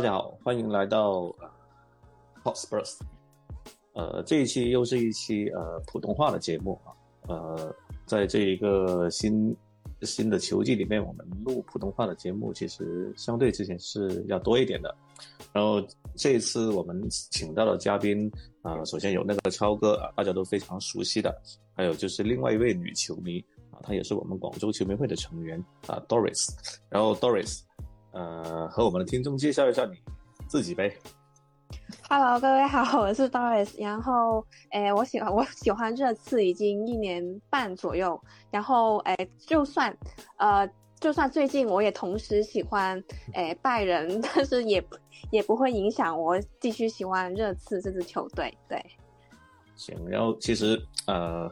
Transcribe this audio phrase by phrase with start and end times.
[0.00, 1.24] 大家好，欢迎来到
[2.42, 3.00] Hot Spurs。
[3.92, 6.88] 呃，这一期又是一期呃普通话的节目啊。
[7.28, 7.76] 呃，
[8.06, 9.54] 在这一个新
[10.00, 14.96] 新的球季里面，我们录普通话的节目其实相对之前是要多一点的。
[15.52, 18.32] 然后这一次我们请到的嘉宾
[18.62, 21.42] 啊，首先有那个超哥啊，大家都非常熟悉的，
[21.74, 23.38] 还有就是另外一位女球迷
[23.70, 26.48] 啊，她也是我们广州球迷会的成员啊，Doris。
[26.88, 27.60] 然后 Doris，
[28.12, 29.96] 呃，和我们的听众介绍一下你
[30.48, 30.94] 自己呗。
[32.08, 33.80] Hello，各位好，我是 Doris。
[33.80, 38.20] 然后，诶，我喜欢我喜欢热刺已经一年半左右。
[38.50, 39.96] 然后，诶，就算，
[40.38, 40.68] 呃，
[40.98, 43.00] 就算最近我也同时喜欢，
[43.34, 44.84] 诶，拜仁，但是也
[45.30, 48.52] 也不会影响我继续喜欢热刺这支球队。
[48.68, 48.84] 对，
[49.76, 49.96] 行。
[50.08, 50.76] 然后，其实，
[51.06, 51.48] 呃，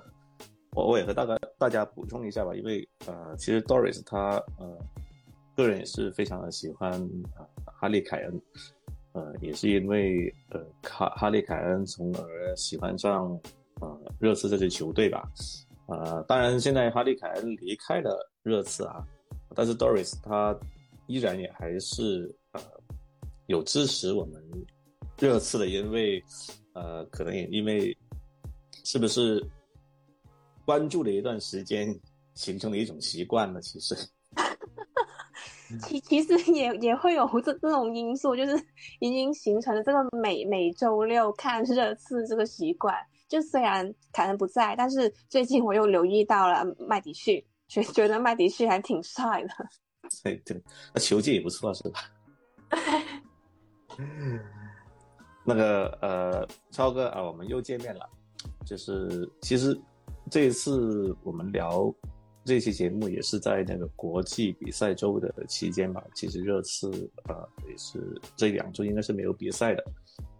[0.72, 4.76] 我我也和大家大家补充一下吧，因为，呃，其实 Doris 他，呃，
[5.64, 6.92] 个人也是非常的喜欢
[7.36, 8.42] 啊哈利凯恩。
[9.12, 13.28] 呃，也是因为呃，哈哈利凯恩从而喜欢上
[13.80, 15.28] 呃热刺这支球队吧。
[15.86, 19.04] 呃，当然现在哈利凯恩离开了热刺啊，
[19.56, 20.56] 但是 Doris 他
[21.08, 22.60] 依然也还是呃
[23.46, 24.40] 有支持我们
[25.18, 26.22] 热刺的，因为
[26.74, 27.96] 呃可能也因为
[28.84, 29.44] 是不是
[30.64, 31.92] 关注了一段时间，
[32.34, 33.96] 形成了一种习惯了，其实。
[35.82, 38.56] 其其实也也会有这这种因素，就是
[39.00, 42.94] 已经形成了这个每每周六看热刺这个习惯。
[43.28, 49.48] 就虽然凯恩不在，但是最近我又留意到了麦迪逊，觉觉得麦迪逊还挺帅的。
[50.24, 50.62] 对对，
[50.94, 52.00] 那球技也不错，是吧？
[55.44, 58.08] 那个呃，超哥啊，我们又见面了。
[58.64, 59.78] 就是其实
[60.30, 61.94] 这一次我们聊。
[62.48, 66.02] 这期节目也是在那个国际比赛周的期间吧。
[66.14, 66.90] 其实热刺
[67.28, 69.84] 呃也是这两周应该是没有比赛的，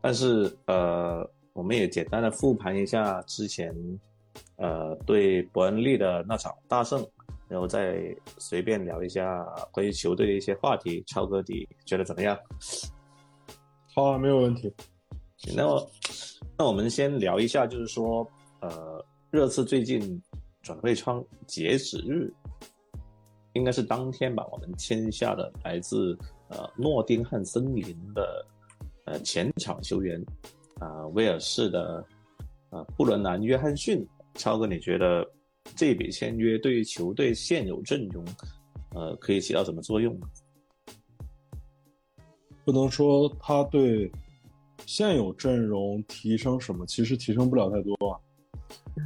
[0.01, 3.75] 但是呃我们也简单的复盘一下之前
[4.57, 7.07] 呃对伯恩利的那场大胜，
[7.47, 8.03] 然后再
[8.39, 11.05] 随便聊一下关于球队的一些话题。
[11.07, 12.39] 超哥，你觉得怎么样？
[13.95, 14.73] 好啊，没有问题。
[15.55, 15.91] 那我
[16.57, 18.27] 那我们先聊一下，就是说
[18.63, 20.19] 呃热刺最近。
[20.69, 22.31] 转会窗截止日
[23.55, 24.47] 应该是当天吧。
[24.53, 26.15] 我们签下的来自
[26.51, 28.47] 呃诺丁汉森林的
[29.07, 30.23] 呃前场球员
[30.79, 32.05] 啊威尔士的
[32.69, 34.07] 啊布伦南约翰逊。
[34.35, 35.27] 超哥，你觉得
[35.75, 38.23] 这笔签约对于球队现有阵容
[38.95, 40.27] 呃可以起到什么作用呢？
[42.63, 44.13] 不能说他对
[44.85, 48.21] 现有阵容提升什么，其实提升不了太多啊。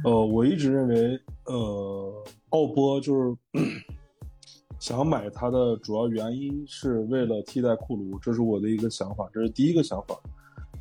[0.03, 3.37] 呃，我一直认为，呃，奥波就是
[4.79, 10.17] 想买他的主要原因是为了替代库卢，这是我的一个想法，这是第一个想法。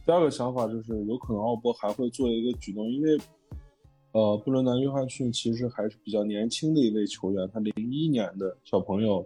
[0.04, 3.16] 第二个想法就是有可能奥波还会做一个举动，因为，
[4.10, 9.24] 呃，布伦南约翰逊其实还是比较年轻的一位球员，他零一年的小朋友，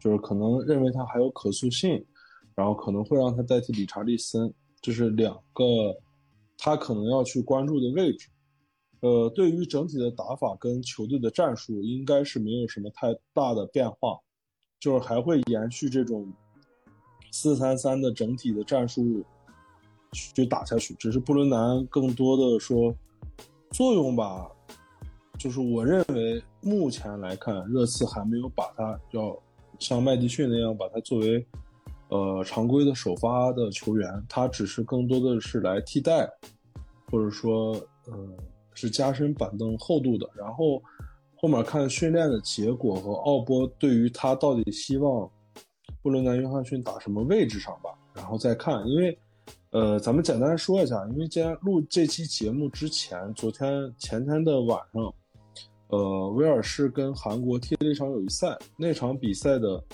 [0.00, 2.04] 就是可能认为他还有可塑性，
[2.56, 5.96] 然后可能会让他代替理查利森，这是两个
[6.58, 8.28] 他可能要去关注的位置。
[9.00, 14.18] 呃，对于整体的打法跟球队的战术，应该是没有什么太大的变化，
[14.78, 16.30] 就是还会延续这种
[17.32, 19.24] 四三三的整体的战术
[20.12, 20.92] 去打下去。
[20.98, 22.94] 只是布伦南更多的说
[23.70, 24.46] 作用吧，
[25.38, 29.34] 就是我认为目前来看，热刺还没有把他要
[29.78, 31.46] 像麦迪逊那样把他作为
[32.10, 36.30] 呃常规的首发的球员，他只是更多的是来替代，
[37.10, 37.72] 或者说
[38.04, 38.36] 呃。
[38.80, 40.82] 是加深板凳厚度的，然后
[41.36, 45.30] 后面看训练的结果和奥波对于他到底希望
[46.02, 48.86] 布伦南约翰逊打什么位置上吧，然后再看。
[48.88, 49.18] 因为，
[49.72, 55.14] 呃，咱们简单说一下，因为今天录这期节目之前，昨天前天的晚上，
[55.88, 59.84] 呃，威尔士跟韩国踢了一场友谊赛，那场比赛的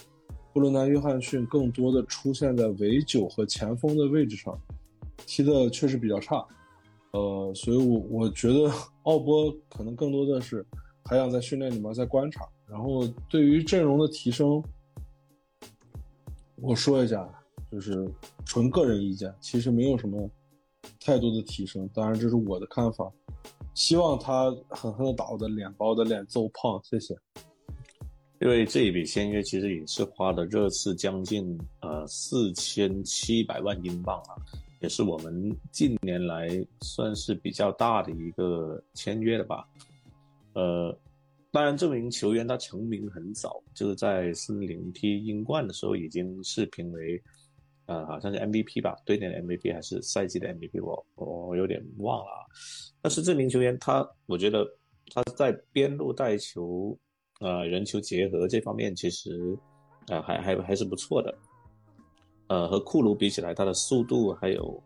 [0.53, 4.57] 布伦南约翰逊更多的出现在尾九和前锋的位置上，
[5.27, 6.47] 踢的确实比较差。
[7.17, 8.71] 呃，所以，我我觉得
[9.05, 10.65] 奥波可能更多的是
[11.03, 12.47] 还想在训练里面再观察。
[12.67, 14.63] 然后，对于阵容的提升，
[16.57, 17.27] 我说一下，
[17.73, 18.07] 就是
[18.45, 20.29] 纯个人意见，其实没有什么
[21.01, 21.89] 太多的提升。
[21.95, 23.11] 当然，这是我的看法。
[23.73, 26.79] 希望他狠狠的打我的脸，把我的脸揍胖。
[26.85, 27.17] 谢谢。
[28.43, 34.37] 因为这一笔签约其实也是花了热刺将近呃四千七百万英镑啊。
[34.81, 36.49] 也是我们近年来
[36.83, 39.67] 算是比较大的一个签约的吧，
[40.55, 40.97] 呃，
[41.51, 47.23] 当然这名球员他成名很早，就是在森林踢英冠的时候已经是评为
[47.87, 52.47] 呃，好像是 MVP 吧，对年的 MVP 还是赛季的 MVP，我我有点忘了。
[53.01, 54.67] 但是这名球员他，我觉得
[55.15, 56.99] 他在边路带球，
[57.41, 59.57] 呃，人球结合这方面其实，
[60.09, 61.33] 啊，还还还是不错的。
[62.49, 64.83] 呃，和库卢比起来，他的速度还有，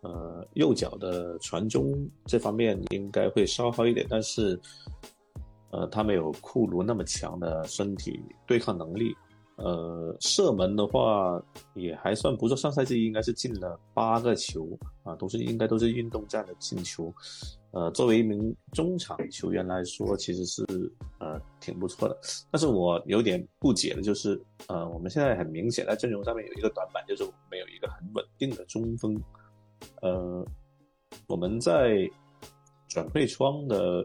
[0.00, 1.92] 呃，右脚的传中
[2.24, 4.58] 这方面应该会稍好一点，但是，
[5.70, 9.14] 呃，他没有库卢那么强的身体对抗能力。
[9.56, 11.40] 呃，射门的话
[11.74, 14.66] 也还算不错，上赛季应该是进了八个球
[15.04, 17.14] 啊，都是应该都是运动战的进球。
[17.74, 20.64] 呃，作为一名中场球员来说，其实是
[21.18, 22.16] 呃挺不错的。
[22.50, 29.20] 但是我有点不解的就是，呃，我们现在很明显在阵容上面有一个短板，就是我们没有一个很稳定的中锋。
[30.00, 30.46] 呃，
[31.26, 32.08] 我们在
[32.88, 34.04] 转会窗的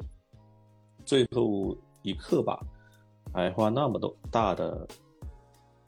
[1.06, 2.60] 最后一刻吧，
[3.32, 4.88] 还花那么多大的。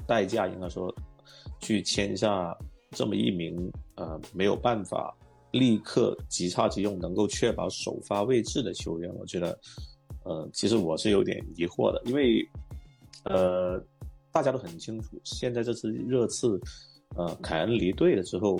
[0.07, 0.93] 代价应该说，
[1.59, 2.57] 去签下
[2.89, 5.15] 这么一名呃没有办法
[5.51, 9.59] 立刻即插即用，能够确保首发位置的球员，我觉得，
[10.23, 12.47] 呃，其实我是有点疑惑的，因为，
[13.25, 13.81] 呃，
[14.31, 16.59] 大家都很清楚，现在这次热刺，
[17.15, 18.59] 呃，凯恩离队了之后，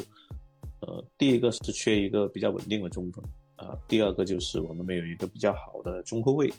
[0.82, 3.24] 呃，第一个是缺一个比较稳定的中锋，
[3.56, 6.52] 啊，第二个就是我们没有一个比较好的中后卫，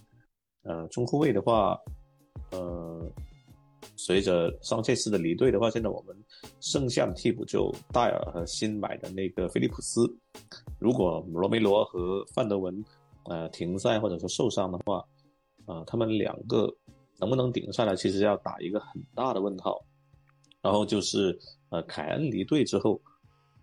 [0.63, 1.79] 呃，中后卫的话，
[2.51, 3.11] 呃。
[3.97, 6.17] 随着桑切斯的离队的话，现在我们
[6.61, 10.13] 剩下的替补就戴尔和新买的那个菲利普斯。
[10.79, 12.85] 如果罗梅罗和范德文
[13.25, 15.05] 呃停赛或者说受伤的话，
[15.67, 16.69] 呃，他们两个
[17.21, 19.85] 能不能顶上来，其实要打一个很大的问号。
[20.61, 21.39] 然后就是
[21.71, 23.01] 呃凯恩离队之后，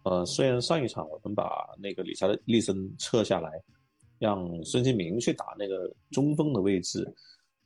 [0.04, 3.52] 呃虽然上一场我们把那个理查德利森撤下来，
[4.18, 7.06] 让孙兴民去打那个中锋的位置。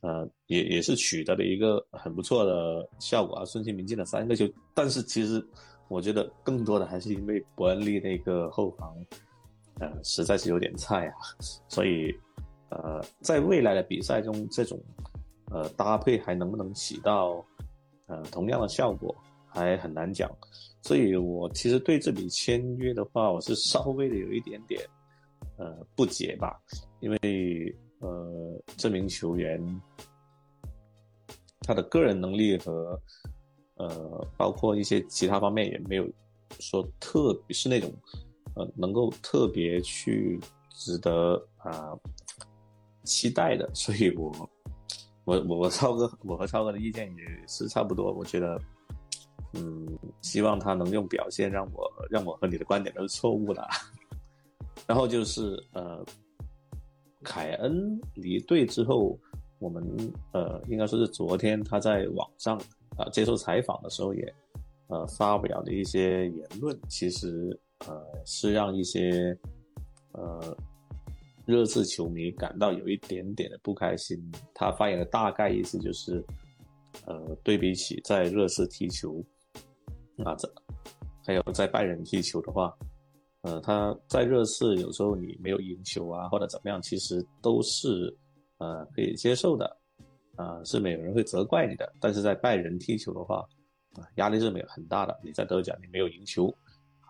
[0.04, 5.42] 呃，也也是取得了一个很不错的效果啊，孙兴民进了三个球，但是其实
[5.88, 8.94] 我觉得更多的还是因为伯恩利那个后防，
[9.80, 11.14] 呃，实在是有点菜啊，
[11.70, 12.14] 所以
[12.68, 14.78] 呃，在未来的比赛中，这种
[15.50, 17.42] 呃搭配还能不能起到
[18.04, 19.16] 呃同样的效果，
[19.46, 20.30] 还很难讲，
[20.82, 24.86] 所以我其实对这笔签约的话，我是稍微的有一点点
[25.56, 26.60] 呃不解吧，
[27.00, 27.74] 因为。
[28.04, 29.58] 呃，这名球员
[31.62, 33.00] 他的个人能力和
[33.76, 36.06] 呃，包括一些其他方面也没有
[36.60, 37.90] 说特别是那种
[38.56, 41.96] 呃能够特别去值得啊
[43.04, 44.30] 期待的，所以我
[45.24, 48.60] 我我我超哥我和超哥的意见也是差不多，我觉得
[49.54, 53.66] 嗯，希望他能用表现让我让我和你的观点都是错误的，
[54.86, 56.04] 然后就是呃。
[57.24, 59.18] 凯恩离队之后，
[59.58, 59.82] 我们
[60.32, 62.56] 呃应该说是昨天他在网上
[62.96, 64.34] 啊接受采访的时候也
[64.88, 69.36] 呃发表的一些言论，其实呃是让一些
[70.12, 70.56] 呃
[71.46, 74.22] 热刺球迷感到有一点点的不开心。
[74.54, 76.24] 他发言的大概意思就是，
[77.06, 79.24] 呃对比起在热刺踢球
[80.24, 80.52] 啊这
[81.26, 82.76] 还有在拜仁踢球的话。
[83.44, 88.16] 呃，他在热刺有时候你没有赢球啊，或者怎么样，其实都是
[88.56, 89.76] 呃可以接受的，
[90.34, 91.92] 啊，是没有人会责怪你的。
[92.00, 93.46] 但是在拜仁踢球的话，
[93.96, 95.14] 啊，压力是没有很大的。
[95.22, 96.50] 你在德甲你没有赢球，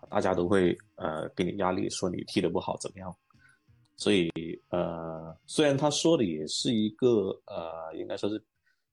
[0.09, 3.15] 大家都会呃给你压力，说你踢得不好怎么样。
[3.95, 4.29] 所以
[4.71, 8.43] 呃，虽然他说的也是一个呃，应该说是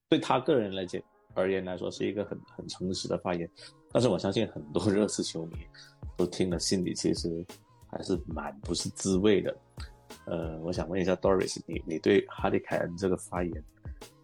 [0.09, 1.03] 对他个人来讲
[1.35, 3.51] 而言来说是一个很很诚实的发言，
[3.91, 5.57] 但是我相信很多 热刺球迷。
[6.27, 7.45] 听了，心里其实
[7.91, 9.57] 还是蛮不是滋味的。
[10.27, 13.65] 呃，我想问一下 Doris，你你对哈利凯恩这个发言，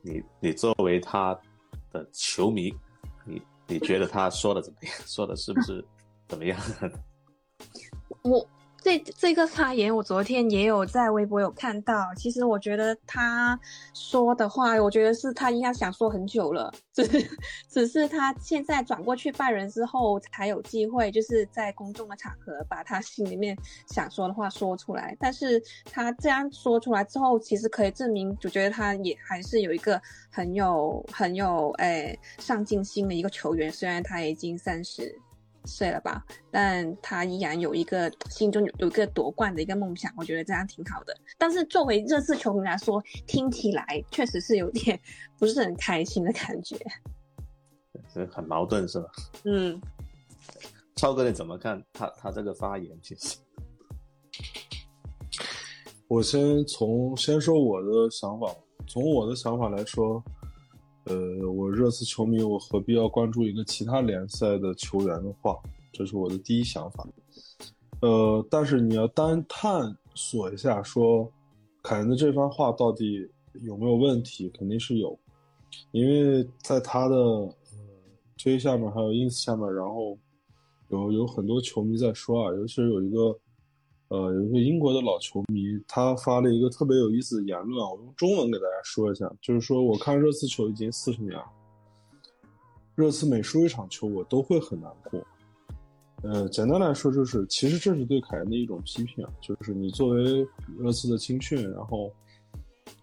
[0.02, 1.38] 你你作为他
[1.90, 2.72] 的球迷，
[3.24, 4.92] 你你觉得他说的怎么样？
[5.06, 5.84] 说的是不是
[6.28, 6.60] 怎么样？
[8.22, 8.46] 我。
[8.88, 12.06] 这这个发言，我昨天也有在微博有看到。
[12.16, 13.60] 其实我觉得他
[13.92, 17.28] 说的话，我觉得是他应该想说很久了，只是
[17.68, 23.54] 只是他现在转过去拜仁之后才有机会，就是在公众的场合把他心里面
[23.88, 25.14] 想说的话说出来。
[25.20, 35.14] 但是他这样说出来之后，其实可以证明，我觉得他也还是有一个很有很有诶上进心的一个球员，虽然他已经三十。
[35.66, 41.14] 睡了吧，但他依然有一个心中有有一个夺冠的一个梦想，我觉得这样挺好的。
[41.36, 44.98] 但是作为热刺球迷来说，听起来确实是有点
[45.38, 46.76] 不是很开心的感觉，
[48.12, 49.10] 是很矛盾是吧？
[49.44, 49.80] 嗯，
[50.96, 52.98] 超哥你怎么看他他这个发言？
[53.02, 53.36] 其实，
[56.06, 58.54] 我先从先说我的想法，
[58.86, 60.22] 从我的想法来说。
[61.04, 65.58] 呃，我热刺球迷，我何必要关注一个其他联赛的球员的话？
[65.92, 67.06] 这是我的第一想法。
[68.00, 71.30] 呃，但是你要单探索一下，说
[71.82, 73.28] 凯恩的这番话到底
[73.62, 75.18] 有没有问题，肯定是有，
[75.92, 77.52] 因为在他的呃
[78.36, 80.16] 推下面还有 ins 下面，然后
[80.90, 83.36] 有有很多球迷在说啊，尤其是有一个
[84.08, 91.44] 呃有一个英国的老球迷，他发了一个特别有意思的言论啊，我用中文给大家说一下，就是说我看热刺球已经四十年了，
[92.94, 95.20] 热刺每输一场球我都会很难过。
[96.22, 100.44] 呃，简单来说就是，其实这是对凯恩的一种批评，就是你作为
[100.76, 102.10] 热刺的青训，然后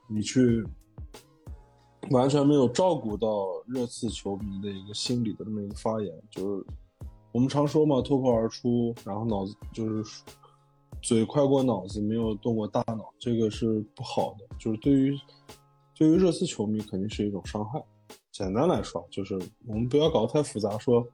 [0.09, 0.65] 你去
[2.09, 6.65] 完全没有照顾到热刺球迷的一个心理的这么一个发言，就是
[7.31, 10.23] 我们常说嘛，脱口而出，然后脑子就是
[11.05, 15.15] 嘴快过脑子，没有动过大脑，这个是不好的，就是对于
[15.95, 17.79] 对于热刺球迷肯定是一种伤害。
[18.31, 21.05] 简单来说，就是我们不要搞得太复杂，说。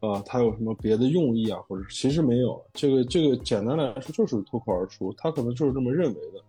[0.00, 1.58] 啊，他有什么别的用意啊？
[1.66, 6.40] 或者其实没有，这个这个简单来说就是脱口而出，他可能就是这么认为的。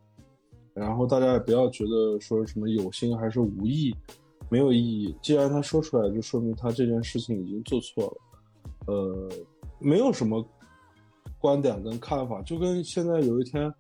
[0.76, 3.92] 然后大家也不要觉得说什么有心还是无意，
[4.50, 5.16] 没有意义。
[5.20, 8.94] 既然他说出来，就说明他这件事情已经做错了。
[8.94, 9.30] 呃，
[9.80, 10.46] 没有什么
[11.40, 13.74] 观点跟看法，就跟现在有一天，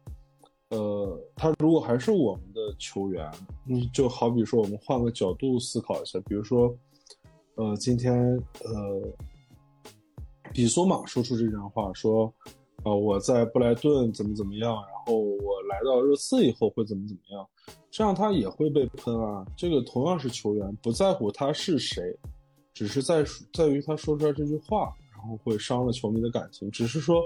[0.70, 3.30] 呃，他如果还是我们的球员，
[3.66, 6.76] 你就好比说我们换个角度思考一下，比如说，
[7.56, 8.16] 呃，今天
[8.64, 9.14] 呃。
[10.52, 12.26] 比索马说出这段话，说
[12.82, 17.48] ：“啊，我在布莱顿怎么怎么样，然后我来到热刺以后会怎么怎么样，
[17.92, 19.46] 这样他也会被喷啊。
[19.56, 22.18] 这个同样是球员，不在乎他是谁，
[22.74, 23.24] 只是在
[23.54, 26.72] 在于他说出来这句话，然后会伤了球迷的感情。
[26.72, 27.22] 只是说，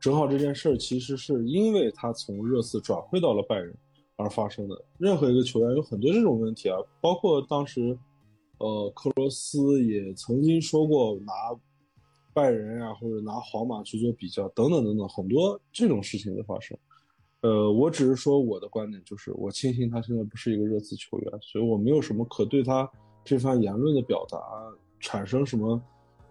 [0.00, 3.72] 正好这件事儿其实是因为他从热刺转会到了拜仁
[4.16, 4.84] 而发生的。
[4.98, 7.96] 任何一个球员有很多这种问题啊，包括当时，
[8.58, 11.32] 呃，克罗斯也曾经说过拿。”
[12.36, 16.76] 拜仁啊，或者拿皇马去做比较，等等等等，很多这种事情的发生。
[17.40, 22.86] 呃，我只是说我的观点，就是我庆幸他现在不是一个热刺球员，所以我没有什么可对他
[23.24, 24.38] 这番言论的表达
[25.00, 25.82] 产生什么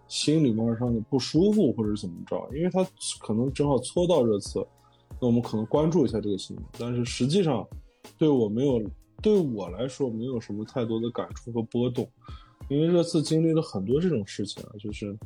[0.08, 2.86] 心里面上的不舒服或者怎么着，因为他
[3.20, 4.66] 可能正好搓到热刺，
[5.20, 6.64] 那我们可能关注一下这个新闻。
[6.78, 7.66] 但是实际上，
[8.18, 8.82] 对我没有，
[9.22, 12.08] 对我来说没有什么太多的感触和波动，
[12.68, 15.16] 因为热刺经历了很多这种事情啊，就是。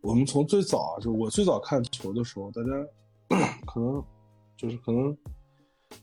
[0.00, 2.70] 我们从最早，就我最早看球的时候，大家
[3.66, 4.02] 可能
[4.56, 5.14] 就是可能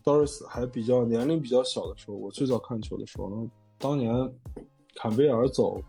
[0.04, 3.48] Doris 还比较年龄比较小的时候，我最早看球的时候，
[3.78, 4.12] 当年
[4.96, 5.80] 坎贝尔走，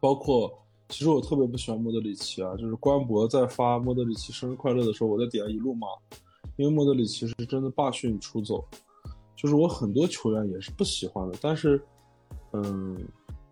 [0.00, 0.52] 包括
[0.88, 5.86] 其实我特别不喜欢莫德里奇啊，就是官博在发莫德里奇生日快乐的时候，我在底下一路骂，
[6.56, 8.64] 因为莫德里奇是真的罢训出走，
[9.36, 11.82] 就是我很多球员也是不喜欢的，但是
[12.52, 12.96] 嗯。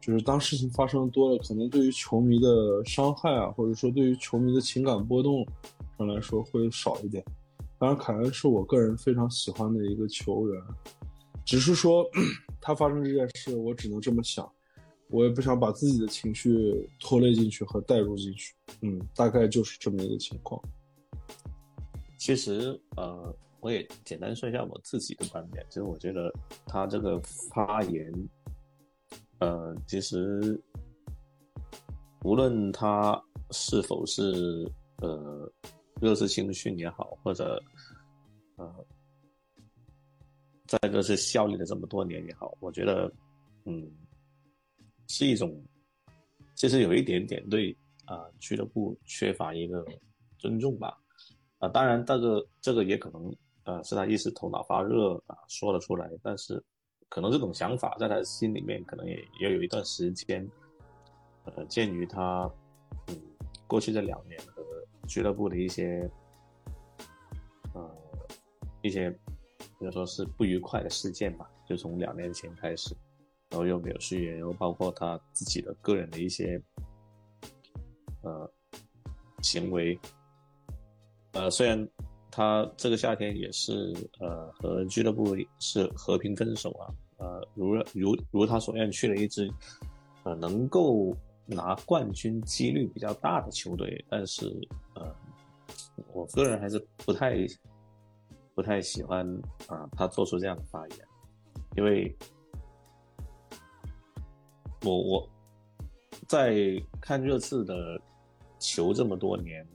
[0.04, 5.46] 就是当事情发生多了，可能对于球迷的伤害啊，或者说对于球迷的情感波动
[5.96, 7.24] 上来说会少一点。
[7.78, 10.60] 当然，凯恩是我个人非常喜欢的一个球员，
[11.44, 12.04] 只是说
[12.60, 14.44] 他发生这件事，我只能这么想，
[15.12, 18.54] 我也不想把自己的情绪拖累进去和带入进去。
[18.80, 20.60] 嗯，大概就是这么一个情况。
[22.16, 26.32] 其实，呃，我也简单说一下我自己的观点，其实我觉得
[26.66, 28.12] 他这个发言。
[29.40, 30.58] 呃，其实
[32.22, 35.52] 无论他是否是呃
[36.00, 37.60] 热刺青训也好，或者
[38.54, 38.72] 呃
[40.68, 43.12] 在热刺效力了这么多年也好，我觉得
[43.64, 43.90] 嗯
[45.12, 45.62] 是一种
[46.54, 47.76] 其实有一点点对
[48.06, 49.84] 啊俱乐部缺乏一个
[50.38, 50.96] 尊重吧
[51.58, 56.62] 啊，当然这个这个也可能呃是他一时头脑发热啊说了出来，但是。
[57.14, 60.50] 可能这种想法在他心里面可能也也有一段时间，
[61.44, 62.50] 呃，鉴于他，
[63.08, 63.20] 嗯，
[63.66, 64.64] 过去这两年和
[65.06, 66.10] 俱乐部的一些，
[67.74, 67.94] 呃，
[68.80, 69.10] 一些，
[69.78, 72.96] 比如说是不愉快的事件吧，就从两年前开始，
[73.52, 76.60] 然后又没有续约，然后包括他自己的个人的一些，
[78.22, 78.50] 呃，
[79.42, 79.96] 行为，
[81.32, 81.88] 呃，虽然。
[82.34, 89.52] 他这个夏天也是，呃，和俱乐部是和平分手啊，呃，如如如他所愿去了一支，
[90.22, 94.46] 呃，能够拿冠军几率比较大的球队，但是，
[94.94, 95.14] 呃，
[96.14, 97.46] 我个人还是不太
[98.54, 99.28] 不太喜欢
[99.66, 100.98] 啊，他做出这样的发言，
[101.76, 102.16] 因为，
[104.84, 105.28] 我我
[106.28, 106.54] 在
[107.00, 108.00] 看热刺的
[108.58, 109.66] 球这么多年，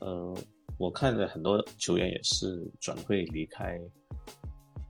[0.00, 0.36] 呃。
[0.76, 3.80] 我看了很多球员也是转会离开，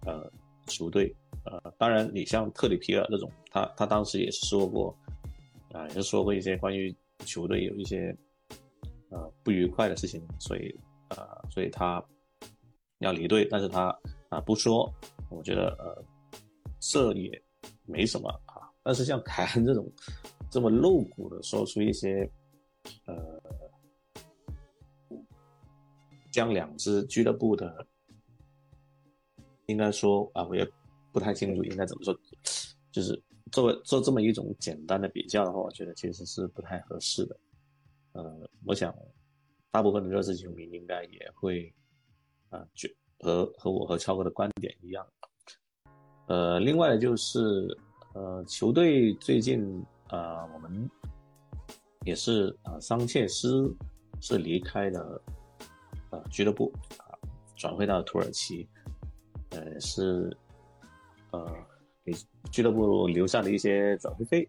[0.06, 0.32] 呃，
[0.66, 4.96] 球队，呃，当然你像特里皮尔这种，他他当时也是说过，
[5.72, 6.92] 啊，也是说过一些关于
[7.26, 8.16] 球队有一些
[9.10, 10.74] 呃不愉快的事情，所以
[11.10, 11.18] 呃，
[11.50, 12.02] 所以他
[13.00, 13.94] 要离队，但是他
[14.30, 14.90] 啊不说，
[15.28, 16.02] 我觉得呃
[16.80, 17.42] 这也
[17.84, 18.32] 没什么。
[18.84, 19.90] 但是像凯恩这种
[20.50, 22.30] 这么露骨的说出一些
[23.06, 23.42] 呃
[26.30, 27.86] 将两支俱乐部的，
[29.66, 30.68] 应该说啊，我也
[31.10, 32.14] 不太清楚应该怎么说，
[32.92, 37.36] 就是作为做这么一种简单的比较的话，我觉得其实是不太合适的。
[38.12, 38.94] 呃，我想
[39.70, 41.72] 大部分的热刺球迷应该也会
[42.50, 45.06] 啊，觉和和我和超哥的观点一样。
[46.26, 47.40] 呃，另外就是
[48.14, 50.88] 呃，球队最近啊，我们
[52.04, 53.75] 也是啊，桑切斯
[54.21, 55.21] 是离开了
[56.11, 57.18] 呃俱乐部啊，
[57.56, 58.68] 转会到土耳其。
[59.50, 60.37] 呃，是，
[61.33, 61.44] 呃，
[62.04, 62.12] 给
[62.52, 64.49] 俱乐部留下了一些转会费。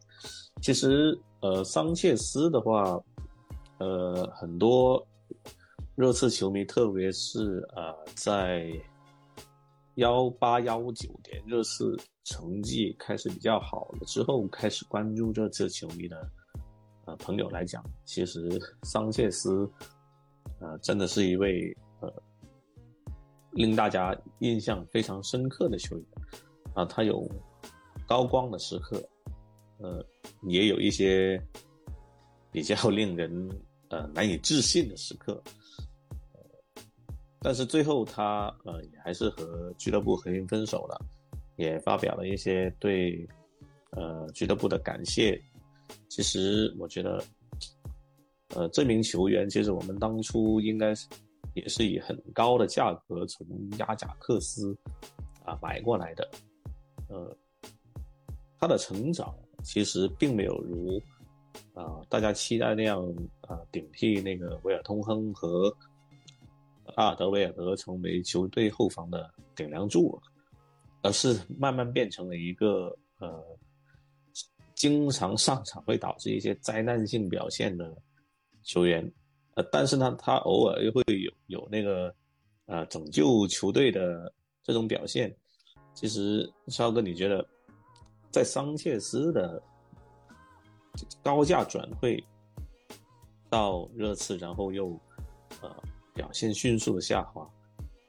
[0.61, 2.99] 其实，呃，桑切斯的话，
[3.79, 5.05] 呃，很多
[5.95, 8.67] 热刺球迷，特别是啊，在
[9.95, 16.29] 幺八幺九年热刺成绩开始比较好了之后，开始关注热刺球迷的
[17.05, 19.69] 呃朋友来讲，其实桑切斯，
[20.59, 22.11] 呃，真的是一位呃。
[23.51, 26.05] 令大家印象非常深刻的球员
[26.73, 27.25] 啊，他有
[28.05, 29.01] 高光的时刻，
[29.77, 30.05] 呃，
[30.41, 31.41] 也有一些
[32.51, 33.31] 比较 令人
[33.87, 35.41] 呃难以置信的时刻，
[37.45, 40.99] 但是最后他呃也还是和俱乐部和平分手了，
[41.57, 43.23] 也发表了一些对
[43.91, 45.39] 呃俱乐部的感谢。
[46.09, 47.23] 其实我觉得，
[48.55, 51.07] 呃，这名球员其实我们当初应该是。
[51.53, 54.77] 也是以很高的价格从亚贾克斯
[55.45, 56.29] 啊买过来的，
[57.07, 57.33] 呃，
[58.59, 61.01] 他的成长其实并没有如
[61.73, 63.01] 啊大家期待那样
[63.39, 65.73] 啊顶替那个维尔通亨和
[66.95, 70.21] 阿尔德维尔德成为球队后防的顶梁柱，
[71.01, 73.43] 而是慢慢变成了一个呃
[74.75, 77.95] 经常上场会导致一些灾难性表现的
[78.63, 79.11] 球员。
[79.55, 82.13] 呃，但是呢，他偶尔又会有有那个，
[82.65, 85.33] 呃，拯救球队的这种表现。
[85.93, 87.47] 其实，超哥，你觉得
[88.29, 89.63] 在桑切斯的
[91.23, 92.21] 高价转会
[93.49, 94.89] 到热刺，然后又
[95.61, 95.73] 呃
[96.15, 97.47] 表现迅速的下滑，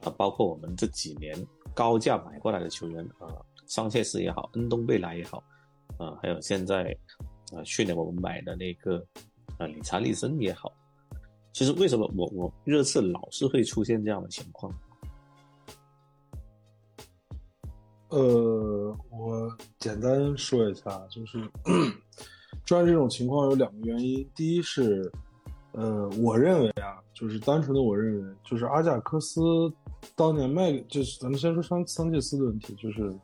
[0.01, 1.37] 啊，包括我们这几年
[1.75, 3.29] 高价买过来的球员，啊，
[3.67, 5.43] 桑切斯也好，恩东贝莱也好，
[5.99, 6.97] 啊，还有现在
[7.53, 9.05] 啊去年我们买的那个
[9.59, 10.73] 啊理查利森也好。
[11.53, 14.73] 其实为什么我我热刺老是会出现这样的情况？
[18.11, 21.41] 呃，我简单说一下，就是
[22.65, 24.25] 出现这种情况有两个原因。
[24.35, 25.11] 第一是，
[25.77, 29.41] 呃，我认为啊，就是单纯的我认为，就是阿贾克斯
[30.15, 33.15] 当年卖，就是咱们先说桑桑切斯的问题，就是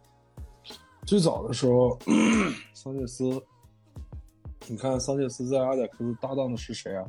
[1.07, 1.99] 最早的时候，
[2.75, 3.25] 桑切斯，
[4.69, 7.05] 你看桑切斯在阿贾克斯搭档的是谁啊？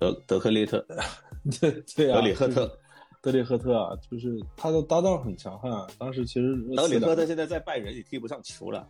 [0.00, 0.84] 德德克利特，
[1.60, 2.78] 对对啊，德里赫特，
[3.22, 5.70] 德里赫特啊，就是他的搭档很强悍。
[5.70, 8.86] 啊当时其实德里赫特现在在拜仁也踢不上球了。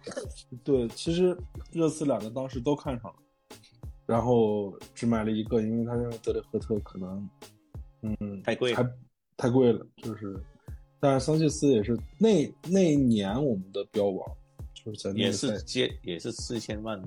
[0.65, 1.37] 对，其实
[1.71, 3.17] 热刺两个当时都看上了，
[4.07, 7.29] 然后只买了一个，因为他认为德里赫特可能，
[8.03, 8.89] 嗯，太贵，还
[9.37, 9.85] 太贵了。
[9.97, 10.39] 就是，
[11.01, 14.27] 但是桑切斯也是那那一年我们的标王，
[14.73, 17.03] 就是在也是接也是四千万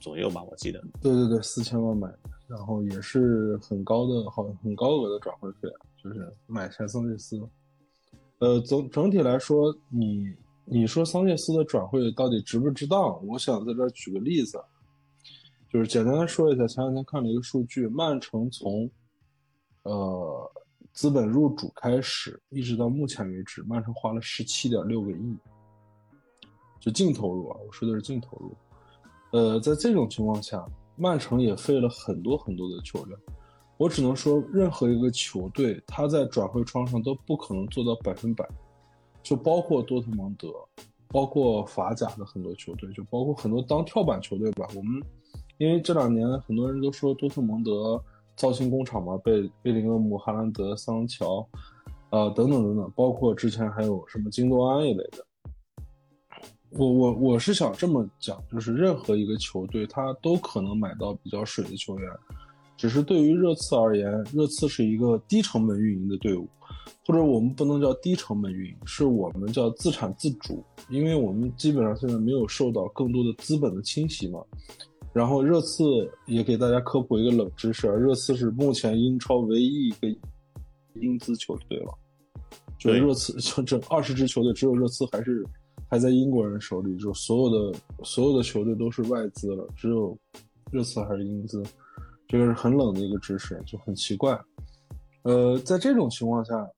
[0.00, 0.82] 左右吧，我记得。
[1.00, 2.12] 对对对，四千万买。
[2.48, 5.68] 然后也是很高的，好很高额的转会费，
[6.02, 7.40] 就是买下桑切斯。
[8.40, 10.34] 呃，总整体来说，你
[10.64, 13.24] 你说桑切斯的转会到底值不值当？
[13.24, 14.60] 我想在这举个例子，
[15.72, 18.90] 就是简单的说一下，前两天看了一个数据，曼城从
[19.84, 20.50] 呃
[20.92, 25.36] 资本入主开始，一直到目前为止，曼城花了十七点六个亿，
[26.80, 28.56] 就净投入啊，我说的是净投入。
[29.32, 30.64] 呃，在这种情况下。
[30.96, 33.18] 曼城也费了很多很多的球员，
[33.78, 38.46] 我只能说，任何一个球队，他在转会窗上都不可能做到百分百，
[39.22, 40.52] 就包括多特蒙德，
[41.08, 44.68] 包括法甲的很多球队，就包括很多当跳板球队吧。
[44.76, 45.02] 我们
[45.60, 48.02] 因为这两年很多人都说多特蒙德
[48.34, 51.46] 造星工厂嘛，被贝林厄姆、哈兰德、桑乔，
[52.08, 55.18] 呃等等等等，包括之前还有什么京多安一类的。
[56.70, 62.10] 我我我是想这么讲，就是任何一个球队，他都可能买到比较水的球员，
[62.74, 66.48] 只是对于热刺而言，热刺是一个低成本运营的队伍，
[67.06, 74.40] 或者我们不能叫低成本运营，是我们叫自产自主，因为我们基本上现在没有受到更多的资本的侵袭嘛，
[75.12, 75.82] 然后热刺
[76.26, 80.08] 也给大家科普一个冷知识啊，热刺是目前英超唯一一个
[80.94, 81.92] 英资球队了，
[82.78, 85.44] 就是热刺就整二十支球队，只有热刺还是
[85.88, 90.16] 还在英国人手里，就所有的所有的球队都是外资了，只有
[90.70, 91.62] 热刺还是英资，
[92.28, 94.40] 这个是很冷的一个知识，就很奇怪。
[95.22, 96.70] 呃，在这种情况下，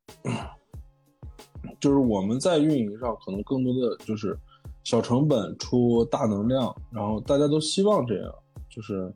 [1.79, 4.37] 就是我们在运营上可能更多的就是
[4.85, 8.35] 小成本出大能量，然后大家都希望这样，
[8.69, 9.13] 就是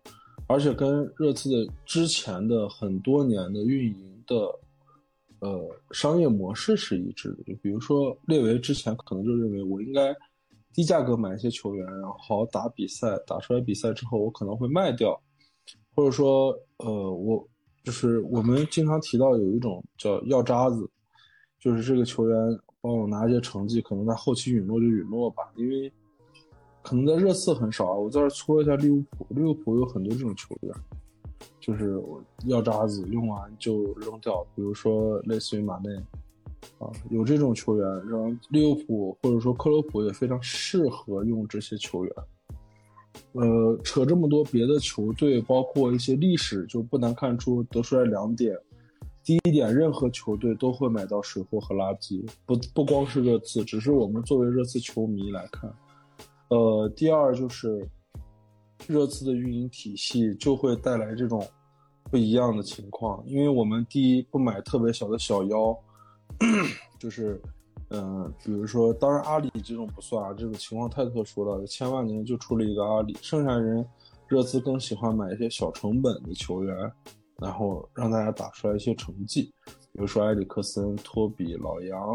[0.47, 4.37] 而且跟热刺的之前的很多年的运营的
[5.41, 7.43] 呃商业模式是一致的。
[7.45, 10.15] 就比如说列维之前可能就认为我应该
[10.73, 15.21] 低价格买一些球员，然后好打比赛，打出来比赛之后我可能会卖掉，
[15.95, 17.47] 或者说呃我。
[17.85, 20.91] 就是我们经常提到有一种叫药渣子，
[21.61, 22.37] 就是这个球员
[22.87, 25.93] 帮我拿一些成绩，可能在后期陨落就陨落吧，因为
[26.83, 27.95] 可能在热刺很少啊。
[27.97, 30.73] 我在这搓一下利物浦，利物浦有很多这种球员，
[31.59, 32.01] 就是
[32.45, 35.91] 药渣子用完就扔掉，比如说类似于马内
[36.79, 42.15] 啊，有这种球员，然后利物浦或者说克洛普也非常适合用这些球员。
[43.33, 48.57] 呃，扯这么多别的球队，包括一些历史，就不难看出得出来两点。
[49.27, 55.69] 第一点，任何球队都会买到水货和垃圾，不不光是热刺，只是我们作为热刺球迷来看。
[56.49, 57.85] 呃，第二就是
[58.87, 61.45] 热刺的运营体系就会带来这种
[62.09, 65.77] 不一样的情况，因为我们第一不买特别小的小妖，
[66.99, 67.43] 就是。
[67.91, 73.17] 嗯，比如说，当然阿里这种不算啊，这种情况太特殊了，千万年就出了一个阿里。
[73.23, 73.87] 剩下人，
[74.27, 76.77] 热刺更喜欢买一些小成本的球员，
[77.39, 79.43] 然后让大家打出来一些成绩，
[79.93, 82.15] 比如说埃里克森、托比、老杨，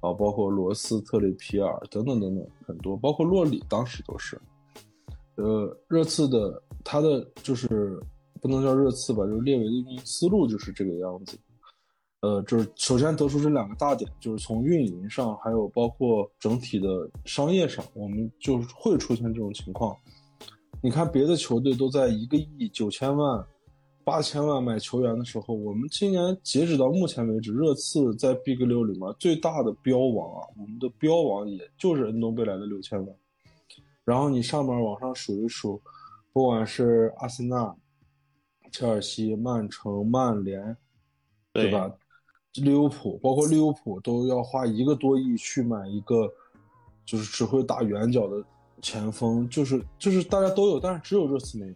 [0.00, 4.40] 啊，包括罗斯、特里皮尔等等等等，很多，包括洛里，当时都是。
[5.36, 8.00] 呃，热刺的他的就是
[8.40, 11.38] 不能叫热刺吧，就是列维的运营思路就是这个样子。
[12.20, 19.96] 呃，就是首先得出这两个大点，就是从运营上，还有包括整体的商业上，我们就会出现这种情况。
[20.80, 23.44] 你看别的球队都在一个亿九千万、
[24.04, 33.16] 八千万买球员的时候，我们今年截止到目前为止，热刺在 Big 六里面最大的标王啊，我们的标王也就是恩东贝莱的六千万。
[34.04, 35.80] 然后你上面往上数一数，
[36.32, 37.74] 不管是阿森纳、
[38.72, 40.76] 切尔西、曼城、曼联，
[41.52, 41.90] 对吧？
[42.54, 46.30] 利物浦，包括利物浦都要花一个多亿去买一个，
[47.06, 48.44] 就是只会打圆角的
[48.82, 51.72] 前锋，就是就是大家都有，但是只有热刺没有，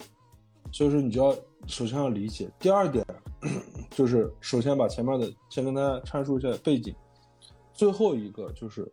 [0.72, 1.34] 所以说你就要
[1.66, 2.50] 首先要理解。
[2.58, 3.04] 第二点，
[3.90, 6.94] 就是首先把前面的先跟大家阐述一下背景。
[7.72, 8.90] 最后一个就是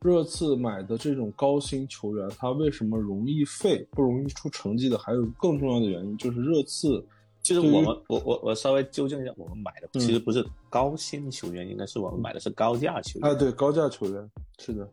[0.00, 4.98] 热刺买的这种高薪球员，他为什么容易废，不容易出成绩的？
[4.98, 7.04] 还有更重要的原因就是热刺。
[7.42, 13.28] 其实我们，我我我稍微纠正一下，我们买的其实不是高薪球员，应该是我们买的是高价球员。
[13.28, 14.88] 哎，对，高价球员是的。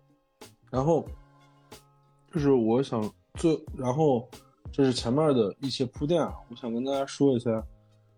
[0.71, 1.05] 然后
[2.33, 4.27] 就是我想最，然后
[4.71, 7.63] 这是前面的一些铺垫啊，我想跟大家说一下，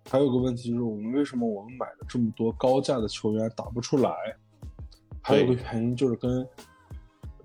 [0.09, 4.11] 还有个问题就是我们为什么我们买了这么多高价的球员打不出来？
[5.21, 6.47] 还有个原因就是跟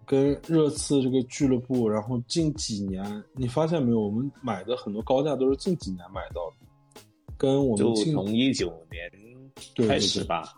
[0.04, 6.56] 跟热刺这个俱乐部，然后近几年你发现没有，我们买的很多高价都是近几年买到的。
[7.38, 10.54] 跟我们就从一九年开始吧，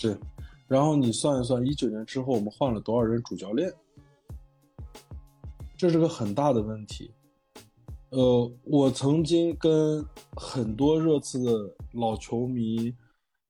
[0.00, 0.16] 对，
[0.68, 3.72] 然后你算一算，一九年之后我们换了多少任主教练，
[5.76, 7.12] 这是个很大的问题。
[8.12, 10.04] 呃，我曾经跟
[10.36, 12.94] 很多热刺的老球迷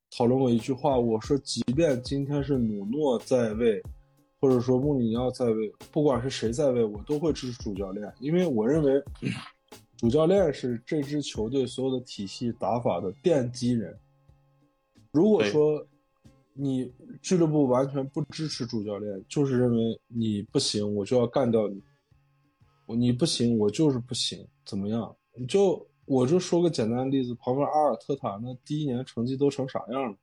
[0.09, 3.83] 讨论过一句话，我说，即便今天是努诺在位，
[4.39, 9.03] 或者说穆里尼奥在位，不管是谁在位，我都会支持主教练，因为我认为。
[9.97, 13.97] 主教练是这支球队所有的体系打法的奠基人。
[15.11, 15.85] 如果说
[16.53, 21.81] 你俱乐部完全不支持主教练，就是认为你不行，我就要干掉你。
[22.95, 25.15] 你不行，我就是不行，怎么样？
[25.47, 30.17] 就我就说个简单的例子，旁边阿尔特塔那第一年成绩都成啥样了？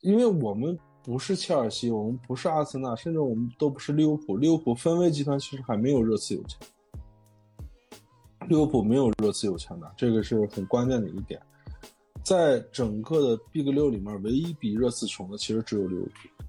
[0.00, 4.36] 因为我们不是切尔西，我们不是阿森纳，甚至我们都不是利物浦。
[4.36, 6.60] 利物浦分威集团其实还没有热刺有钱。
[8.48, 11.40] 利物浦没有热刺有钱的，这个是很关键的一点。
[12.22, 16.44] 在整个的 Big 六里面，唯一比热刺穷的其实只有利物浦。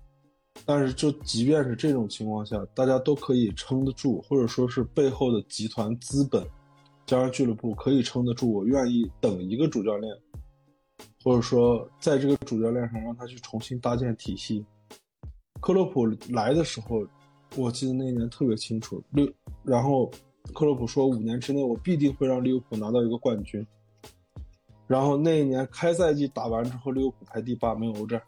[0.65, 6.45] 但是，就即便是这种情况下，大家都可以撑得住，或者说是背后的集团资本
[7.05, 8.53] 加上俱乐部可以撑得住。
[8.53, 10.15] 我愿意等一个主教练，
[11.23, 14.65] 或者说在这个主教练上让他去重新搭建体系。
[15.59, 17.05] 克洛普来的时候，
[17.55, 19.03] 我记得那一年特别清楚。
[19.11, 19.27] 六，
[19.63, 20.11] 然后。
[20.51, 23.63] 克洛普说五年之内我必定会让利物浦拿到一个冠军。
[24.87, 28.19] 然后那一年开赛季打完之后，利物浦排第八，没有欧战，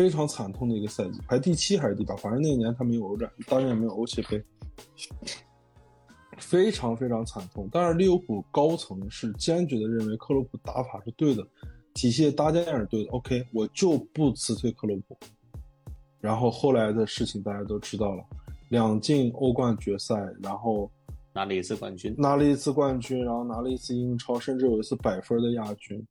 [0.00, 4.42] 非常惨痛的一个赛季，排第七还是第八，反正那一年他没有欧战，当年没有欧协杯，
[6.38, 7.68] 非常非常惨痛。
[7.70, 11.46] 但是利物浦高层是坚决的认为克洛普打法是对的，
[11.92, 13.10] 体系搭建也是对的。
[13.10, 15.14] OK，我就不辞退克洛普。
[16.18, 18.24] 然后后来的事情大家都知道了，
[18.70, 20.90] 两进欧冠决赛，然后。
[21.32, 26.04] 拿了一次冠军，拿了一次冠军，然后拿了一次英超，甚至有一次百分的亚军。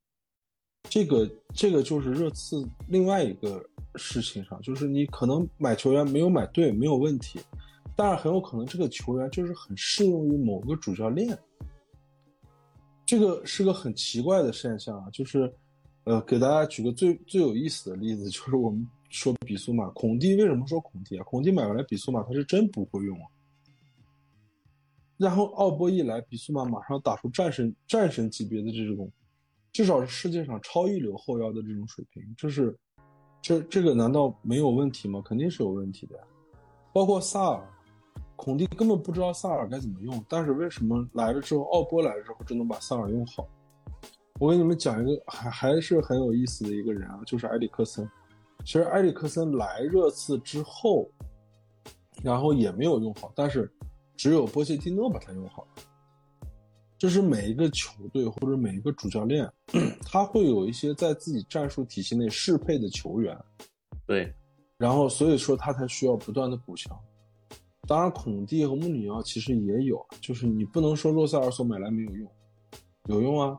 [0.83, 3.61] 这个这个就是热刺另外一个
[3.95, 7.39] 事情上，就是你可能买球员没有买对，没有问题，
[7.95, 11.37] 但是很有可能这个球员就是很适用于某个主教练。
[13.05, 15.51] 这个是个很奇怪的现象啊，就是，
[16.03, 21.23] 呃，给大家举个最最有意思的例子， 就是我们说比苏马，孔蒂为什么说孔蒂啊？
[21.23, 23.25] 孔蒂买回来比苏马，他是真不会用啊。
[25.17, 29.11] 然后奥波一来，比苏马马上打出战神战神级别的这种，
[29.73, 32.77] 至少是世界上超一流后腰的这种水平，这是，
[33.41, 35.21] 这这个难道没有问题吗？
[35.25, 36.23] 肯定是有问题的呀。
[36.93, 37.61] 包括萨尔，
[38.35, 43.47] 孔蒂根本不知道萨尔该怎么用，但是为什么来了之后，奥波来了之后就能把萨尔用好？
[44.39, 48.09] 我给你们讲一个还还是很有意思的一个人啊，就是埃里克森。
[48.65, 51.09] 其实埃里克森来热刺之后，
[52.23, 53.71] 然后也没有用好，但是。
[54.21, 55.65] 只有波切蒂诺把他用好，
[56.99, 59.49] 就是每一个球队或者每一个主教练，
[60.05, 63.35] 他会有一些在自己战术体系内适配的球员，
[64.05, 64.31] 对，
[64.77, 66.99] 然后所以说他才需要不断的补强。
[67.87, 72.29] 当然，孔蒂和穆里尼奥其实也有，就是你不能说洛塞尔索买来没有用，
[73.05, 73.57] 有用啊。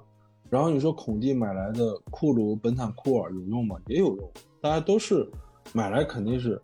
[0.50, 3.76] 然后你说孔蒂买来的库卢、本坦库尔有用吗？
[3.86, 5.26] 也有用，大家都是
[5.72, 6.60] 买来肯定是，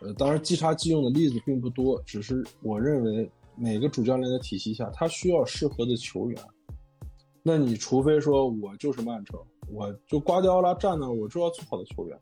[0.00, 3.30] 呃，当然即插即用的例子并不多，只是我认为。
[3.60, 6.40] 每个主教练的体系下，他需要适合的球员。
[7.42, 12.18] 那你除非说我就是曼城，我就瓜迪奥拉站那，我就要最好的球员。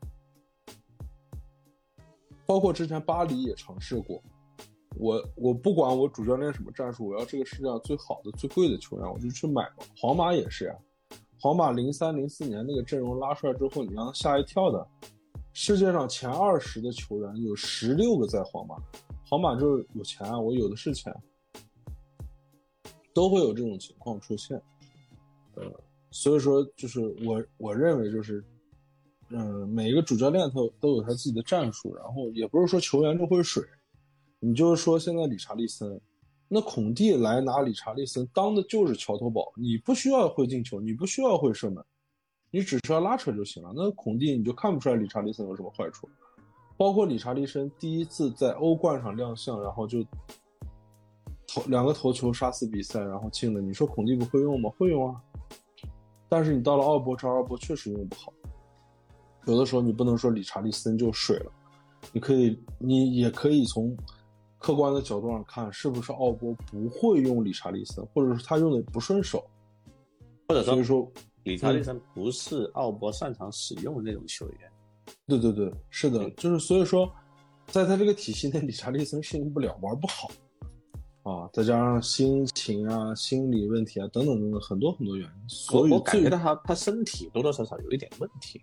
[2.45, 4.19] 包括之前巴黎也尝试过，
[4.95, 9.85] 我我不管我主教练什么战术，我要这个世界上最好的、最贵的球员，我就去买嘛。
[9.95, 10.75] 皇马也是呀，
[11.39, 14.87] 皇马零三零四年那个阵容拉出来之后，你让他吓一跳的。
[15.53, 18.75] 世界上前二十的球员有十六个在皇马。
[19.29, 21.13] 皇马就是有钱啊，我有的是钱，
[23.13, 24.61] 都会有这种情况出现，
[25.55, 25.63] 呃，
[26.11, 28.41] 所以说就是我我认为就是，
[29.29, 33.61] 嗯，每一个主教练他都有他自己的战术，然后也不是说球员就会水，
[34.39, 35.99] 你就是说现在理查利森，
[36.47, 41.83] 那孔蒂来拿理查利森当的就是桥头堡，你不需要会进球，你不需要会射门，
[42.49, 46.07] 你只需要拉扯就行了，那孔蒂你就看不出来理查利森有什么坏处。
[46.77, 50.03] 包括理查利森第一次在欧冠上亮相，然后就
[51.47, 53.59] 头两个头球杀死比赛，然后进了。
[53.59, 54.69] 你说孔蒂不会用吗？
[54.77, 55.21] 会用啊。
[56.29, 58.31] 但是你到了奥博这，奥博确实用不好。
[59.45, 61.51] 有的时候你不能说理查利森就水了，
[62.11, 63.95] 你可以，你也可以从
[64.59, 69.43] 客观的角度上看，是不是奥博不会用理查利森，或者是他用的不顺手，
[70.49, 71.11] 或者说说
[71.43, 74.71] 理查利森不是奥博擅长使用的那种球员。
[75.27, 77.11] 对对对，是的，就是所以说，
[77.67, 80.29] 在他这个体系内，理查利森适应不了，玩不好，
[81.23, 88.61] 啊，再加上心情啊、心理问题啊等等等等很多很多原因，所以我感觉到他他身体多多少少有一点问题，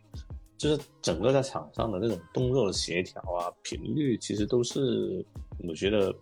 [0.56, 5.24] 就是整个在场上的那种动作的协调啊、频率，其实都是
[5.68, 6.14] 我觉得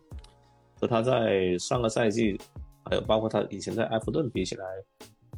[0.81, 2.37] 和他在上个赛季，
[2.85, 4.65] 还有包括他以前在埃弗顿比起来，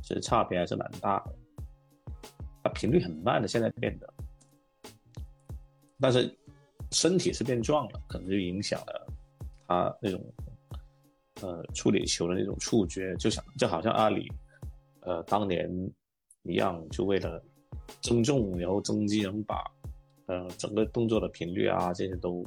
[0.02, 1.34] 其实差别还是蛮大的，
[2.62, 4.13] 他频率很慢的，现在变得。
[6.00, 6.36] 但是
[6.90, 9.06] 身体是变壮了，可能就影响了
[9.66, 10.20] 他那种
[11.40, 14.30] 呃处理球的那种触觉，就想就好像阿里
[15.00, 15.70] 呃当年
[16.42, 17.42] 一样，就为了
[18.02, 19.64] 增重然后增肌，能把
[20.26, 22.44] 呃整个动作的频率啊这些都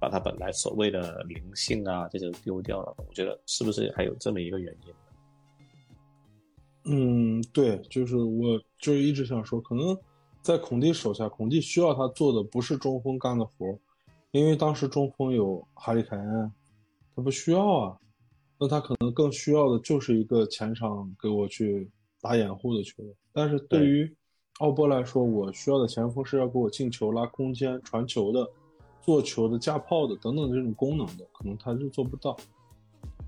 [0.00, 2.94] 把他本来所谓的灵性啊这些丢掉了。
[2.98, 4.94] 我觉得是不是还有这么一个原因？
[6.88, 9.96] 嗯，对，就是我就是一直想说，可能。
[10.46, 13.76] 在孔蒂手下，孔蒂需要他做的不是中锋干的活，
[14.30, 16.52] 因为当时中锋有哈里凯恩，
[17.16, 17.98] 他不需要啊。
[18.56, 23.12] 那他可能更需要的就是一个前场给我去打掩护的球员。
[23.32, 24.16] 但是对于
[24.58, 28.48] 奥波来说，我需要的前锋是要给我进球、拉空间、传球的、
[29.02, 32.36] 做球的、架炮的等等这种功能的，可能他就做不到。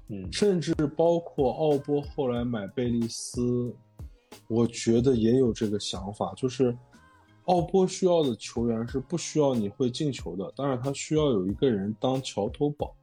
[0.07, 3.75] 嗯，甚至包括奥波后来买贝利斯，
[4.47, 6.79] 我觉得也有这个想法，就是。
[7.49, 12.95] 奥波需要的球员是不需要你会进球的，但是他需要有一个人当桥头堡。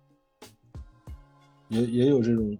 [1.70, 2.56] 也也有这种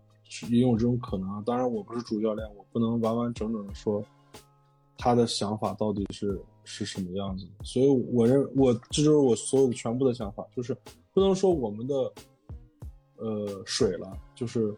[0.50, 1.44] 也有这种可能啊。
[1.46, 4.04] 当然，我不是主教练，我不能完完整整的说
[4.98, 7.48] 他的想法到底是是什么样子。
[7.64, 10.76] 所以，我认我这就是我所有的全部的想法，就是
[11.14, 12.12] 不能说我们的
[13.18, 14.74] 呃水了，就是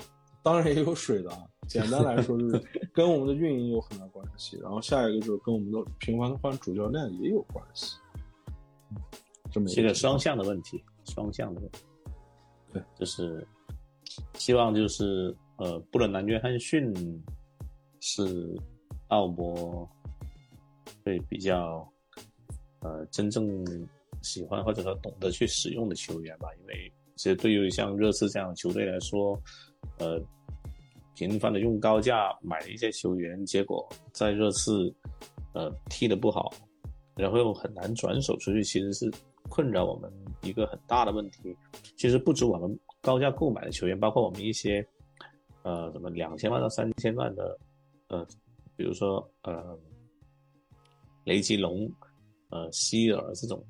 [0.48, 1.44] 当然也有水的啊。
[1.68, 4.58] 简单来说，就是跟我们的运营有很大关系。
[4.62, 7.98] 然后下一个就是跟我们的频繁的换主教练也有关系。
[9.52, 11.80] 这么一个双向的问题，双向的问题。
[12.72, 13.46] 对，就是
[14.36, 16.94] 希望就是呃，布伦南约翰逊
[18.00, 18.56] 是
[19.10, 19.90] 奥博
[21.04, 21.86] 会比较
[22.80, 23.66] 呃真正
[24.22, 26.48] 喜欢或者说懂得去使用的球员吧。
[26.62, 29.38] 因为其实对于像热刺这样的球队来说，
[30.00, 30.18] 呃，
[31.18, 34.94] 频繁的用高价买了一些球员，结果在热刺
[35.54, 36.54] 呃踢的不好，
[37.16, 39.12] 然后又很难转手出去，其实是。
[39.50, 40.12] 困扰我们
[40.44, 41.56] 一个很大的问题，
[41.96, 44.86] 其实不止我们高价购买的球员，包括我们一些，
[45.64, 47.58] 呃，什么两千万到三千万的，
[48.10, 48.28] 呃，
[48.76, 49.80] 比如说呃，
[51.24, 51.90] 雷吉隆，
[52.50, 53.66] 呃，希尔这种，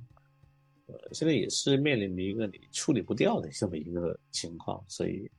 [0.87, 5.29] 呃，现在也是面临的一个你处理不掉的这么一个情况，所以，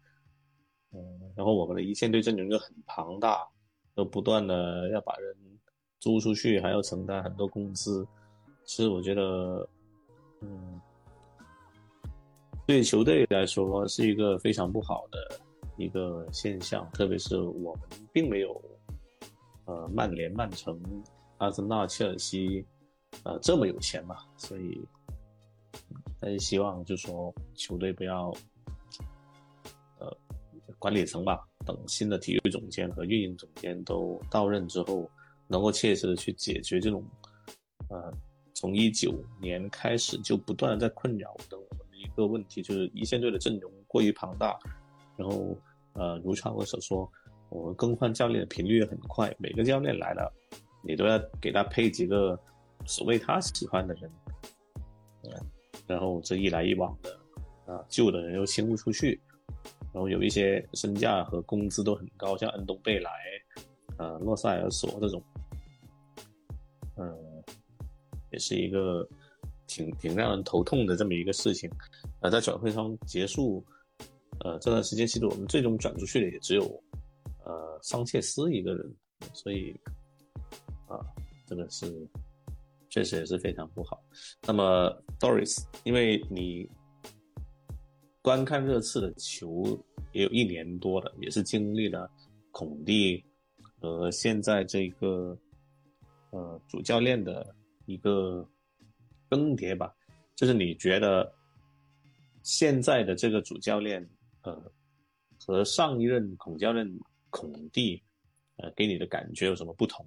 [0.92, 1.00] 嗯，
[1.36, 3.46] 然后我们的一线队阵容又很庞大，
[3.96, 5.36] 又不断的要把人
[6.00, 8.06] 租出去，还要承担很多工资，
[8.64, 9.68] 其实我觉得。
[10.40, 10.80] 嗯，
[12.64, 15.40] 对球队来说是一个非常不好的
[15.76, 18.62] 一个现象，特别是我们并没有，
[19.64, 20.80] 呃，曼联、曼城、
[21.38, 22.64] 阿森纳、切尔西，
[23.24, 24.80] 呃，这么有钱嘛，所以，
[26.20, 28.32] 但是希望就说球队不要，
[30.78, 35.10] 管理层吧，等新的体育总监和运营总监都到任之后，
[35.46, 37.04] 能够切实的去解决这种，
[37.88, 38.12] 呃。
[38.54, 44.58] 从一九年开始就不断的在困扰的我们的一个问题，就是一线队的阵容过于庞大，
[45.16, 45.56] 然后
[45.92, 47.08] 呃，如超哥所说，
[47.50, 50.28] 我们更换教练的频率很快，每个教练来了，
[50.82, 52.36] 你都要给他配几个
[52.84, 54.10] 所谓他喜欢的人，
[55.22, 55.30] 嗯，
[55.86, 57.16] 然后这一来一往的，
[57.72, 59.20] 啊，旧的人又清不出去，
[59.92, 63.10] 然后有一些身价和工资都很高，像恩东贝莱，
[63.98, 65.22] 呃，洛塞尔索这种，
[66.96, 67.16] 嗯。
[68.30, 69.08] 也是一个
[69.66, 71.70] 挺挺让人头痛的这么一个事情，
[72.20, 73.64] 呃，在转会窗结束，
[74.40, 76.62] 呃，这段时间其实我们最终转出去的也只有，
[77.46, 78.94] 呃，桑切斯一个人，
[79.32, 79.74] 所以，
[80.88, 81.00] 啊，
[81.46, 82.06] 这个是
[82.90, 83.98] 确实也是非常不好。
[84.42, 86.68] 那么，Doris，因为你
[88.28, 89.64] 观看热刺的球
[90.12, 92.10] 也有一年多了，也是经历了
[92.50, 93.24] 孔蒂
[93.80, 95.34] 和现在这个
[96.28, 97.54] 呃主教练的。
[97.86, 98.46] 一个
[99.30, 99.94] 更迭吧，
[100.36, 101.32] 就是你觉得
[102.42, 104.06] 现在的这个主教练，
[104.42, 104.62] 呃，
[105.46, 106.86] 和上一任孔教练
[107.30, 108.02] 孔蒂，
[108.56, 110.06] 呃，给你的感觉有什么不同？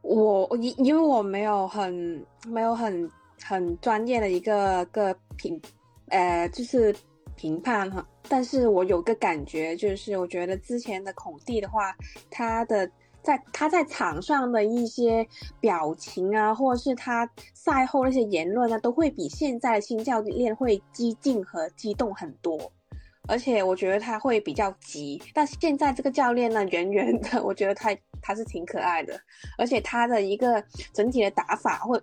[0.00, 3.06] 我因因为我没有很没有很
[3.44, 5.60] 很专业的一个个评，
[6.08, 6.94] 呃，就是
[7.36, 11.94] 评判哈，但是我有个感觉，就是我觉得之前的孔蒂的话，
[12.30, 12.90] 他的。
[13.24, 15.24] 在他在场上的一些
[15.60, 17.24] 表情啊，或者是他
[17.54, 22.72] 赛后那些言论呢，都会比现在新教练会激进和激动很多，
[23.28, 25.22] 而且我觉得他会比较急。
[25.32, 29.16] 但现在这个教练呢，圆圆的，我觉得他他是挺可爱的，
[29.56, 30.60] 而且他的一个
[30.92, 32.02] 整体的打法，或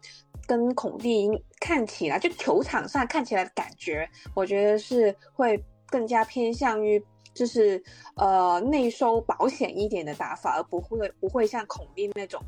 [0.49, 6.99] 跟孔蒂看起来，就球场上看起来的感觉，我觉得是会更加偏向于。
[7.31, 7.81] 就是
[8.15, 12.41] 呃内收保险一点的打法，而不会不会像孔蒂那种，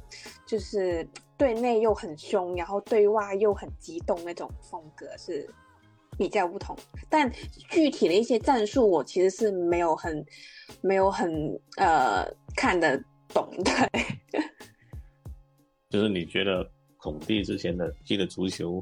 [0.46, 5.48] 就是对内又很凶，然后对外又很激动那种风格是
[6.18, 6.76] 比较不同。
[7.10, 7.32] 但
[7.70, 10.26] 具体的一些战术，我其实是没有很
[10.82, 11.32] 没有很
[11.78, 12.26] 呃
[12.56, 13.72] 看得懂的。
[15.90, 16.70] 就是你觉得
[17.02, 18.82] 孔蒂之前的踢的足球，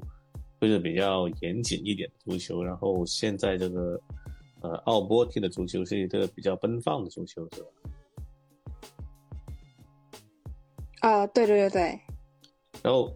[0.59, 3.99] 会是比较严谨一点的足球，然后现在这个。
[4.61, 7.67] 呃，奥波踢的足球是一个比较奔放的足球，是吧？
[10.99, 11.99] 啊，对对对对。
[12.83, 13.09] 然后，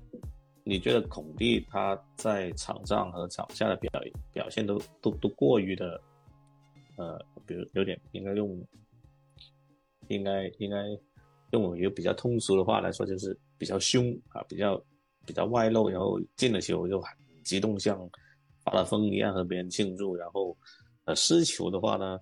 [0.64, 3.92] 你觉得孔蒂他在场上和场下的表
[4.32, 6.00] 表现都都都过于的，
[6.96, 8.66] 呃，比如有点应该用，
[10.08, 10.78] 应该应该
[11.52, 14.82] 用一个比较通俗的话来说，就是比较凶啊，比较
[15.26, 17.98] 比较外露，然后进了球就很激动，像
[18.64, 20.56] 发了疯一样和别人庆祝，然后。
[21.06, 22.18] 呃，失球的话呢，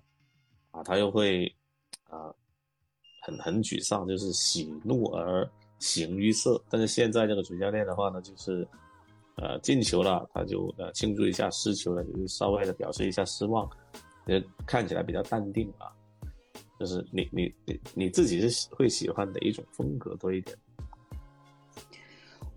[0.72, 1.46] 啊，他又会
[2.02, 2.34] 啊，
[3.24, 5.48] 很很沮丧，就是喜怒而
[5.78, 6.60] 形于色。
[6.68, 8.66] 但是现在这个主教练的话呢，就是
[9.36, 13.70] 呃进球了，他就呃庆祝一下；失球了，就是稍微的表示一下失望，
[14.26, 15.86] 也看起来比较淡定啊。
[16.80, 20.58] 就是你你你你自己是会喜欢哪一种风格多一点？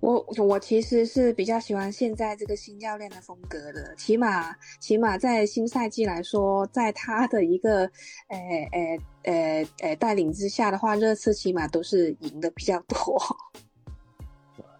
[0.05, 7.85] 我我其实是比较喜欢现在这个新教练的风格的，起码起码在新赛季来说，在他的一个
[8.27, 8.37] 呃
[8.71, 13.19] 呃呃呃带领之下的话，热刺起码都是赢的比较多。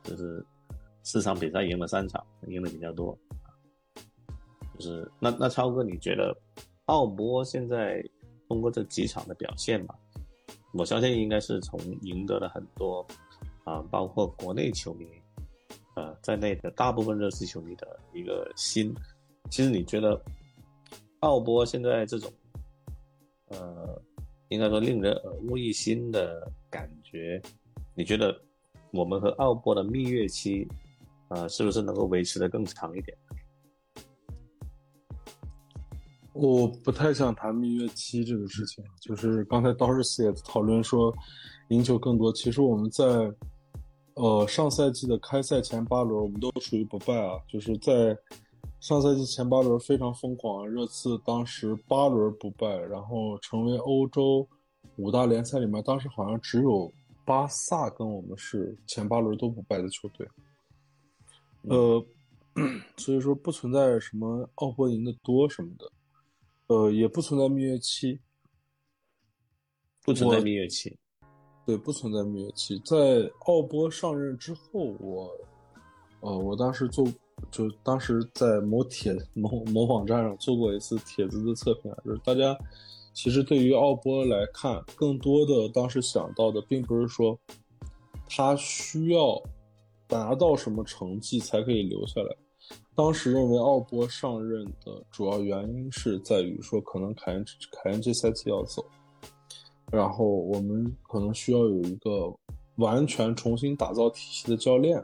[0.03, 0.45] 就是
[1.01, 3.17] 四场比赛赢了三场，赢的比较多。
[4.77, 6.37] 就是那那超哥，你觉得
[6.85, 7.99] 奥波现在
[8.47, 9.95] 通过这几场的表现嘛，
[10.71, 13.03] 我相信应该是从赢得了很多。
[13.65, 15.07] 啊，包括国内球迷，
[15.95, 18.93] 呃在内的大部分热刺球迷的一个心，
[19.49, 20.21] 其实你觉得
[21.21, 22.31] 奥波现在这种，
[23.47, 23.99] 呃，
[24.49, 27.41] 应该说令人耳目一新的感觉，
[27.95, 28.39] 你觉得
[28.91, 30.67] 我们和奥波的蜜月期，
[31.29, 33.17] 呃，是不是能够维持的更长一点？
[36.33, 41.11] 我不太想谈蜜月期这个事情，就是刚才道士斯也讨论说，
[41.69, 43.03] 赢球更多，其实我们在。
[44.15, 48.17] 呃，上赛季的开赛前八轮，我们都属于不败啊，就是在
[48.79, 50.65] 上赛季前八轮非常疯狂。
[50.65, 54.47] 热刺当时八轮不败，然后成为欧洲
[54.95, 56.89] 五大联赛里面，当时好像只有
[57.25, 60.25] 巴萨跟我们是前八轮都不败的球队。
[61.63, 62.05] 呃，
[62.95, 65.91] 所以说不存在什么奥博赢的多什么的，
[66.67, 68.21] 呃，也不存在蜜月期，
[70.05, 70.97] 不存在蜜月期。
[71.65, 72.79] 对，不存在蜜月期。
[72.85, 75.31] 在奥波上任之后，我，
[76.19, 77.03] 呃，我当时做，
[77.49, 82.55] 就当时在某帖某某网站上做过一次帖子的测评啊，就是大家
[83.13, 87.35] 其实对于奥波来看，更多的当时想到的，并不是说
[88.29, 89.41] 他需要
[90.07, 92.35] 达到什么成绩才可以留下来。
[92.93, 98.85] 当时认为奥波上任的主要原因是在于说，可能凯恩凯恩这赛季要走。
[99.91, 102.33] 然后我们可能需要有一个
[102.77, 105.01] 完全重新打造体系的教练，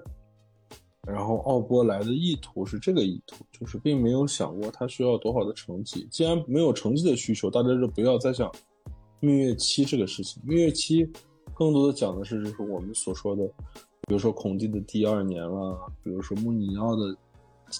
[1.07, 6.07] 然后奥波来的意图是这个意图，就是并没有想过他需要多少的成绩。
[6.11, 8.51] 既然没有成绩的需求，大家就不要再想
[9.19, 10.41] 蜜月期这个事情。
[10.45, 11.07] 蜜月期
[11.53, 13.45] 更多的讲的是，就是我们所说的，
[14.07, 17.15] 比如说孔蒂的第二年了，比如说穆里尼奥的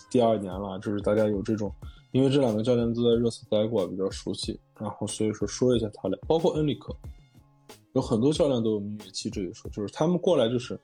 [0.09, 1.73] 第二年了，就是大家有这种。
[2.11, 6.95] 因为这两个教练都在热刺待过，比较熟悉，然后所以说说一下他俩，包括恩里克，
[7.93, 10.77] 有很多教练都有蜜月期这一说，就是他们过来就是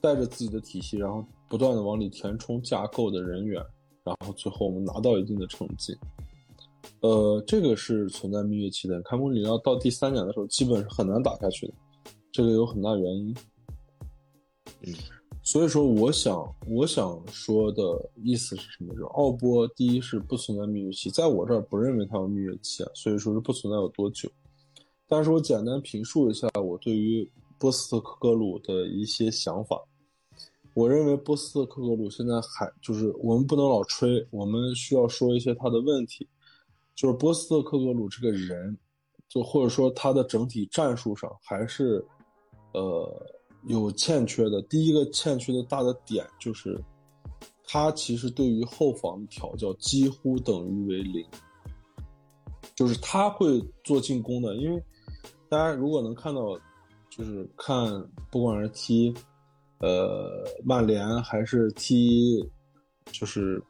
[0.00, 3.64] 带着自己的体系，然后不断的往里填充架构的人员，
[4.02, 5.96] 然后最后我们拿到一定的成绩。
[7.00, 9.00] 呃，这个是存在蜜月期的。
[9.02, 11.74] 开幕里要到第三年的时候，基本是很难打下去的，
[12.32, 13.36] 这个有很大原因。
[14.82, 14.92] 嗯。
[15.44, 18.94] 所以说，我想，我想说的意思是什么？
[18.94, 24.30] 就奥波，第一是不存在蜜月期，在我这儿不认为他有蜜月期啊，所以说是不存在有多久。
[25.08, 27.28] 但是我简单评述一下我对于
[27.58, 29.82] 波斯特克格鲁的一些想法。
[30.74, 36.26] 我认为波斯特克格鲁现在还就是我们不能老吹，我们需要说一些他的问题。
[36.94, 38.78] 就是波斯特克格鲁这个人，
[39.28, 42.04] 就或者说他的整体战术上还是，
[42.74, 43.26] 呃。
[43.66, 46.76] 有欠缺的，第一个欠缺的大的点就是，
[47.64, 51.24] 他其实对于后防调教几乎等于为零，
[52.74, 54.82] 就是他会做进攻的，因为
[55.48, 56.58] 大家如果能看到，
[57.08, 57.88] 就是看
[58.32, 59.14] 不管是踢，
[59.78, 62.44] 呃，曼联还是踢，
[63.12, 63.62] 就是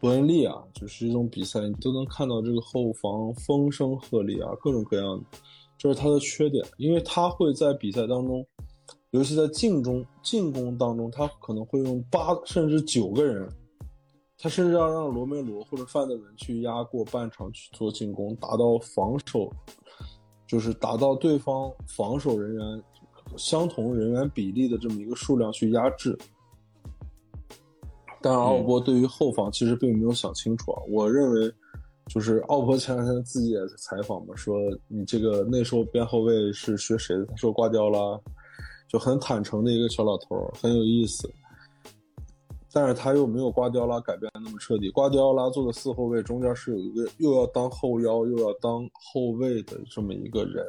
[0.00, 5.38] 伯恩利啊，就是这种比赛，你都能看到这个后防风声鹤唳啊，各种各样的，
[5.76, 8.46] 这是他的缺点，因为他会在比赛当中。
[9.16, 13.48] 尤其在进攻进攻当中，他可能会用八甚至九个人，
[14.38, 19.50] 他甚至要让罗梅罗或者范德文去压过半场去做进攻，达到防守，
[20.46, 22.82] 就是达到对方防守人员
[23.38, 26.14] 相同人员比例的这么一个数量去压制。
[28.20, 31.50] 但奥博对于后防其实并没有想清楚啊，我认为
[32.08, 34.58] 就是奥博前两天自己也采访嘛，说
[34.88, 37.24] 你这个那时候边后卫是学谁的？
[37.24, 38.20] 他说挂掉了。
[38.88, 41.28] 就很坦诚的一个小老头，很有意思，
[42.72, 44.88] 但是他又没有瓜迪奥拉改变的那么彻底。
[44.90, 50.64] 瓜迪奥拉做的四后卫中间是有一个又要当后腰又要当后卫的这么一个人。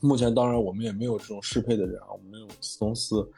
[0.00, 3.28] 目前当然我们也没有这种适配的人啊，我们没有斯通斯，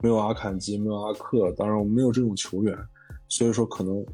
[0.00, 2.76] 没有阿坎吉，没有阿克，当然我们没有这种球员，
[3.28, 4.04] 所以说可能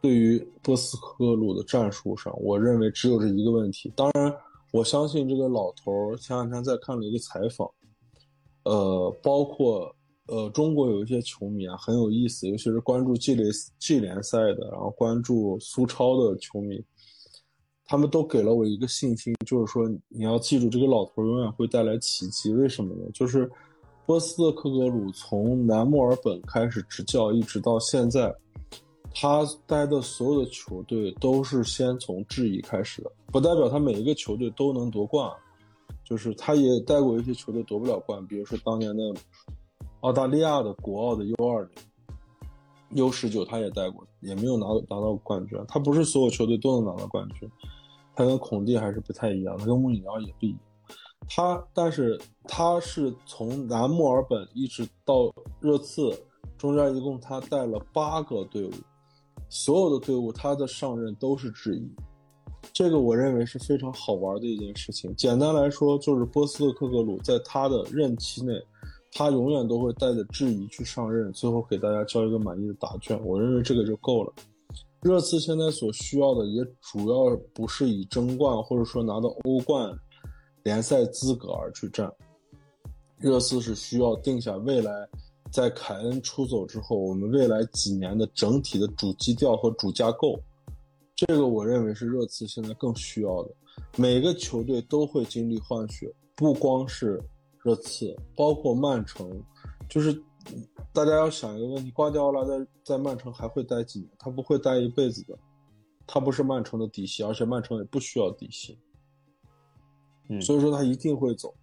[0.00, 3.92] 对于波斯科鲁的战术上，我认为只有这一个问题。
[3.96, 4.32] 当然。
[4.72, 7.70] 我相信这个老头儿前两天在看了一个采访，
[8.64, 9.94] 呃，包括
[10.26, 16.82] 呃，中国有一些球迷啊很有意思，尤其是关注 G 联 G 联赛的，然后关注苏超的球迷，
[17.84, 22.52] 他们都给了我一个信心，就是说你要记住，这个老头儿永远会带来奇迹。
[22.54, 23.10] 为什么呢？
[23.12, 23.50] 就是
[24.06, 28.34] 波斯特克格鲁从南墨尔本开始执教，一直到现在，
[29.14, 35.30] 他带的所有的球队都是先从质疑开始的，不代表他每一个球队都能夺冠，
[36.04, 39.02] 就是他也带过一些球队夺不了冠，比如说当年的。
[40.02, 45.56] 澳大利亚的国奥的 U 二零、U 十九，他也带过，也没有拿拿到冠军。
[45.68, 47.48] 他不是所有球队都能拿到冠军，
[48.12, 50.58] 他跟孔蒂还是不太一样，他跟穆里尼奥也不一样。
[51.28, 56.12] 他，但是他是从南墨尔本一直到热刺，
[56.58, 58.72] 中间一共他带了八个队伍，
[59.54, 61.86] 所有的队伍他的上任都是质疑，
[62.72, 65.14] 这个我认为是非常好玩的一件事情。
[65.14, 68.54] 简单来说，就是波斯的克格鲁在他的任期内。
[69.14, 73.22] 他永远都会带着质疑去上任，最后给大家交一个满意的答卷。
[73.26, 74.32] 我认为这个就够了。
[75.02, 79.94] 热刺现在所需要的也主要不是以争冠或者说拿到欧冠
[80.62, 82.10] 联赛资格而去战。
[83.18, 85.06] 热刺是需要定下未来
[85.52, 90.40] 在凯恩出走之后，我们未来几年的整体的主基调和主架构。
[91.14, 93.54] 这个我认为是热刺现在更需要的。
[93.96, 97.22] 每个球队都会经历换血，不光是。
[97.64, 99.40] 热刺包括曼城，
[99.88, 100.12] 就是
[100.92, 104.10] 大家要想一个问题：瓜迪奥拉在在曼城还会待几年？
[104.18, 105.38] 他不会待一辈子的，
[106.04, 108.76] 他不是曼城的底细，而且曼城也不需要底细，
[110.28, 111.54] 嗯，所以说他一定会走。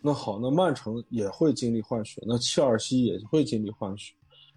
[0.00, 4.14] 那好，那曼城也会经历换血，那切尔西也会经历换血，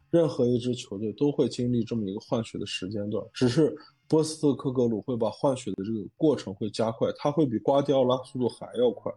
[0.09, 3.25] 任何一支球队都会经历这么一个换血的时间段。
[3.33, 3.75] 只是
[4.07, 9.11] 波斯特克格鲁会把换血的这个过程会加快，他会比瓜迪奥拉速度还要快。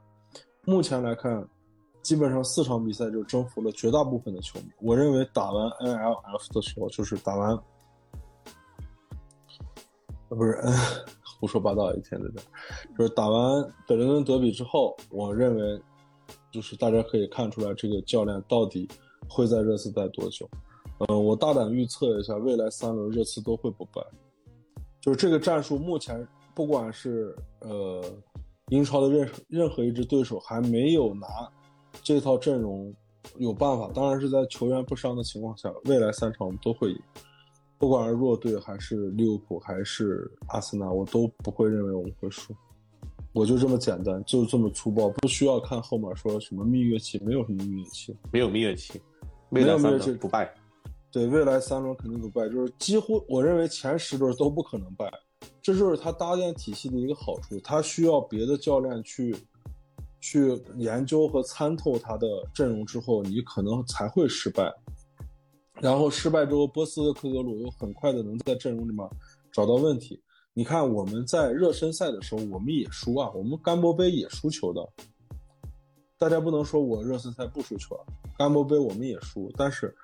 [0.64, 1.46] 目前来看。
[2.02, 4.66] 基本上四场比赛就征服了绝大部分的球迷。
[4.80, 7.50] 我认为打完 NLF 的时候，就是打完，
[10.28, 10.72] 呃，不是，嗯
[11.40, 15.82] 胡说八道一天在这，就是打完北伦敦德比之后，我认为，
[16.56, 18.88] 就是大家可以看出来这个教练到底
[19.28, 20.48] 会在热刺待多久。
[21.00, 24.02] 嗯，我大胆预测一下，未来三轮热刺都会不败。
[25.02, 28.02] 就是这个战术，目前不管是呃
[28.70, 31.26] 英超的任任何一支对手还没有拿。
[32.02, 32.90] 这套阵容
[33.36, 36.98] 有办法，当然是在球员不伤的情况下，未来三场我们都会赢。
[37.76, 42.54] 不管是弱队还是利物浦还是阿森纳，我都不会认为我们会输。
[43.36, 48.98] 我就这么简单，就这么粗暴，不需要看后面说什么蜜月期，没有什么蜜月期，没有蜜月期，
[49.50, 50.50] 未来三轮不败。
[51.12, 55.12] 对，未来三轮肯定不败，就是几乎我认为前十轮都不可能败。
[55.60, 59.36] 这就是他搭建体系的一个好处，他需要别的教练去。
[60.18, 64.74] 去研究和参透他的阵容之后，你可能才会失败。
[65.74, 69.08] 然后失败之后，波斯特克格鲁又很快的能在阵容里面
[69.52, 70.20] 找到问题。
[70.58, 74.80] 你看我们在热身赛的时候，我们也输啊，我们干波杯也输球的。
[76.16, 78.00] 大家不能说我热身赛不输球啊，
[78.38, 79.52] 干波杯我们也输。
[79.54, 79.94] 但是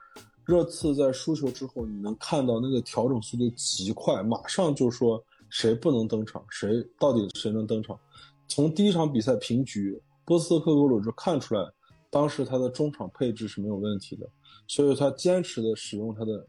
[0.44, 7.98] 热刺在输球之后，你能看到那个调整速度极快，马上就说谁不能登场，谁到底谁能登场。
[8.46, 9.98] 从第一场比赛平局。
[10.24, 11.68] 波斯特克格鲁就看出来，
[12.08, 14.28] 当时他的中场配置是没有问题的，
[14.68, 16.46] 所以他坚持的使用他的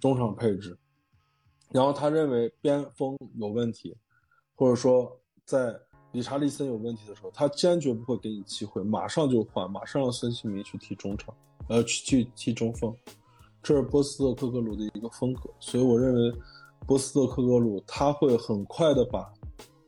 [0.00, 0.76] 中场配置。
[1.70, 3.96] 然后他认为边锋有问题，
[4.54, 5.10] 或者说
[5.44, 5.74] 在
[6.12, 11.34] 理查利森有问题的时候，他坚决不会给你机会，马上就换，马上让孙兴民去踢中场，
[11.68, 12.94] 呃，去去踢中锋。
[13.62, 16.32] 这是波斯特克格鲁的一个风格，所以我认为
[16.86, 19.32] 波斯特克格鲁他会很快的把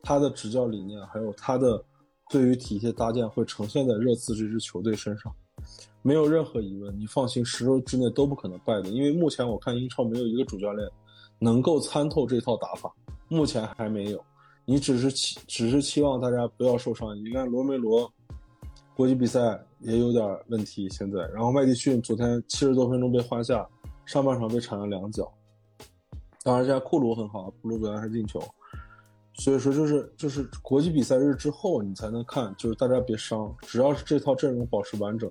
[0.02, 1.84] 他的执教理念还有他的。
[2.32, 5.34] 对于体系搭建会呈现在热刺这支球队身上，
[6.00, 6.96] 没有任何疑问。
[6.96, 8.88] 你放心，十周之内都不可能败的。
[8.88, 10.88] 因为目前我看英超没有一个主教练
[11.40, 12.92] 能够参透这套打法，
[13.26, 14.24] 目前还没有。
[14.64, 17.16] 你只是期，只是期望大家不要受伤。
[17.24, 18.08] 你看罗梅罗，
[18.94, 21.18] 国际比赛也有点问题，现在。
[21.34, 23.66] 然后麦迪逊昨天七十多分钟被换下，
[24.06, 25.32] 上半场被铲了两脚。
[26.44, 28.40] 当然，现在库鲁很好，库鲁昨天还进球。
[29.34, 35.30] 所以说，就是就是国际比赛日之后，你才能看，就是大家别伤，只要是这套阵容保持完整，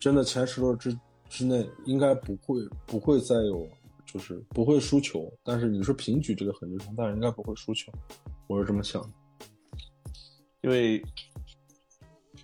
[0.00, 3.68] 真的前十轮之之内应该不会不会再有，
[4.14, 5.30] 就是不会输球。
[5.42, 7.92] 但是你说平局这个很正常，但是应该不会输球，
[8.46, 9.08] 我是这么想的。
[10.62, 11.02] 因为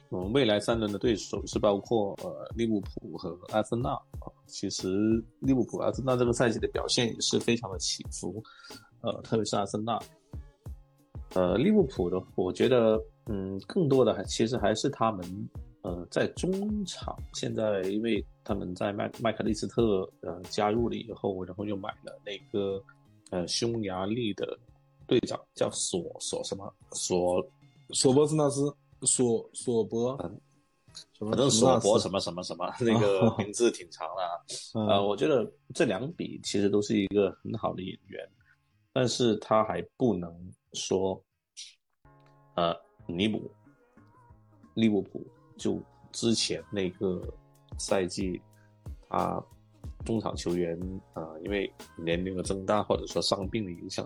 [0.09, 4.89] 我们未来三轮的对手是包括呃利物浦和阿森纳啊，其实
[5.39, 8.43] 利物浦、阿森纳这个赛季的表现也是非常的起伏，
[9.03, 9.97] 呃，特别是阿森纳。
[11.35, 15.25] 呃，利物浦的，我觉得，嗯，更多的还其实还是他们
[15.83, 22.83] 呃，在中场现在因为他们在麦麦克利斯特呃加入了以后，然后又买了那个
[23.31, 24.59] 呃匈牙利的
[25.07, 27.43] 队长叫索索什么索
[27.91, 30.17] 索博斯纳斯索索博，
[31.15, 34.31] 什么反正索博什么么什么什么 那个名字挺长的啊。
[34.87, 38.29] 呃，嗯我觉得这两笔其实都是一个很好的演员，
[38.93, 40.31] 但是他还不能
[40.75, 41.25] 说，
[42.57, 42.77] 呃，
[43.07, 43.51] 弥补
[44.75, 45.27] 利物浦
[45.61, 45.79] 就
[46.11, 47.23] 之前那个
[47.79, 48.41] 赛季，
[49.11, 49.41] 他
[50.07, 50.75] 中场球员
[51.13, 54.05] 啊、呃因为年龄的增大或者说伤病的影响，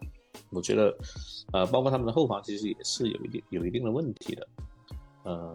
[0.50, 0.94] 我觉得，
[1.52, 4.48] 呃，包括他们的后防其实也是有一定有一定的问题的，
[5.22, 5.54] 呃，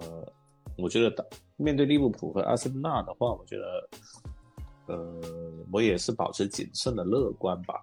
[0.78, 1.24] 我觉得打
[1.58, 3.90] 面对利物浦和阿森纳的话，我觉得，
[4.88, 5.22] 呃，
[5.74, 7.76] 我也是保持谨慎的乐观吧。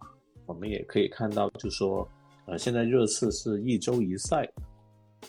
[0.46, 2.08] 我们也可以看到，就说，
[2.46, 4.50] 呃，现在热刺是一周一赛，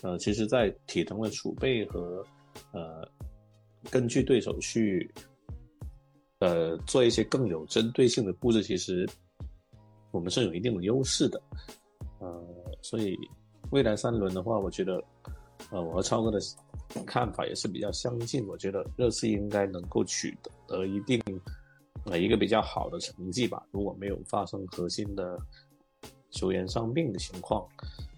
[0.02, 2.24] 呃，其实，在体能的储备和
[2.72, 3.08] 呃，
[3.90, 5.10] 根据对手去，
[6.40, 9.08] 呃，做一些更有针对性的布置，其实
[10.10, 11.40] 我们是有一定的优势的。
[12.20, 12.44] 呃，
[12.82, 13.16] 所以
[13.70, 15.02] 未来三轮的话，我觉得，
[15.70, 16.38] 呃，我和超哥的
[17.06, 18.46] 看法也是比较相近。
[18.48, 20.36] 我觉得热刺应该能够取
[20.66, 21.22] 得一定
[22.04, 23.64] 呃一个比较好的成绩吧。
[23.70, 25.38] 如果没有发生核心的
[26.30, 27.66] 球员伤病的情况，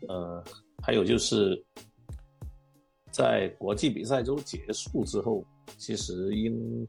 [0.08, 0.42] 呃，
[0.82, 1.62] 还有就是
[3.10, 5.44] 在国际比赛周结束之后，
[5.76, 6.86] 其实应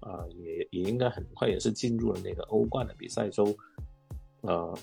[0.00, 3.52] 啊、也也应该很快也是进入了那个欧冠的比赛周。
[4.42, 4.78] 呃，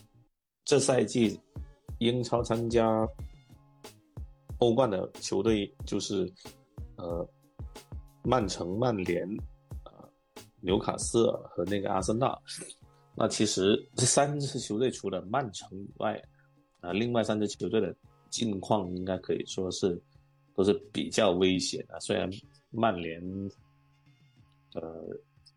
[0.66, 1.40] 这赛季
[2.00, 3.08] 英超参加
[4.58, 6.30] 欧冠的球队就是
[6.98, 7.26] 呃
[8.24, 9.26] 曼城、曼联、
[9.86, 10.10] 呃
[10.60, 12.38] 纽卡斯尔和那个阿森纳。
[13.16, 16.22] 那其实这三支球队除了曼城以外，
[16.82, 17.96] 啊、另外三支球队的
[18.30, 19.98] 近况应该可以说是
[20.56, 22.00] 都是比较危险的。
[22.00, 22.30] 虽然
[22.70, 23.22] 曼联
[24.76, 25.06] 呃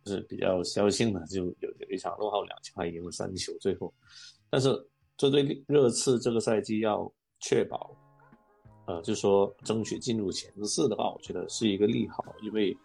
[0.06, 3.92] 是比较侥幸的，就有有一场落后两球还赢了三球，最后，
[4.48, 4.68] 但是
[5.16, 7.96] 这对热刺这个赛季要确保，
[8.86, 12.76] 呃，就说争取进入前四的话，我觉得是一个利好，因为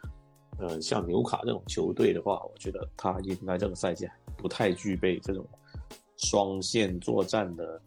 [0.57, 4.07] 呃像纽卡这种球队的话，我觉得他应该这个赛季
[4.37, 5.47] 不太具备这种
[6.17, 7.79] 双线作战的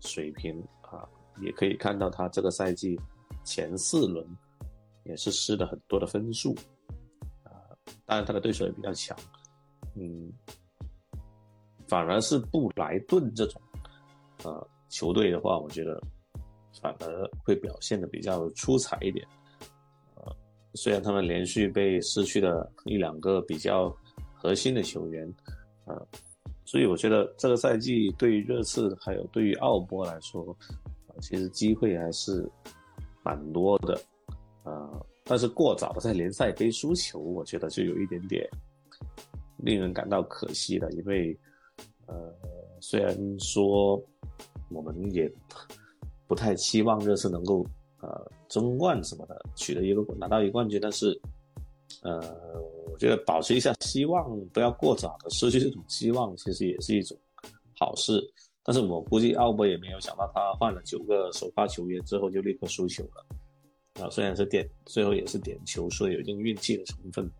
[0.00, 1.08] 水平啊，
[1.42, 2.98] 也可以看到他这个赛季
[3.44, 4.26] 前四轮
[5.04, 6.54] 也是失了很多的分数。
[7.44, 7.52] 啊
[8.06, 9.16] 当然他的对手也比较强，
[9.94, 10.32] 嗯，
[11.86, 13.60] 反而是布莱顿这种
[14.42, 16.00] 呃球队的话，我觉得
[16.82, 19.26] 反而会表现的比较出彩一点。
[20.16, 20.36] 呃，
[20.74, 23.94] 虽然他们连续被失去了一两个比较
[24.34, 25.34] 核心的球员，
[25.86, 26.06] 呃，
[26.64, 30.56] 所以我觉得这个赛季对于热刺还有对于奥波来说，
[31.08, 32.46] 呃、其实机会还是
[33.24, 34.00] 蛮多的，
[34.64, 35.06] 呃。
[35.26, 38.46] 但是过早的在联赛杯输球，我觉得就有一点点
[39.56, 40.90] 令人感到可惜了。
[40.92, 41.34] 因为，
[42.04, 42.14] 呃，
[42.78, 43.98] 虽然说
[44.68, 45.32] 我们也
[46.26, 47.66] 不太期望热刺能够
[48.02, 51.18] 呃争冠什么的，取得一个拿到一个冠军，但是，
[52.02, 52.20] 呃，
[52.92, 57.18] 我觉得保持一下希望，不要过早的失去这种希望，其实也是一种
[57.78, 58.20] 好事。
[58.64, 63.26] 但是我估计奥博也没有想到，他换了九个首发球员之后就立刻输球了。
[64.02, 67.30] 啊，虽然是点，最后也是点球，所以有一定运气的成分。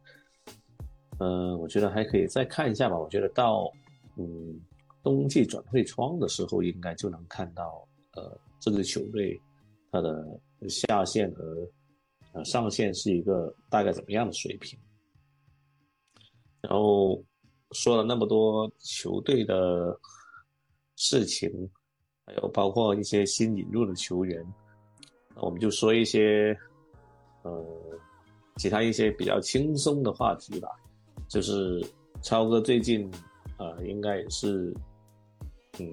[1.19, 2.99] 呃，我觉得还可以再看一下吧。
[2.99, 3.73] 我觉得到
[4.17, 4.61] 嗯
[5.03, 9.41] 冬季转会窗的时候，应该就能看到呃这支球队
[9.91, 10.25] 它的
[10.69, 11.69] 下限和
[12.35, 14.79] 呃上限是一个大概怎么样的水平。
[16.61, 17.21] 然后
[17.73, 19.99] 说了那么多球队的
[20.97, 21.51] 事情，
[22.27, 24.45] 还有包括一些新引入的球员。
[25.35, 26.57] 那我们就说一些，
[27.43, 27.65] 呃，
[28.57, 30.69] 其他一些比较轻松的话题吧。
[31.29, 31.85] 就是
[32.23, 33.11] 超哥最近，
[33.59, 34.73] 呃，应该也是，
[35.81, 35.87] 嗯，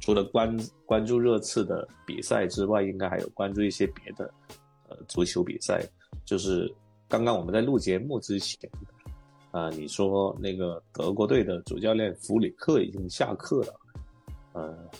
[0.00, 4.32] 除了关关注热刺的比赛之外，应该还有关注一些别的，
[4.88, 5.84] 呃，足球比赛。
[6.24, 6.72] 就是
[7.08, 8.70] 刚刚我们在录节目之前，
[9.50, 13.74] 啊、你说那个德国队的主教练弗里克已经下课了，
[14.58, 14.90] 呃，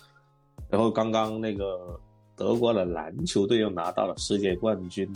[0.71, 2.01] 然后刚刚那个。
[2.39, 5.13] 德国的篮球队又拿到了世界冠军，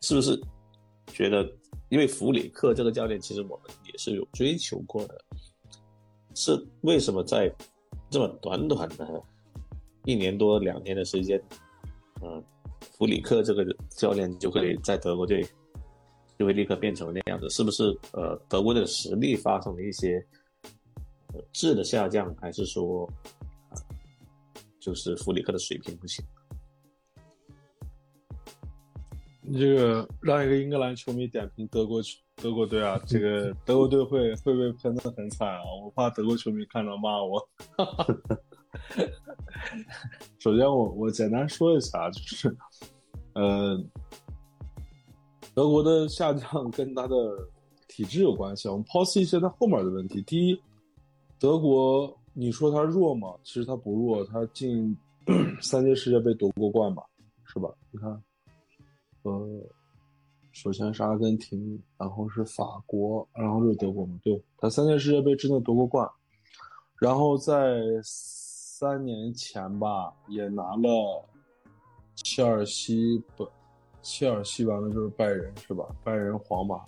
[0.00, 0.36] 是不是
[1.12, 1.48] 觉得？
[1.90, 5.16] 因为弗里克这个教练，其实我们也是有追求过的，
[6.34, 7.48] 是为什么在
[8.10, 9.22] 这么短短的
[10.04, 11.40] 一年多两年的时间，
[12.20, 12.42] 嗯，
[12.98, 15.46] 弗里克这个教练就会在德国队
[16.36, 17.48] 就会立刻变成那样子？
[17.50, 17.96] 是不是？
[18.10, 20.20] 呃，德国队的实力发生了一些
[21.52, 23.08] 质的下降，还是说？
[24.80, 26.24] 就是弗里克的水平不行。
[29.52, 32.00] 这个让一个英格兰球迷点评德国
[32.36, 35.60] 德国队啊，这个德国队会会被喷的很惨啊！
[35.84, 37.46] 我怕德国球迷看到骂我。
[40.38, 42.56] 首先，我我简单说一下，就是，
[43.34, 43.78] 呃，
[45.52, 47.16] 德国的下降跟他的
[47.86, 48.66] 体质有关系。
[48.66, 50.22] 我们剖析一些他后面的问题。
[50.22, 50.58] 第一，
[51.40, 53.34] 德国，你说他弱吗？
[53.42, 54.94] 其实他不弱，他进
[55.62, 57.02] 三届世界杯夺过冠吧，
[57.44, 57.72] 是吧？
[57.90, 58.22] 你看。
[59.22, 59.48] 呃，
[60.52, 64.18] 首先是阿根廷，然后是法国，然后就是德国嘛。
[64.22, 66.06] 对，他三届世界杯之内夺过冠，
[66.98, 71.24] 然后在三年前吧，也拿了
[72.16, 73.48] 切尔西不，
[74.02, 75.86] 切尔西完了就是拜仁是吧？
[76.04, 76.82] 拜仁、皇马，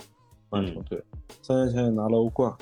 [0.50, 1.02] 曼城对，
[1.42, 2.54] 三年前也拿了欧冠，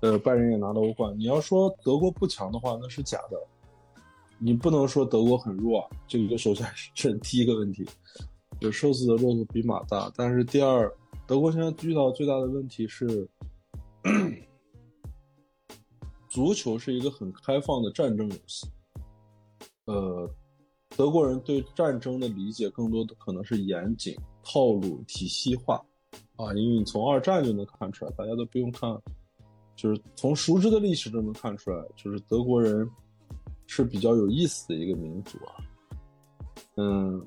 [0.00, 1.18] 呃，拜仁也拿了欧冠。
[1.18, 3.38] 你要说德国不强的话，那是假的，
[4.38, 7.84] 你不能说德国很弱，这一个首先是第一个问题。
[8.60, 10.90] 有瘦死的骆驼比马大，但是第二，
[11.26, 13.28] 德国现在遇到最大的问题是，
[16.28, 18.66] 足球是一个很开放的战争游戏。
[19.84, 20.28] 呃，
[20.96, 25.76] 德国人对战争的理解更多的可能是严谨、套路、体系化
[26.36, 28.90] 啊，因为你从二战就能看出来，大家都不用看，
[29.76, 32.88] 就是从熟知的历史都能看出来，就是德国人
[33.66, 35.54] 是比较有意思的一个民族啊，
[36.76, 37.24] 嗯。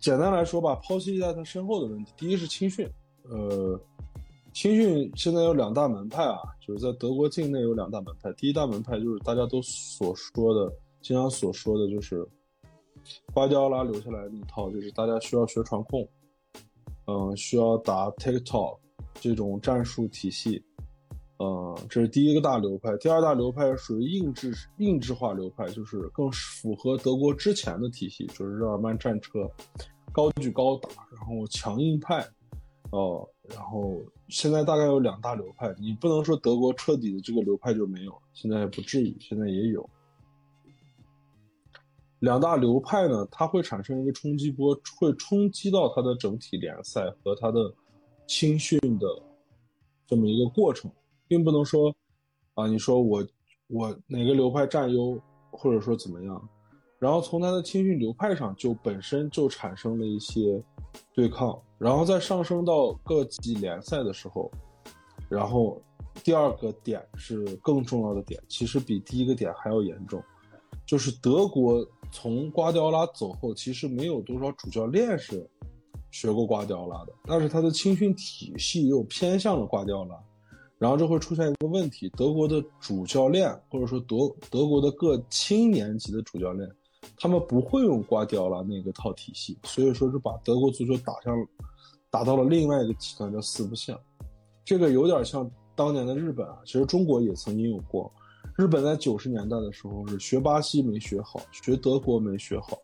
[0.00, 2.88] 简单来说吧，抛弃在他身后的问题，第一是青训，
[3.24, 3.76] 呃，
[4.52, 8.32] 青训现在有两大门派啊，就是在德国境内有两大门派。
[8.34, 12.24] 第一大门派就是大家都所说的，经常所说的就是
[13.34, 16.08] 瓜迪奥拉留下来那套，就是大家需要学传控，
[17.08, 18.78] 嗯，需要打 TikTok
[19.14, 20.62] 这种战术体系。
[21.38, 29.48] 呃，这是第一个大流派，第二大流派属于硬质硬质化流派，就是更符合德国之前的体系，就是日耳曼战车，
[30.10, 32.26] 高举高打，然后强硬派，
[32.90, 39.88] 哦，然后现在大概有两大流派，你不能说德国彻底的这个流派就没有，现在也不至于，现在也有
[42.18, 47.72] 两大流派呢，它会产生一个冲击波，会冲击到它的整体联赛和它的
[48.26, 49.06] 青训的
[50.04, 50.90] 这么一个过程。
[51.28, 51.94] 并不能说，
[52.54, 53.24] 啊，你说我
[53.68, 55.20] 我哪个流派占优，
[55.50, 56.48] 或者说怎么样，
[56.98, 60.60] 然后从他的青训流派上就本身就产生了一些
[61.14, 64.50] 对抗，然后再上升到各级联赛的时候，
[65.28, 65.80] 然后
[66.24, 70.22] 第二个点是更重要的点，其实比第一个点还要严重，
[70.86, 75.48] 就是德国从瓜迪奥拉走后，其实没有多少主教练是
[76.10, 80.18] 学过瓜迪奥拉的，但是他的青训体系又偏向了瓜迪奥拉。
[80.78, 84.16] 然后这会出现一个问题：德国的主教练，或者说德
[84.48, 86.70] 德国的各青年级的主教练，
[87.18, 91.34] 他们不会用瓜迪奥拉那个套体系，所以说是把德国足球打上，
[92.10, 93.98] 打到了另外一个极端，叫四不像。
[94.64, 98.08] 这个有点像当年的日本啊，其实中国也曾经有过。
[98.56, 102.78] 日本在九十年代的时候是学巴西没学好，学德国没学好，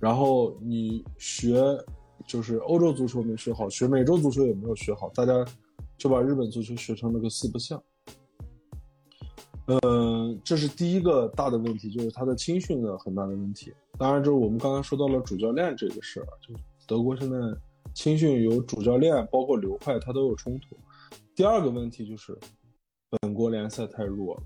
[0.00, 1.62] 然后你学
[2.26, 5.44] 就是欧洲足球没学好，学美洲足球也没有学好，大家。
[5.96, 7.82] 就把日本足球学成了个四不像，
[9.66, 13.72] 嗯，这是第一个大的问题，就是他的青训的很大的问题。
[13.98, 16.54] 当然，就是我们刚才说到了主教练这个事儿，就
[16.86, 17.36] 德国现在
[17.94, 20.76] 青训有主教练，包括流派，它都有冲突。
[21.34, 22.36] 第二个问题就是
[23.08, 24.42] 本国联赛太弱了。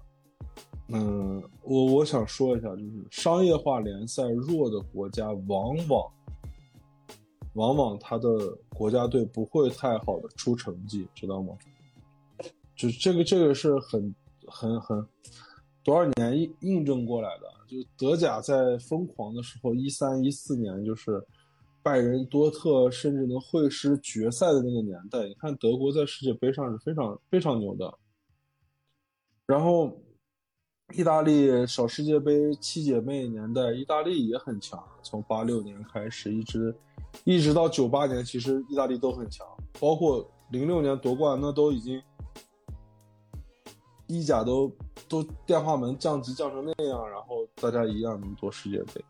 [0.91, 6.13] 嗯，我我想说一下，就是商业化联赛弱的国家，往往。
[7.59, 8.29] 往往他的
[8.69, 11.59] 国家队不会太好的出成绩，知道吗？
[12.77, 14.15] 就这个，这个是很、
[14.47, 15.05] 很、很
[15.83, 17.47] 多少年印印证过来的。
[17.67, 21.21] 就德甲在疯狂的时候，一三一四年，就是
[21.83, 25.27] 拜仁、多特甚至能会师决赛的那个年代。
[25.27, 27.93] 你看德国在世界杯上是非常非常牛的。
[29.47, 30.01] 然后，
[30.95, 36.73] 意大利小世界杯七姐妹年代，意大利也很强，从八六年开始一直。
[37.25, 39.47] 一直到九八年，其实意大利都很强，
[39.79, 42.03] 包括零六年夺冠，那都已经
[44.07, 44.73] 意甲都
[45.09, 49.05] 都电话门降级降成那样，然后大家一样能夺世界杯。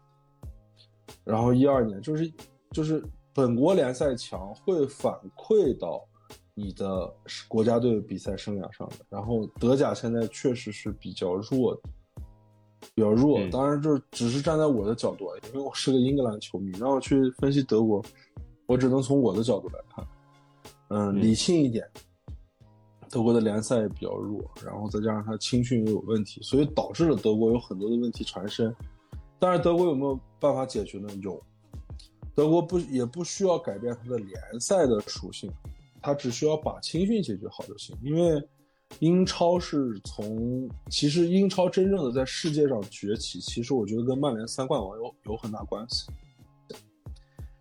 [1.24, 2.32] 然后一二年就是
[2.72, 6.04] 就是本国联赛强会反馈到
[6.54, 7.14] 你的
[7.46, 11.82] 国家队比赛生涯上的，然后德甲现在确实是比较弱的。
[12.94, 18.02] 比较弱，当然就是只是站在我的角度，因为我是个英格兰球迷，让我去分析德国，
[18.66, 20.06] 我只能从我的角度来看，
[20.88, 21.88] 嗯，理性一点，
[23.10, 28.74] 德国的联赛也比较弱，然后再加上他青训也有问题，所以导致了德国有很多的问题缠身。
[29.38, 31.08] 但是德国有没有办法解决呢？
[31.22, 31.40] 有，
[32.34, 35.48] 德国不也不需要改变它的联赛的属性，
[36.02, 37.96] 它只需要把青训解决好就行。
[38.02, 38.42] 因为
[39.00, 46.10] 英超是从其实英超真正的在世界上崛起，其实我觉得跟曼联三冠王有有很大关系。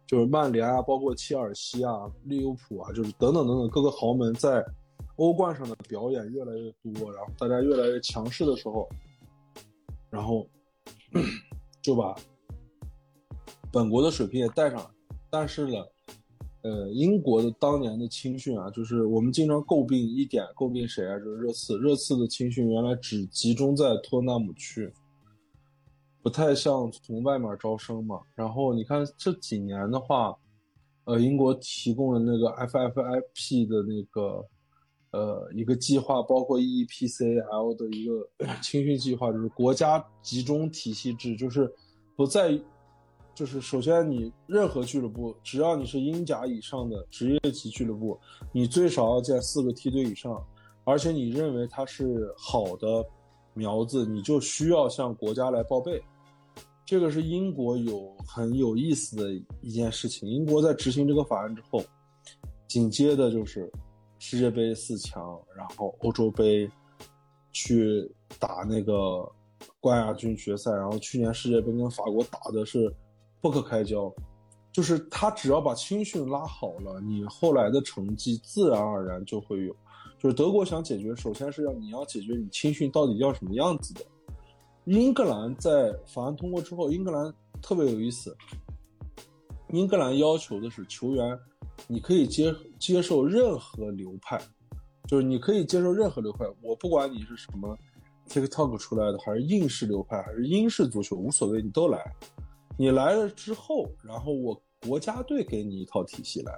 [0.07, 4.65] 就是曼联啊，包括切尔西啊、利物浦啊，就是等等等等各个豪门在
[5.17, 8.87] 欧冠上的表演越来越多，然后大家越来越强势的时候，
[10.09, 10.47] 然后
[11.81, 12.15] 就把
[13.69, 14.85] 本国的水平也带上来。
[15.29, 15.75] 但是呢，
[16.63, 21.17] 呃，英国的当年的青训啊，就是我们经常诟病一点，诟病谁啊？
[21.19, 24.91] 就是热刺，热刺的青训原来只集中在托纳姆区。
[26.21, 30.35] 不太像从外面招生嘛，然后你看这几年的话，
[31.05, 34.45] 呃，英国提供的那个 FFIP 的那个，
[35.11, 38.27] 呃，一个计划，包括 EPCL 的一个
[38.61, 41.73] 青训计划，就是国家集中体系制，就是
[42.17, 42.59] 不再，
[43.37, 48.19] 就是首先你任何俱乐部，只要你是英甲以上的职业级俱乐部，
[48.51, 50.43] 你最少要建四个梯队以上，
[50.85, 53.05] 而且你认为它是好的
[53.53, 56.01] 苗子，你就需要向国家来报备。
[56.83, 59.31] 这个是英国有很有意思的
[59.61, 60.27] 一件事情。
[60.27, 61.83] 英国在执行这个法案之后，
[62.67, 63.71] 紧接着就是
[64.17, 66.67] 世界杯四强，然后欧洲杯
[67.51, 69.31] 去打那个
[69.79, 72.91] 冠亚军决赛，然后去年世界杯跟法国打的是
[73.41, 74.13] 不可开交。
[74.71, 79.75] 就是他只要把青训拉好了，你后来的成绩自然而然就会有。
[80.19, 84.01] 就是德国想解决，首先是要你要解决你青训到底要什么样子的。
[84.85, 88.35] 英格兰在法案通过之后，英格兰特别有意思。
[89.71, 91.37] 英格兰要求的是球员，
[91.87, 94.39] 你可以接接受任何流派，
[95.07, 96.45] 就是你可以接受任何流派。
[96.61, 97.75] 我不管你是什么
[98.29, 101.99] TikTok 出来的，还是硬式流派，还是英式足球，无所谓，你都来。
[102.77, 106.53] 你来了之后，然后我国家队给你一套体系来，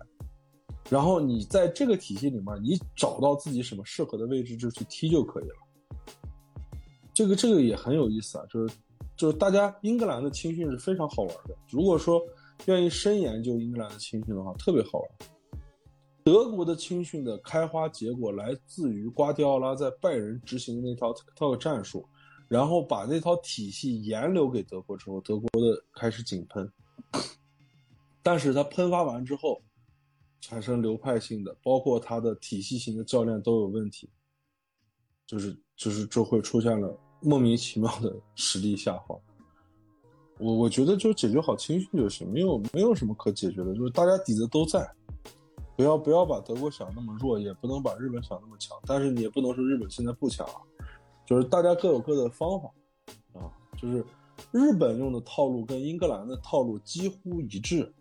[0.90, 5.56] 然后你在这个体系里面，你找到自己什么适合的位置就去踢就可以了。
[7.14, 8.76] 这个这个也很有意思啊，就是
[9.16, 11.56] 就是大家英格兰的青训是非常好玩的。
[11.70, 12.22] 如果说
[12.66, 15.10] 愿意深研究英格兰的青训的话，特别好玩。
[16.22, 22.06] 德国的青训的开花结果来自于瓜迪奥拉在拜仁执行的那套套战术，
[22.50, 26.70] 然后把那套体系沿流给德国之后，德国的开始井喷。
[28.22, 29.62] 但是他喷发完之后，
[30.42, 34.10] 产生流派性的，包括他的体系型的教练都有问题，
[35.26, 37.00] 就是就是就会出现了。
[37.22, 39.14] 莫名其妙的实力下滑，
[40.38, 44.90] 我我觉得就解决好青训就行，没有没有什么可解决的，就是大家底子都在，
[45.76, 50.48] 不要不要把德国想那么弱，也不能把日本想那么强，但是你也不能说日本现在不强，
[51.30, 52.72] 就是大家各有各的方法，
[53.34, 54.04] 啊，就是
[54.52, 57.94] 日本用的套路跟英格兰的套路几乎一致，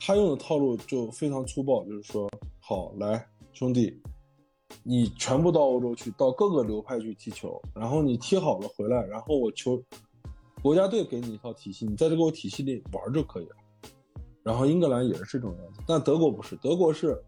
[0.00, 2.26] 他用的套路就非常粗暴，就是说
[2.58, 4.00] 好来兄弟。
[4.82, 9.82] 你全部到欧洲去，到各个流派去踢球，然后你踢好了回来，然后我球
[10.62, 13.56] 国家队给你一套体系，你在这个体系里玩就可以了。
[14.42, 17.22] 然后英格兰也是这种样子，但德国不是，德国是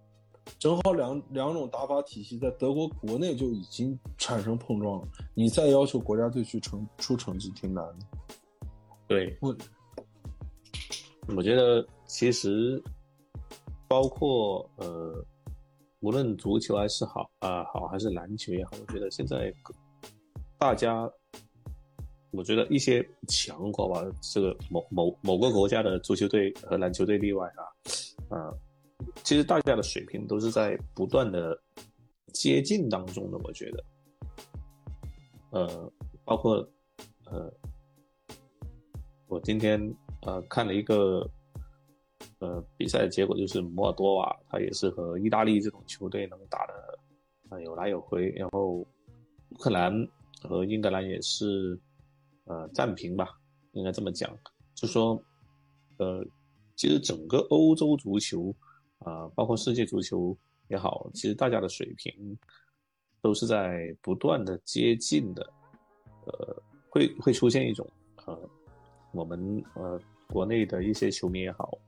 [0.58, 8.06] 正好两两种打法体系在德国国内就已经产生碰撞了，你再要求国家队去成出成绩挺难的。
[9.06, 9.56] 对，我
[11.36, 12.82] 我觉得其实
[13.88, 15.24] 包括呃。
[16.02, 19.52] 无论足球还是好啊好还是篮球也好，我觉得现在
[20.56, 21.06] 大家，
[22.30, 28.48] 我觉得一些强国吧，这个某某某个国家的足球队和篮球队例外啊，啊，
[29.24, 31.58] 其实大家的水平都是在不断的
[32.32, 33.38] 接近当中的。
[33.44, 33.84] 我觉得，
[35.50, 35.92] 呃，
[36.24, 36.56] 包括
[37.26, 37.52] 呃，
[39.26, 39.80] 我今天
[40.22, 41.28] 呃看了一个。
[42.38, 46.98] 呃，比赛的结果就是摩尔多瓦，他也是和意大利这种球队能打的
[47.50, 48.86] 啊有来有回，然后乌
[49.58, 49.92] 克兰
[50.42, 51.78] 和英格兰也是
[52.44, 53.38] 呃战平吧，
[53.72, 54.34] 应该这么讲，
[54.74, 55.22] 就说
[55.98, 56.24] 呃，
[56.76, 58.54] 其实整个欧洲足球
[59.00, 60.36] 啊，包括世界足球
[60.68, 62.38] 也好，其实大家的水平
[63.20, 65.52] 都是在不断的接近的，
[66.26, 67.86] 呃，会会出现一种
[68.26, 68.38] 呃，
[69.12, 71.78] 我们呃国内的一些球迷也好。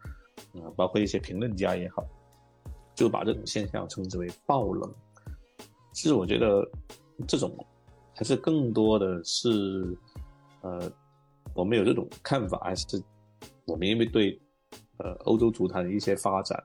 [0.55, 2.05] 啊，包括一些评论家也好，
[2.95, 4.93] 就把这种现象称之为“爆冷”。
[5.93, 6.67] 其实我觉得，
[7.29, 7.55] 这种
[8.15, 9.97] 还是更多的是，
[10.63, 10.91] 呃，
[11.55, 13.01] 我们有这种看法，还是
[13.67, 14.41] 我们因为对
[14.97, 16.61] 呃欧洲足坛的一些发展，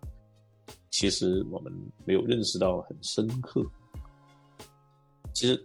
[0.98, 1.72] 其实我们
[2.06, 3.64] 没有认识到很深刻。
[5.32, 5.56] 其实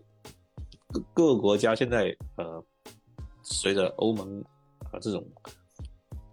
[0.93, 2.63] 各各个国家现在呃，
[3.43, 4.45] 随着欧盟
[4.91, 5.27] 啊这种。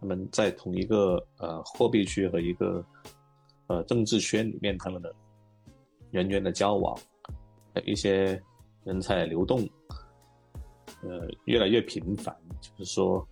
[0.01, 2.81] 他们在同一个呃货币区和一个
[3.67, 5.13] 呃政治圈里面，他们的
[6.09, 6.97] 人员的交往，
[7.83, 8.41] 一些
[8.85, 9.59] 人才流动，
[11.03, 12.33] 呃，越来越频繁。
[12.61, 13.27] 就是说，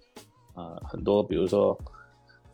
[0.55, 1.73] 啊，很多比如说，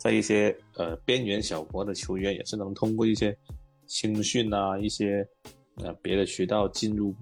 [0.04, 3.34] 在一些呃边缘小国的球员，也是能通过一些
[3.88, 5.26] 青训啊，一些
[5.76, 7.16] 呃别的渠道进入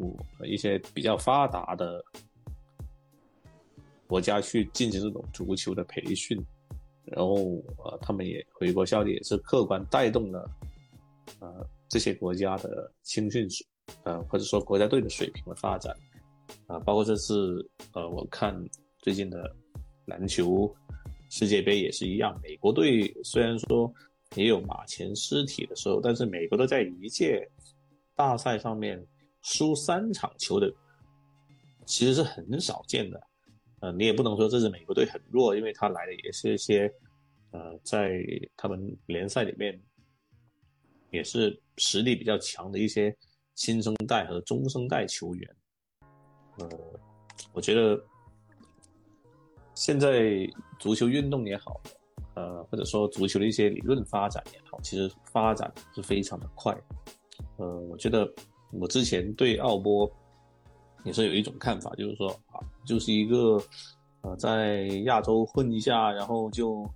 [0.43, 2.03] 一些比较发达的
[4.07, 6.43] 国家去进行这种足球的培训。
[7.03, 7.35] 然后，
[7.77, 10.49] 呃，他们也回国效力，也是客观带动了，
[11.39, 13.47] 呃，这些国家的青训，
[14.05, 15.95] 呃，或者说国家队的水平的发展，
[16.65, 17.63] 啊，包括这次，
[17.93, 18.59] 呃，我看
[18.97, 19.55] 最近的
[20.05, 20.73] 篮球
[21.31, 23.91] 世界杯也是一样，美国队虽然说
[24.35, 27.49] 也有马前尸体的时候，但是美国队在一届
[28.15, 29.01] 大赛上面
[29.41, 30.69] 输三场球的，
[31.85, 33.19] 其实是很少见的。
[33.79, 36.93] 呃，你也不能说这支美国队很弱，因为他来的也是一些，
[37.51, 38.21] 呃，在
[38.57, 39.81] 他们联赛里面
[41.11, 43.15] 也是实力比较强的一些
[43.55, 45.55] 新生代和中生代球员。
[46.57, 46.69] 呃，
[47.53, 47.97] 我觉得
[49.75, 50.47] 现在
[50.79, 51.81] 足球运动也好，
[52.35, 56.75] 呃，或者说足球的一些理论发展也好，其实发展是非常的快。
[57.57, 58.31] 呃，我觉得
[58.71, 60.09] 我之前对奥波。
[61.03, 63.59] 也是有一种看法，就是说啊，就是一个
[64.21, 66.87] 呃，在亚洲混一下，然后就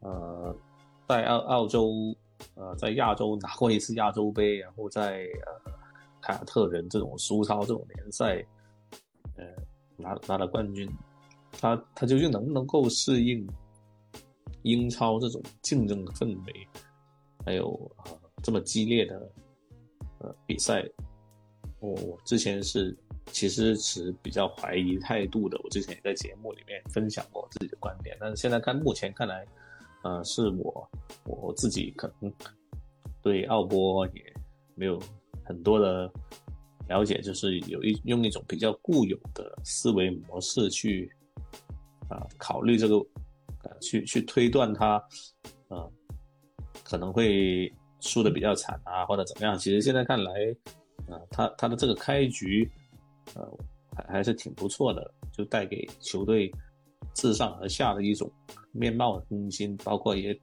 [0.00, 0.52] 呃，
[1.06, 1.92] 在澳澳洲
[2.56, 5.72] 呃，在亚洲拿过一次亚洲杯，然后在呃
[6.20, 8.44] 凯尔特人这种苏超这种联赛，
[9.36, 9.44] 呃，
[9.96, 10.90] 拿拿了冠军，
[11.60, 13.46] 他他究竟能不能够适应
[14.62, 16.68] 英超这种竞争的氛围，
[17.44, 18.10] 还有啊
[18.42, 19.30] 这么激烈的
[20.20, 20.84] 呃比赛，
[21.78, 22.96] 我我之前是。
[23.32, 29.46] 其实持比较怀疑态度的，我之前也在节目里面分享过自己的观点，但是现在看目前看来，
[30.02, 30.90] 呃，是我
[31.26, 32.32] 我自己可能
[33.22, 34.34] 对奥波也
[34.74, 35.00] 没有
[35.44, 36.10] 很多的
[36.88, 41.08] 了解，就是有一用一种比较固有的思维模式去
[42.10, 42.98] 啊考虑这个，
[43.62, 44.96] 啊，去去推断他，
[45.68, 45.88] 啊，
[46.84, 49.56] 可能会输的比较惨啊，或者怎么样？
[49.56, 50.32] 其实现在看来，
[51.08, 52.70] 啊，他他的这个开局。
[53.34, 53.48] 呃，
[53.94, 56.50] 还还是挺不错的，就带给球队
[57.14, 58.28] 自上而下的一种
[58.72, 60.36] 面貌的更新，包括也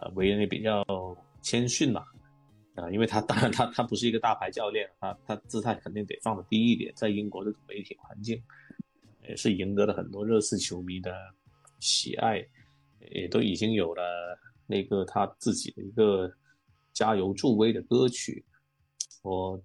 [0.00, 0.82] 呃为人也比较
[1.42, 2.02] 谦逊嘛，
[2.76, 8.40] 啊，因为他当然他他不是一个大牌教练，他他姿态肯定得放的低一点，在英国这种媒体环境，
[9.28, 11.12] 也是赢得了很多热刺球迷的
[11.80, 12.44] 喜爱，
[13.12, 14.02] 也都已经有了
[14.66, 16.30] 那个他自己的一个
[16.92, 18.44] 加油助威的歌曲，
[19.22, 19.60] 我。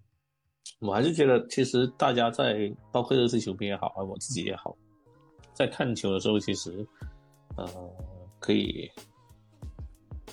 [0.80, 4.76] 我还是觉得，其实大家在包括热刺球迷也好，而我自己也好，
[5.54, 6.86] 在看球的时候，其实，
[7.56, 7.66] 呃，
[8.40, 8.90] 可以，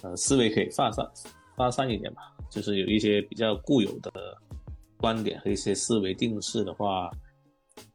[0.03, 1.09] 呃，思维可以发散
[1.57, 2.23] 发散一点吧。
[2.51, 4.37] 就是有一些比较固有的
[4.97, 7.09] 观点和一些思维定式的话，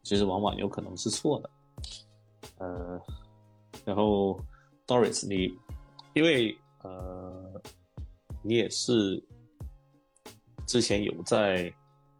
[0.05, 1.49] 其实往往有可能是错的。
[2.59, 3.01] 呃，
[3.83, 4.39] 然后
[4.87, 5.53] Doris，你
[6.13, 7.61] 因为呃，
[8.41, 9.21] 你也是
[10.65, 11.69] 之前有在。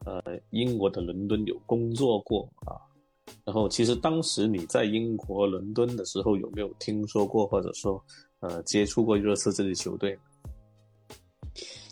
[0.08, 0.22] 呃，
[0.52, 2.78] 英国的伦敦有工作过啊，
[3.44, 8.00] 然后其实当时你在英国伦敦的时候，有没有听说过或者说
[8.40, 10.16] 呃接触过热刺这支球队？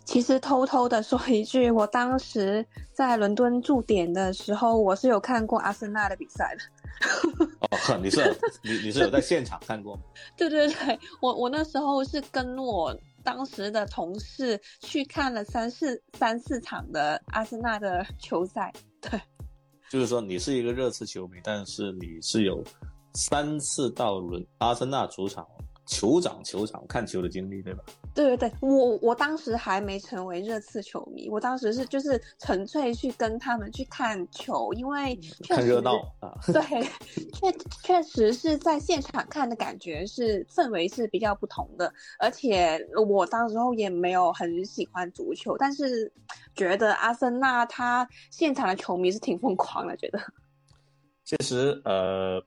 [0.05, 7.45] 其实偷偷的说一句，我当时在伦敦驻点的时候，我是有看过阿森纳的比赛的。
[7.61, 8.21] 哦，你是
[8.63, 10.01] 你你是有在现场看过吗？
[10.37, 12.95] 对对对，我我那时候是跟我。
[13.25, 19.17] 当时的同事去看了三四三四场的阿森纳的球赛，对，
[19.89, 22.61] 就是说你是一个热刺球迷，但是你是有
[23.13, 25.47] 三次到伦阿森纳主场。
[25.85, 27.83] 酋长球场看球的经历，对吧？
[28.13, 35.19] 对对对，我我当时还没成为热刺球迷，我当时是就是纯粹去跟他们去看球，因为
[35.49, 36.31] 看热闹啊。
[36.45, 36.61] 对，
[37.33, 37.51] 确
[37.83, 46.11] 确实是在现场看的感觉是氛围是比较不同的，而且我当时候也没有很喜欢足球，但是
[46.55, 50.19] 觉得阿森纳他现场的球迷是挺疯狂的，觉得。
[51.25, 52.41] 其实呃。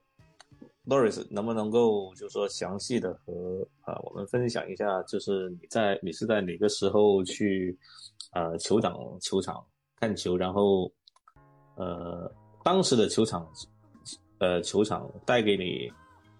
[0.89, 7.76] Doris，能不能够就是说详细的和啊我们分享一下，就是你在你是在哪个时候去
[8.30, 9.64] 啊球场球场
[9.99, 10.89] 看球，然后
[11.74, 12.30] 呃
[12.62, 13.45] 当时的球场
[14.39, 15.91] 呃球场带给你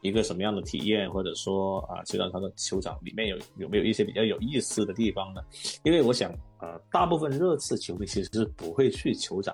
[0.01, 5.43] 一个什么样的体验，或者说啊球场上的球场里面有有没有一些比较有意思的地方呢？
[5.83, 9.53] 因为我想啊大部分热刺球迷其实是不会去球场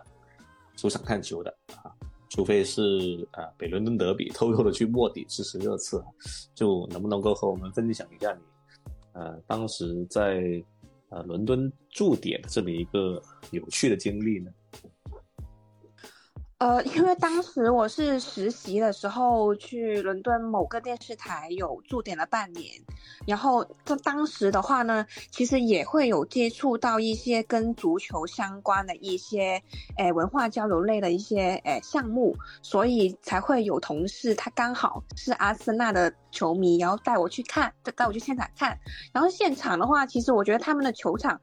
[0.76, 1.90] 球场看球的啊。
[2.34, 2.80] 除非是
[3.32, 6.02] 啊北伦敦德比 偷偷的去卧底支持热刺，
[6.54, 8.40] 就能不能够和我们分享一下你
[9.12, 10.42] 呃当时在
[11.10, 14.50] 呃伦敦驻点的这么一个有趣的经历呢？
[16.56, 22.80] 呃，因为当时我是实习的时候去伦敦某个电视台有驻点了半年，
[23.26, 29.62] 然后在当时的话呢，其实也会有接触到一些跟足球相关的一些
[29.96, 38.78] 诶文化交流类的一些诶项目，所以才会有同事他刚好是阿森纳的球迷，然后带我去看，带我去现场看，
[39.12, 41.40] 然后现场的话，其实我觉得他们的球场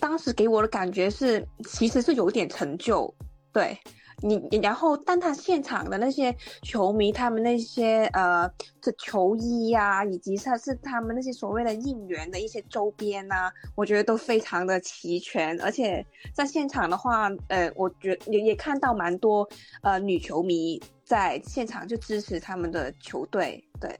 [0.00, 3.14] 当时给我的感觉是其实是有点陈旧，
[3.52, 3.78] 对。
[4.20, 8.50] 你然后，但他现场的那些球迷，他们那些呃，
[8.80, 15.60] 这球衣呀，以及他是他们那些所谓的应援的一些周边呐，我觉得都非常的齐全。
[15.60, 19.48] 而且在现场的话，呃，我觉也也看到蛮多
[19.82, 23.62] 呃女球迷在现场就支持他们的球队。
[23.80, 23.98] 对，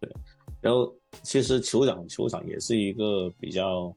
[0.00, 0.10] 对。
[0.60, 3.94] 然后其实球场球场也是一个比较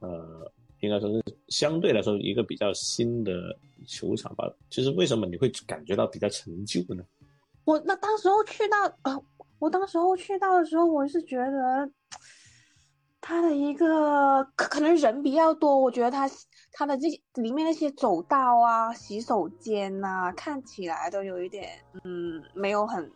[0.00, 0.50] 呃。
[0.80, 3.32] 应该说是相对来说一个比较新的
[3.86, 4.44] 球场吧。
[4.70, 7.02] 其实为什么你会感觉到比较陈旧呢？
[7.64, 9.22] 我那当时候去到呃，
[9.58, 11.90] 我当时候去到的时候，我是觉得
[13.20, 16.30] 他的一个可可能人比较多，我觉得他
[16.72, 21.70] 他的这里面那些走道啊、洗手间呐，看起来都有一点
[22.04, 23.10] 嗯，没有很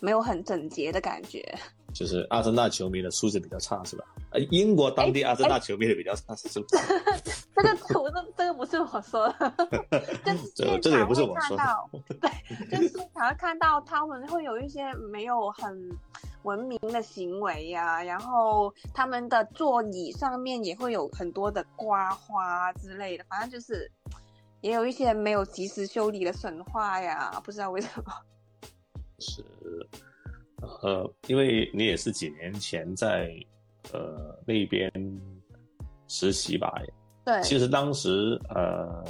[0.00, 1.56] 没有很整洁的感觉。
[1.94, 4.04] 就是阿森纳球迷的素质比较差，是吧？
[4.30, 6.76] 呃，英国当地阿森纳球迷的比较差，是不是？
[7.54, 9.54] 这个图这这个不是我说的，
[10.54, 11.64] 这这个也不是我说的。
[12.20, 12.30] 对，
[12.70, 15.90] 就是经常看到他们会有一些没有很
[16.44, 23.90] 文明的行为呀，然后他们的座椅上面也会有很多的刮花之类的，反正就是
[24.60, 28.12] 也有一些没有及时修理的损坏呀，不知道为什么。
[29.18, 29.44] 是。
[30.82, 33.34] 呃，因为你也是几年前在
[33.92, 34.92] 呃那边
[36.06, 36.70] 实习吧？
[37.24, 37.42] 对。
[37.42, 39.04] 其实当时呃，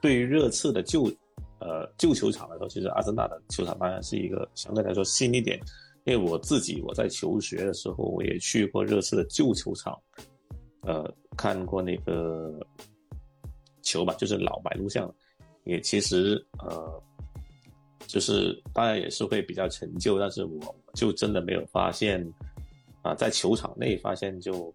[0.00, 1.04] 对于热刺的旧
[1.60, 5.60] 呃旧球场来说，其实阿森纳的球场当然是一个相对来说新一点。
[6.04, 9.98] 因为我自己我在求学的时候，我也去过热刺的旧球场，
[10.82, 12.58] 呃，看过那个
[13.82, 15.12] 球吧，就是老白录像，
[15.64, 17.02] 也其实呃。
[18.06, 22.26] 就是当然也是会比较陈旧，但是我就真的没有发现，
[23.02, 24.74] 啊，在球场内发现就，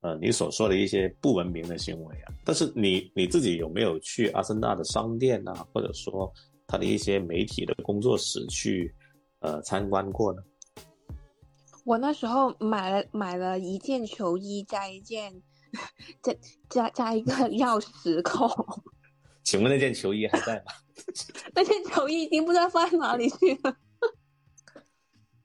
[0.00, 2.32] 呃，你所说的一些不文明的行为啊。
[2.44, 6.32] 但是你你自己有没有去阿森纳的商店啊，或者说
[6.66, 8.94] 他的一些媒体的工作室去，
[9.40, 10.42] 呃，参观过呢？
[11.84, 15.42] 我那时候买了买了一件球衣加一件，
[16.22, 16.34] 加
[16.68, 18.48] 加加一个钥匙扣。
[19.42, 20.72] 请问那件球衣还在吗？
[21.54, 23.74] 那件球衣已经不知道放在哪里去了。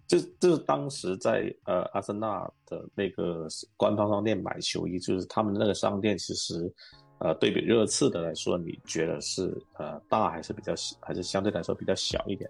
[0.08, 3.48] 就就是当时在呃阿森纳的那个
[3.78, 6.72] 官方商店买球衣，就是他们那个商店其实，
[7.20, 12.50] 呃，对比热刺的来说，你觉得是呃大还是比较小，还是相对来说比较小一点？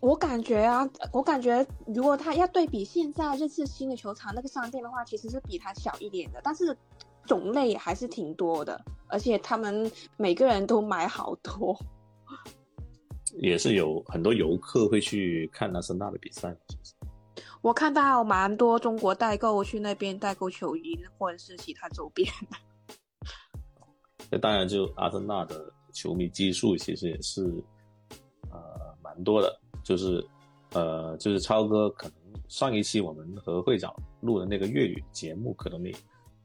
[0.00, 6.76] 我感觉啊，我感觉如果他要对比现在这次新的球场那个商店的话，其实是比它小一点的，但是。
[7.26, 11.78] 种类还是挺多的，而且他们每个人都买好多，
[13.38, 16.54] 也是有很多游客会去看阿森纳的比赛。
[17.60, 22.30] 我看到蛮多中国代购去那边代购球衣或者是其他周边。
[24.30, 27.42] 那 当然，就阿森纳的球迷基数其实也是
[28.50, 30.24] 呃蛮多的，就是
[30.72, 32.14] 呃就是超哥可能
[32.48, 35.94] 上一期我们和会长录的那个粤语节目，可能你。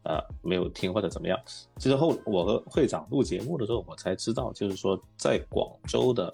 [0.06, 1.40] 呃，没有听或者怎么样。
[1.78, 6.30] 其实后我和会长录节目的时候，我才知道，就是说在广州的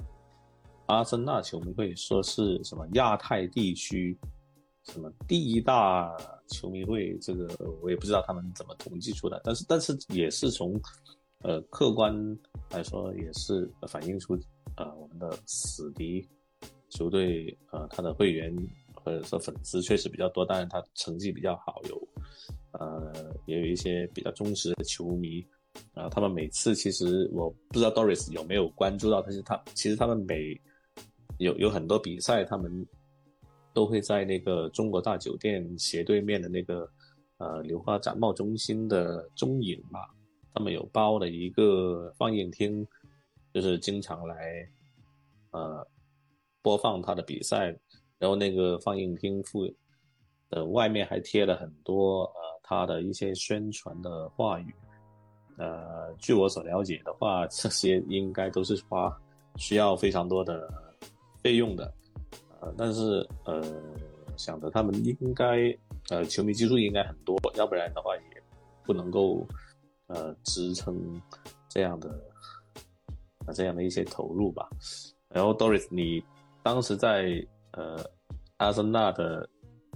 [0.89, 4.17] 阿森纳球迷会说是什么亚太地区
[4.85, 6.17] 什么第一大
[6.47, 7.47] 球迷会，这个
[7.79, 9.39] 我也不知道他们怎么统计出来。
[9.43, 10.81] 但是但是也是从
[11.43, 12.11] 呃客观
[12.71, 14.33] 来说，也是反映出
[14.77, 16.27] 呃我们的死敌
[16.89, 18.51] 球队呃他的会员
[18.95, 22.07] 或者说粉丝确实比较多，当然他成绩比较好有。
[22.71, 25.45] 呃，也有一些比较忠实的球迷，
[25.93, 30.59] 啊，他们每次其实我不知道 Doris 有没有关注到，但是他其实他们每
[31.39, 32.87] 有有很多比赛，他们
[33.73, 36.87] 都会在那个中国大酒店斜对面的那个
[37.37, 40.07] 呃流花展贸中心的中影吧，
[40.53, 42.87] 他们有包了一个放映厅，
[43.53, 44.65] 就是经常来
[45.51, 45.85] 呃
[46.61, 47.75] 播放他的比赛，
[48.19, 49.67] 然后那个放映厅附
[50.49, 52.49] 的外面还贴了很多呃。
[52.69, 54.71] 他的一些宣传的话语，
[55.57, 59.11] 呃，据我所了解的话，这些应该都是花
[59.55, 60.71] 需要非常多的
[61.41, 61.93] 备用的，
[62.61, 63.63] 呃，但是呃，
[64.37, 65.75] 想着他们应该
[66.09, 68.43] 呃球迷基数应该很多，要不然的话也
[68.85, 69.47] 不能够
[70.07, 71.21] 呃支撑
[71.67, 72.09] 这样的
[73.45, 74.69] 呃这样的一些投入吧。
[75.29, 76.23] 然后 Doris，你
[76.63, 78.03] 当时在呃
[78.57, 79.47] 阿森纳的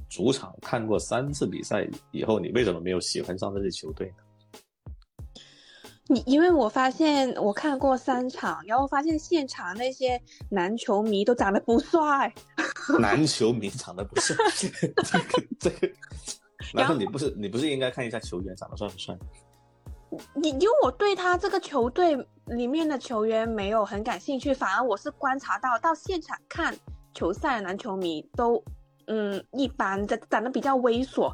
[0.09, 4.22] 主场看过三次比赛以后，你为什么没有喜欢上这支球队呢？
[6.07, 12.33] 你因为我发现我看过三场，然后发现现场那些男球迷都长得不帅。
[12.99, 14.67] 男球迷长得不帅，这
[15.19, 15.89] 个这个，
[16.73, 19.17] 然后你不是你不是应该看一下球员长得帅不帅？
[20.35, 22.15] 你因为我对他这个球队
[22.47, 26.75] 里面的球员没有很感兴趣，反而我是观察到到现场看
[27.13, 28.61] 球赛的男球迷都。
[29.07, 31.33] 嗯，一般长长得比较猥琐，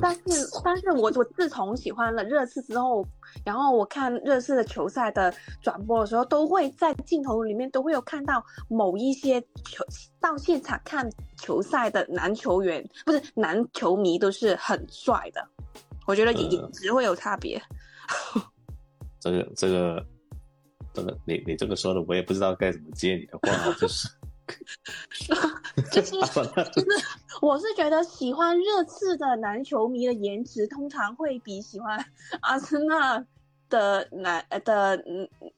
[0.00, 0.20] 但是
[0.64, 3.06] 但是我我自从喜欢了热刺之后，
[3.44, 9.84] 然后我看热刺的球赛的转播的时候，都会在镜头里面都会有看到某一些球
[10.20, 15.46] 到现场看球赛的男球员，不是男球迷都是很帅的，
[16.06, 17.60] 我觉得颜值会有差别。
[19.20, 20.06] 这个这个
[20.94, 24.08] 这个你你这个说的我也不知道该怎么接你的话，就是。
[25.90, 26.12] 就是
[26.72, 27.06] 就是，
[27.40, 32.04] 我是觉得喜欢热刺的男球迷的颜值通常会比喜欢
[32.40, 33.24] 阿森纳
[33.68, 35.02] 的男的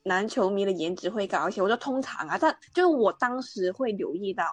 [0.03, 1.61] 男球迷的颜值会高一些。
[1.63, 4.45] 我说通常啊，但就是我当时会留意到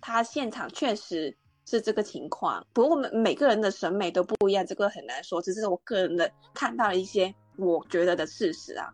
[0.00, 2.64] 他现场确实是这个情况。
[2.72, 8.92] 不过我们每个人的审美都不一样，这个很难说，只是我个人的看到了一些我觉得的事实啊。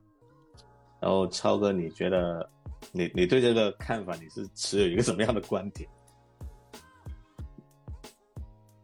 [1.01, 2.48] 然后超哥，你觉得？
[2.93, 5.89] 你你对这个看法，你是持有一个什么样的观点？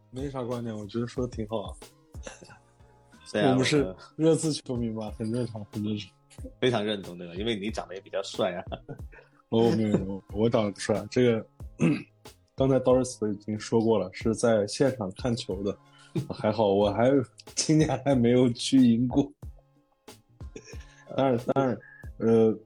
[0.09, 1.77] 没啥观点，我觉得说的挺好。
[2.47, 6.09] 啊我们是热刺球迷嘛，很正常，很正常。
[6.61, 8.63] 非常认同这个，因为你长得也比较帅啊。
[9.49, 11.05] 哦，没有，我长得不帅。
[11.11, 11.45] 这个
[12.55, 15.77] 刚才 Doris 已经说过了，是在现场看球的，
[16.29, 17.11] 还好，我还
[17.55, 19.29] 今年还没有去赢过。
[21.15, 21.77] 当然，当然，
[22.19, 22.57] 呃。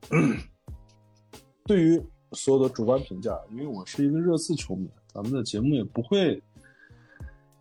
[1.71, 2.03] 对于
[2.33, 6.43] 所有的主观评价，因为我是一个热刺球迷，咱们的节目也不会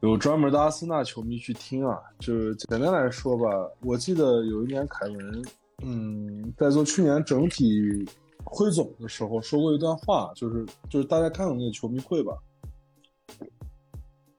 [0.01, 1.97] 有专门的阿森纳球迷去听啊。
[2.19, 3.45] 就是简单来说吧，
[3.82, 5.45] 我记得有一年凯文，
[5.85, 8.05] 嗯，在做去年整体
[8.43, 12.37] 汇总的时候说过一段话，就是就是大家看过那个球迷会吧，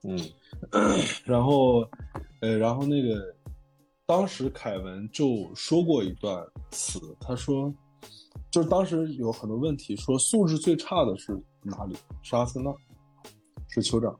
[0.03, 0.19] 嗯，
[1.23, 1.88] 然后
[2.41, 3.34] 呃，然后那个
[4.06, 7.73] 当时凯文就说过一段词，他说。
[8.51, 11.95] 就是当时有很多问题，说素质最差的是哪里？
[12.21, 12.69] 是阿森纳，
[13.69, 14.13] 是酋长。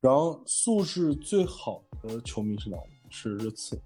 [0.00, 2.90] 然后素质最好的球迷是哪里？
[3.10, 3.78] 是热刺。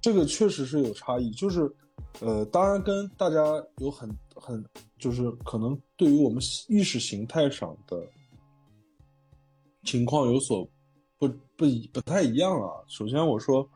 [0.00, 1.74] 这个确实是有差异，就是，
[2.20, 3.40] 呃，当然跟大家
[3.78, 4.62] 有很很，
[4.98, 8.06] 就是可能对于我们意识形态上的
[9.84, 10.68] 情况有所
[11.18, 11.26] 不
[11.56, 11.64] 不
[11.94, 12.68] 不太一样啊。
[12.88, 13.66] 首先我说。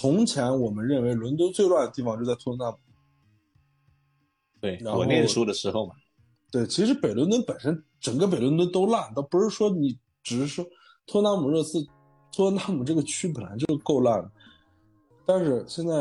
[0.00, 2.78] 从前我们认为伦敦最乱的地方就在托特纳姆。
[4.58, 5.94] 对，我念书的时候嘛。
[6.50, 10.64] 对，其实北伦敦本身整个北伦敦都烂，倒不是说你只是说
[11.06, 11.86] 托纳姆热刺，
[12.34, 14.26] 托纳姆这个区本来就够烂。
[15.26, 15.94] 但是现在，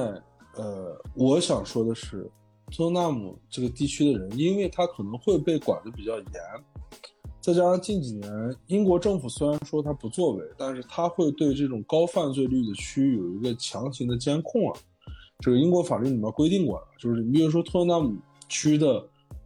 [0.56, 2.32] 呃，我想说的是，
[2.72, 6.34] 托纳姆这个地区的人，因为他可能会被管的比较严。
[7.50, 14.80] 再加上近几年，英国政府虽然说它不作为，但是它会对这种高犯罪率的区域有一个强行的监控啊。
[15.40, 18.16] 这个英国法律里面规定过了，就是你比如说托特纳姆
[18.50, 19.04] 区的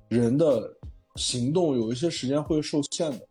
[0.10, 0.70] 人的
[1.16, 3.26] 行动有一些时间会受限的，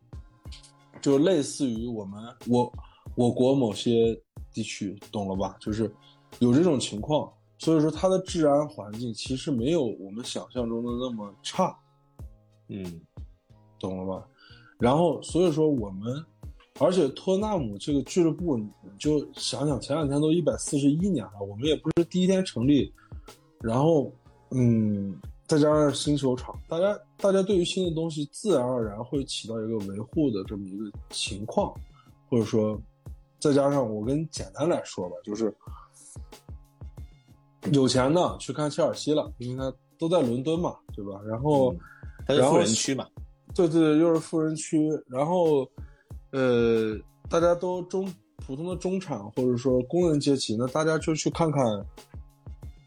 [1.02, 2.18] 就类似于我们
[2.48, 2.72] 我
[3.14, 4.18] 我国某些
[4.54, 5.54] 地区，懂了吧？
[5.60, 5.92] 就是
[6.38, 11.76] 有这种情况，所以说它的治安环境其实没有我们想象中的那么差。
[12.68, 13.02] 嗯，
[13.78, 14.26] 懂了吧？
[14.82, 16.12] 然后，所以说我们，
[16.80, 18.68] 而且托纳姆这个俱乐部，你
[18.98, 22.92] 就想想，前两天都一百四十一年了，我们也不是第一天成立，
[23.60, 24.12] 然后，
[24.50, 31.72] 嗯，再加上新球场，大家大家对于新的东西，自然而然会起到一个维护的这么一个情况，
[32.28, 32.76] 或者说，
[33.38, 35.54] 再加上我跟简单来说吧，就是
[37.72, 41.20] 有钱的去看切尔西了，因为他都在伦敦嘛，对吧？
[41.24, 41.72] 然后，
[42.26, 43.06] 他是富人区嘛。
[43.54, 45.68] 对对，又是富人区，然后，
[46.30, 46.98] 呃，
[47.28, 51.62] 大家都中普通的中产或者说工人阶级，那大家就去看看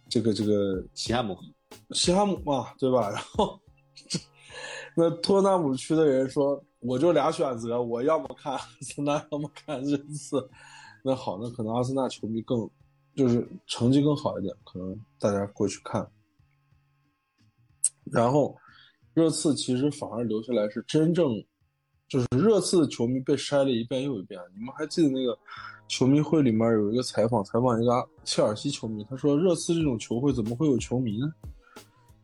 [0.09, 1.37] 这个这个西汉姆，
[1.91, 3.09] 西汉姆嘛，对吧？
[3.13, 3.59] 然后，
[4.95, 10.49] 那托纳姆区的人说，我就俩选择，我要么看阿森纳，要么看热刺。
[11.03, 12.67] 那好，那可能阿森纳球迷更
[13.15, 16.09] 就是成绩更好一点，可能大家过去看。
[18.05, 18.55] 然后，
[19.15, 21.43] 热刺其实反而留下来是真正，
[22.07, 24.39] 就是热刺的球迷被筛了一遍又一遍。
[24.53, 25.35] 你们还记得那个
[25.87, 31.33] 球迷会里面有一个采访，采访一个切尔西球迷，他说热刺这种球会怎么会有球迷呢？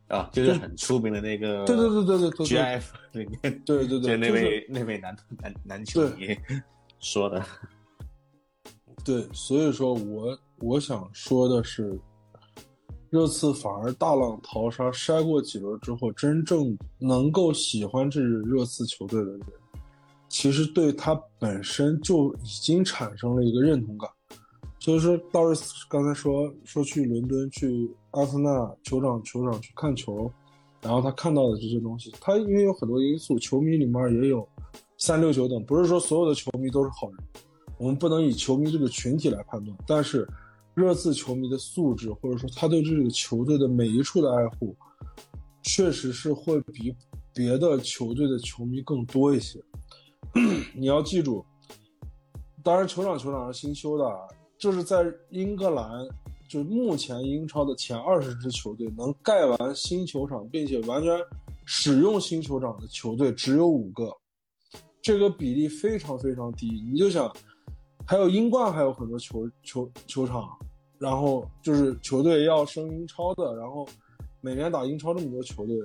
[0.09, 6.37] 啊，就是很出名的那个，对对对对对对，GIF 里面，对对对，就那位那位男男男球迷
[6.99, 7.41] 说的。
[9.05, 11.97] 对，所以说我我想说的是，
[13.11, 19.41] 热刺反而大浪淘沙，筛过几轮之后，真正能够喜欢这支热刺球队的人，
[20.29, 24.09] 其实对他本身就已经产生了一个认同感。
[24.79, 28.49] 所以说，道斯刚才说说去伦敦去阿森纳
[28.81, 30.31] 球场球场去看球，
[30.81, 34.47] 然后他看到的这些东西，他因为有很多因素，球迷里面也有
[34.97, 37.17] 三六九等，不是说所有的球迷都是好人，
[37.77, 39.77] 我们不能以球迷这个群体来判断。
[39.85, 40.25] 但是，
[40.73, 44.75] 热刺球迷的素质，或者说他对这个球队的每一处的爱护，
[45.63, 46.95] 确实是会比
[47.33, 49.59] 别的球队的球迷更多一些。
[50.73, 51.45] 你要记住，
[52.63, 54.05] 当然球场球场是新修的。
[54.57, 56.07] 这是在英格兰，
[56.47, 61.19] 就目前英超的前二十支球队能盖完新球场，并且完全
[61.65, 64.15] 使用新球场的球队只有五个，
[65.01, 66.67] 这个比例非常非常低。
[66.91, 67.35] 你就想，
[68.11, 70.49] 还有英冠还有很多球球球场，
[70.99, 73.87] 然后就是球队要升英超的，然后
[74.41, 75.77] 每年打英超这么多球队，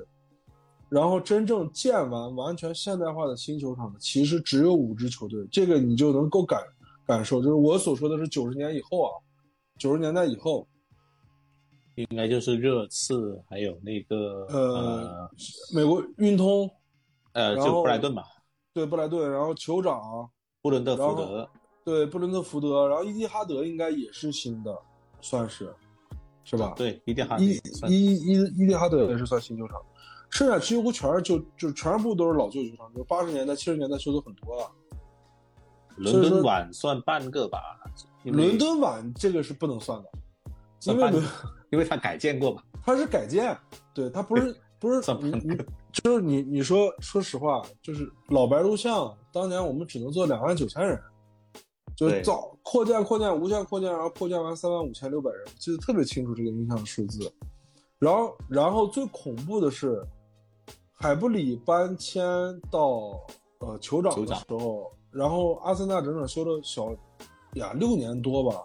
[0.89, 6.61] 然后真正建完完全现代化的新球场的，其实只有五支球队，这个你就能够感。
[7.07, 9.11] 感受就是我所说的是九十年以后啊，
[9.79, 10.67] 九十年代以后，
[11.95, 15.31] 应该就是热刺，还有那个呃，
[15.73, 16.69] 美国运通，
[17.35, 18.25] 呃，就布莱顿吧，
[18.75, 20.29] 对布莱顿，然后酋长
[20.61, 21.49] 布伦特福德，
[21.87, 24.77] 对布伦特福德，然后伊蒂哈德应该也是新的，
[25.21, 25.73] 算是，
[26.43, 26.75] 是吧？
[26.77, 29.81] 对，伊蒂哈德，伊伊伊伊蒂哈德也是算新球场，
[30.29, 34.69] 剩下几乎全是就就全部都是老旧球场，就八十年代七十年代修的很多了。
[35.95, 37.61] 伦敦碗算半个吧，
[38.25, 40.11] 伦敦碗这个是不能算的，
[40.93, 41.23] 因为
[41.71, 43.57] 因为它改建过嘛，它是改建，
[43.95, 45.57] 对，它不是 不是你你
[45.93, 51.01] 就是你你说说实话，就是老白鹿巷当年我们只能坐两万九千人，
[51.97, 57.33] 就是造扩建扩建无限扩建，然后扩建完三万五千六百人，记得特别清楚这个印象数字。
[57.99, 60.01] 然后然后最恐怖的是，
[60.93, 62.23] 海布里搬迁
[62.71, 63.19] 到
[63.61, 64.93] 呃酋长的时候。
[65.13, 66.95] 然后阿森纳整整修了小
[67.55, 68.63] 呀六年多吧，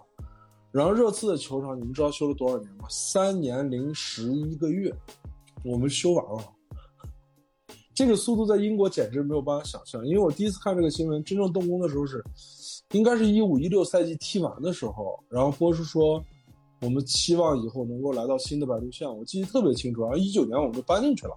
[0.70, 2.84] 然后热刺的球场你们知道修了多少年吗？
[2.90, 4.94] 三年零十一个月，
[5.64, 6.44] 我们修完了。
[7.94, 12.22] 这个速度在英国简直没有办法想象，因为我第一次看这个新闻，真正动工的时候是，
[12.92, 16.24] 应该是一五一六赛季踢完的时候，然后波叔说
[16.80, 20.02] 我们期望以后能够来到新的白鹿巷，我记得特别清楚。
[20.02, 21.36] 然后一九年我们就搬进去了。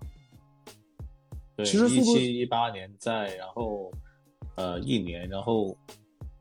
[1.55, 3.91] 对，其实一七一八年在，然后。
[4.57, 5.77] 呃，一年，然后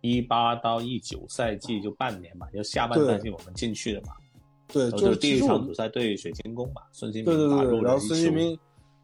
[0.01, 4.13] 一八到一九赛季就半年嘛，就下半赛季我们进去的嘛。
[4.69, 8.57] 对，就是第一场比赛对水晶宫嘛，孙兴民打入然后孙兴民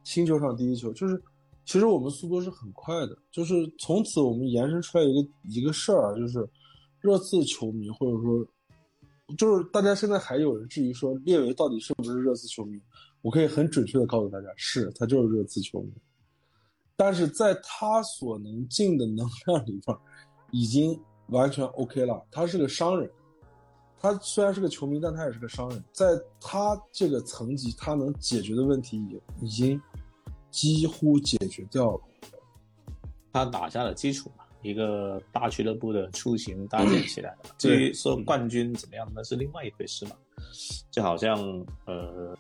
[0.04, 1.20] 新球场第一球，就是
[1.64, 6.48] 其实我们速度是很快的，就是从此我们延伸出来一个一个事儿，就是
[7.00, 8.44] 热刺球迷或者说
[9.38, 12.80] 就是大家现在还有人质疑说列维到底是不是热刺球迷，
[13.22, 15.92] 我可以很准确的告诉大家，是他就是热刺球迷。
[16.96, 19.96] 但是在他所能进的能量里边，
[20.50, 22.22] 已经完全 OK 了。
[22.30, 23.10] 他是个商人，
[23.98, 25.82] 他虽然是个球迷，但他也是个商人。
[25.92, 26.06] 在
[26.40, 29.80] 他这个层级，他能解决的问题已已经
[30.50, 32.00] 几乎解决掉了。
[33.32, 37.38] 他打下了基础嘛，一个大俱乐部的雏形搭建起来了。
[37.58, 40.16] 至于说冠军怎么样，那是另外一回事嘛。
[40.90, 41.38] 就好像
[41.86, 42.36] 呃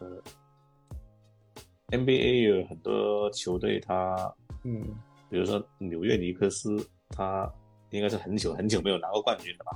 [1.88, 4.34] ，NBA 有很多球队，他。
[4.62, 4.82] 嗯，
[5.30, 6.76] 比如说纽约尼克斯，
[7.08, 7.50] 他
[7.90, 9.70] 应该是很久很久没有拿过冠军的吧？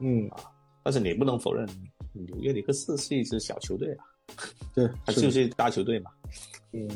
[0.00, 0.36] 嗯啊，
[0.82, 1.66] 但是你不能否认，
[2.12, 4.04] 纽约尼克斯是一支小球队啊，
[4.74, 6.10] 对， 他就是大球队嘛。
[6.72, 6.86] 嗯，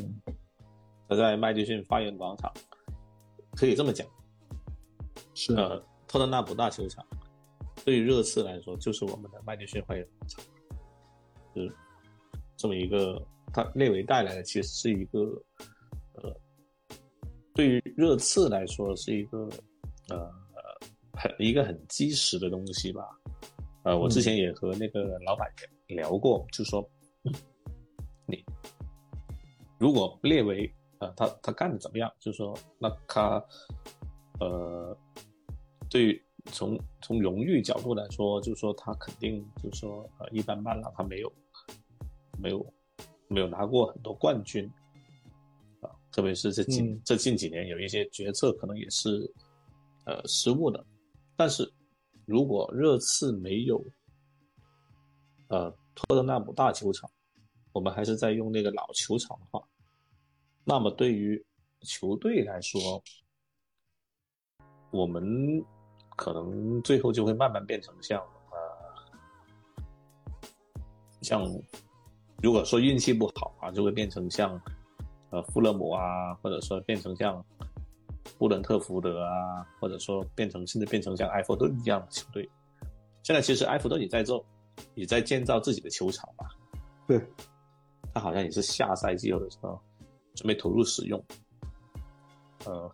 [1.07, 2.51] 他在麦迪逊花园广场，
[3.55, 4.07] 可以这么讲，
[5.33, 5.77] 是呃，
[6.07, 7.05] 托特纳姆大球场，
[7.83, 10.43] 对于热刺来说就是我们的麦迪逊花园广场，
[11.53, 11.75] 是
[12.55, 13.21] 这么一个，
[13.53, 15.19] 他列维带来的其实是一个，
[16.13, 16.35] 呃。
[17.55, 19.47] 对于热刺来说是一个，
[20.09, 20.27] 呃，
[21.13, 23.07] 很一个很基石的东西吧。
[23.83, 25.47] 呃，我之前也和那个老板
[25.85, 26.83] 聊过，就说，
[28.25, 28.43] 你
[29.77, 30.67] 如果列为，
[31.03, 32.09] 呃，他他干的怎么样？
[32.17, 33.43] 就是说那他，
[34.39, 34.97] 呃，
[35.89, 41.33] 对于从从荣誉角度来说，就是说他肯定就是说呃一般般了，他没有
[42.37, 42.73] 没有
[43.27, 44.65] 没有拿过很多冠军
[45.81, 49.29] 啊，特别是这近、嗯这近几年有一些决策可能也是
[50.05, 50.85] 呃失误的，
[51.35, 51.69] 但是
[52.25, 53.83] 如果热刺没有
[55.49, 57.09] 呃托特纳姆大球场，
[57.73, 59.61] 我们还是在用那个老球场的话，
[60.65, 61.43] 那么对于
[61.81, 63.03] 球队来说，
[64.91, 65.63] 我们
[66.15, 68.21] 可能最后就会慢慢变成像
[68.51, 68.57] 呃，
[71.21, 71.43] 像
[72.41, 74.59] 如果说运气不好啊，就会变成像
[75.31, 77.43] 呃富勒姆啊，或者说变成像
[78.37, 82.49] 布伦特福德啊，或者说变成甚至变成像埃弗顿一样的球队。
[83.23, 84.45] 现在其实埃弗顿也在做，
[84.95, 86.49] 也在建造自己的球场吧。
[87.07, 87.21] 对，
[88.13, 89.81] 他好像也是下赛季或者说
[90.35, 91.23] 准备投入使用。
[92.65, 92.91] 呃，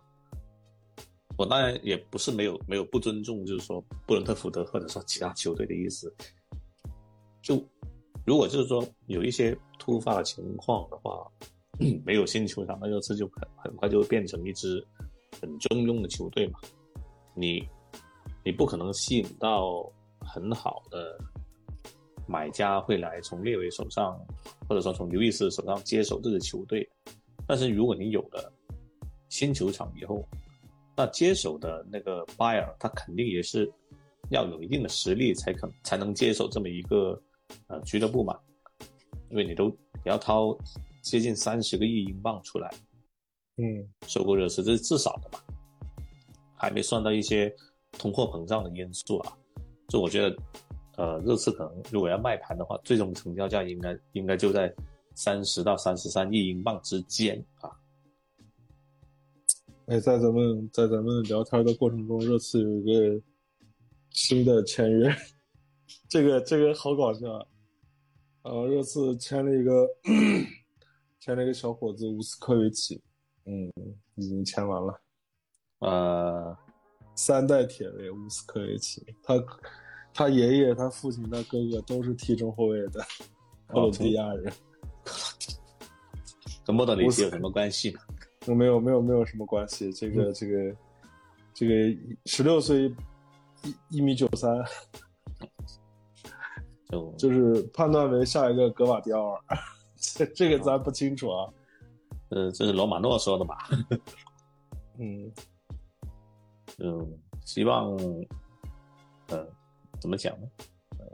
[1.38, 6.12] 我当然也不是没有没有不尊重，就是说布伦特福德或者说其他球队的意思。
[7.40, 7.64] 就
[8.26, 11.26] 如果就是说有一些突发的情况的话，
[12.04, 14.86] 没有新球场，那热刺就很很快就会变成一支
[15.40, 16.58] 很中庸的球队嘛。
[17.34, 17.66] 你
[18.44, 19.90] 你不可能吸引到
[20.20, 21.18] 很好的
[22.26, 24.18] 买家会来从列维手上，
[24.68, 26.86] 或者说从刘易斯手上接手这支球队。
[27.50, 28.52] 但是如果你有了
[29.28, 30.24] 新球场以后，
[30.96, 33.68] 那接手的那个 buyer 他肯定也是
[34.30, 37.20] 要有一定的实力才肯才能接手这么一个
[37.66, 38.38] 呃俱乐部嘛，
[39.30, 40.56] 因为你都你要掏
[41.02, 42.72] 接近三十个亿英镑出来。
[43.56, 43.84] 嗯。
[44.06, 45.42] 收购热刺，这是至少的嘛，
[46.54, 47.52] 还没算到一些
[47.98, 49.36] 通货膨胀的因素啊。
[49.88, 50.36] 就我觉得，
[50.98, 54.72] 呃，热刺可能如果要卖盘的话，最终成交价应该应该就在
[55.22, 57.70] 三十到三十三亿英镑之间啊。
[59.84, 63.22] 哎，在咱们在咱们聊天的过程中，热刺有一个
[64.08, 65.14] 新的签约，
[66.08, 67.46] 这个这个好搞笑啊！
[68.44, 69.86] 呃，热刺签了一个
[71.20, 72.98] 签了一个小伙子乌斯科维奇，
[73.44, 73.70] 嗯，
[74.14, 75.00] 已经签完了，
[75.80, 76.56] 呃，
[77.14, 79.34] 三代铁卫乌斯科维奇，他
[80.14, 83.00] 他爷爷、他父亲、他哥哥都是踢中后卫的
[83.66, 84.50] 克罗地亚人，
[86.64, 87.90] 跟莫德里奇有什么关系
[88.46, 88.54] 呢？
[88.54, 90.76] 没有没有没有什么关系，这个、这个
[91.54, 91.74] 这个
[92.26, 92.92] 十六岁
[93.64, 94.50] 一一米九三。
[96.90, 99.40] 就就是判断为下一个格瓦迪奥尔，
[100.16, 101.48] 这这个咱不清楚啊。
[102.30, 103.68] 呃，这是罗马诺说的吧？
[104.98, 105.32] 嗯
[106.78, 107.96] 嗯，希望，
[109.28, 109.46] 呃，
[110.00, 110.48] 怎么讲呢？
[110.98, 111.06] 呃，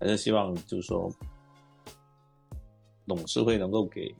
[0.00, 1.08] 还是希望就是说，
[3.06, 4.14] 董事会能够给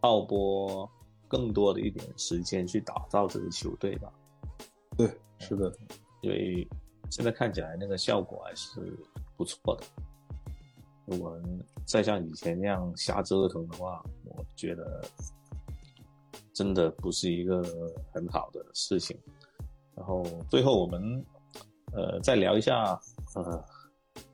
[0.00, 0.88] 奥波
[1.28, 4.12] 更多的一点时间去打造这支球队吧，
[4.96, 5.72] 对，是的，
[6.20, 6.66] 因为
[7.10, 8.80] 现在看起来那个效果还是
[9.36, 9.84] 不错的。
[11.06, 11.40] 如果
[11.84, 15.04] 再像以前那样瞎折腾的话，我觉得
[16.52, 17.62] 真的不是一个
[18.12, 19.16] 很好的事情。
[19.94, 21.24] 然后最后我们
[21.92, 23.00] 呃再聊一下，
[23.34, 23.64] 呃，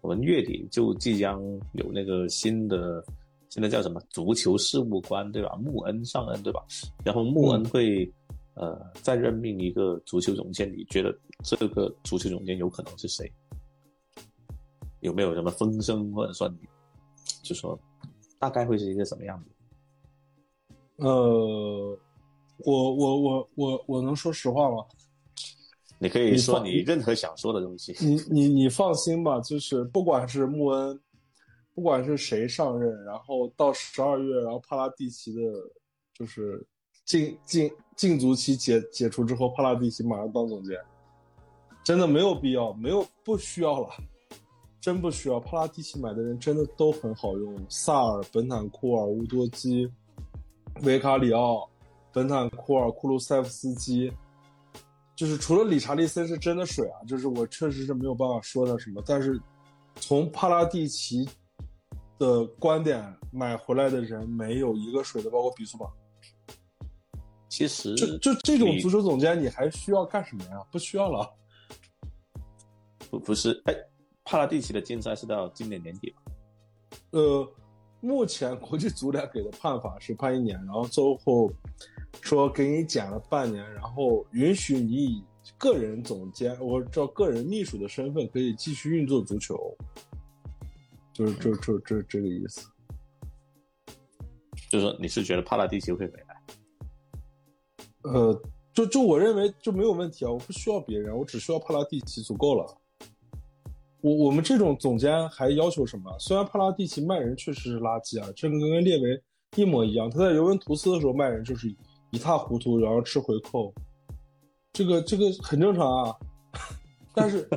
[0.03, 1.41] 我们月底就即将
[1.73, 3.03] 有那个新的，
[3.49, 5.57] 现在叫什么足球事务官对吧？
[5.57, 6.61] 穆恩上任对吧？
[7.05, 8.05] 然后穆恩会、
[8.55, 13.33] 呃再任命一个足球总监，你觉得这个足球总监有可能是谁？
[15.01, 16.57] 有没有什么风声，或者说你
[17.43, 17.79] 就说
[18.39, 19.51] 大概会是一个什么样子？
[20.97, 21.99] 呃，
[22.59, 24.85] 我我我我我能说实话吗？
[26.03, 27.95] 你可以说你任何想说的东西。
[28.01, 31.01] 你你你放心吧，就是不管是穆恩，
[31.77, 35.41] 不管是谁上任，然后到十二月，然后帕拉蒂奇的，
[36.13, 36.61] 就是
[37.05, 40.77] 禁禁禁足期解解除之后，帕拉蒂奇马上当总监，
[41.85, 43.89] 真的没有必要，没有不需要了，
[44.81, 45.39] 真不需要。
[45.39, 49.89] 帕拉蒂奇买的人真的都很好用，萨尔、本坦库尔、乌多基、
[50.83, 51.71] 维卡里奥、
[52.13, 54.13] 本坦库尔、库鲁塞夫斯基。
[55.23, 59.41] 就是除了理查利森是真的水啊，就是我确实是没有办法说他什么，但是
[59.95, 61.25] 从帕拉蒂奇
[62.19, 65.87] 的观点买回来的人没有一个水的，包括比苏马。
[67.49, 70.61] 其实就就这种足球总监，你还需要干什么呀？
[70.73, 71.33] 不需要了。
[73.09, 73.75] 不不是，哎，
[74.25, 76.23] 帕拉蒂奇的竞赛是到今年年底吧？
[77.11, 77.49] 呃，
[78.01, 81.49] 目前国际足联给的判法是判一年，然后最后
[82.21, 85.25] 说给你减了半年，然后允许你以
[85.59, 89.57] 个人总监或者个人秘书的身份可以继续运作足球，
[91.13, 92.69] 就是这这这这个意思。
[94.71, 96.43] 就是说你是觉得帕拉蒂奇会回来？
[98.05, 102.79] 呃，就就我认为就没有问题啊，我不需要别人，我只需要帕拉蒂奇足够了。
[104.01, 106.13] 我我们这种总监还要求什么？
[106.19, 109.23] 虽然帕拉蒂奇卖人确实是垃圾啊，这个跟列维
[109.57, 110.11] 一模一样。
[110.11, 111.77] 他在尤文图斯的时候卖人就是一
[112.13, 113.75] 一塌糊涂，然后吃回扣，
[114.73, 116.17] 这个这个很正常啊。
[117.15, 117.49] 但是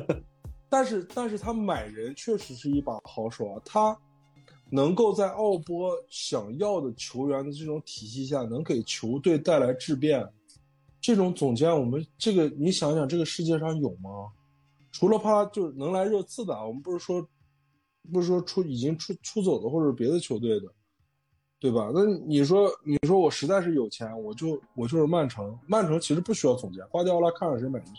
[0.68, 3.96] 但是但是他买人确实是一把好手啊，他
[4.70, 10.26] 能够在奥波想要的球员的这种体系下，能给球队带来质变。
[11.00, 14.32] 这种总监，我们这个你想想，这个世界上有吗？
[14.90, 17.24] 除了帕，就是能来热刺的，我们不是说，
[18.12, 20.66] 不是说出已经出出走的，或者别的球队的，
[21.68, 21.90] 对吧？
[21.92, 27.92] 那你说，你说我实在是有钱，我就我就是曼城，曼城其实不需要总监，瓜迪奥拉看上谁买谁。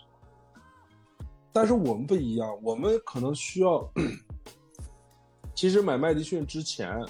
[1.51, 3.87] 但是我们不一样，我们可能需要，
[5.53, 7.03] 其实买麦迪逊之前，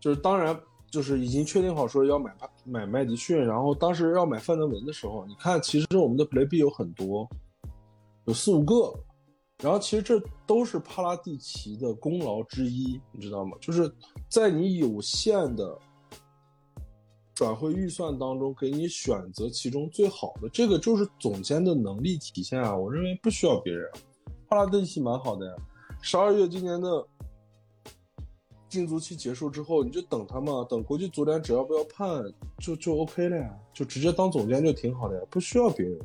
[0.00, 0.58] 就是当然。
[0.88, 2.34] 就是已经确定好说要买
[2.64, 7.28] 买麦迪逊，然后当时要买范德文的时候，你看其实我们的 play B 有很多，
[8.24, 8.94] 有四五个，
[9.58, 13.58] 然后其实这都是帕拉蒂奇的功劳之一，你知道吗？
[13.60, 13.92] 就是
[14.36, 15.78] 在你有限的
[17.34, 22.76] 转会预算当中给你选择其中最好的，这个就是总监的能力体现啊！
[22.76, 23.90] 我认为不需要别人，
[24.46, 25.54] 帕拉蒂奇蛮好的呀，
[26.02, 27.06] 十二月今年的。
[28.68, 32.22] 禁足期结束之后，你就等他嘛，等国际足联只要不要判，
[32.58, 35.98] 就就 OK 了呀，就直接当总监就挺好的呀，不需要别人。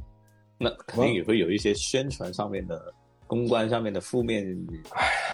[0.58, 2.94] 那肯定也会有一些宣传上面的、
[3.32, 4.46] 公关上面的负面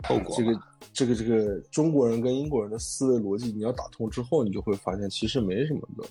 [0.08, 0.36] 后果。
[0.38, 0.62] 这个
[0.94, 6.08] 这个这个中国人跟英国人的思维逻辑，你要打通之后，你就会发现其实没什么的，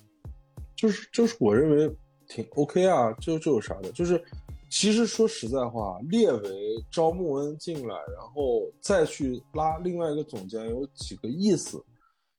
[0.74, 1.88] 就是就是我认为
[2.26, 4.20] 挺 OK 啊，这这有啥的，就是。
[4.68, 6.50] 其实说实在话，列维
[6.90, 11.80] 招穆恩进来，然后再去拉另外一个总监，有几个意思，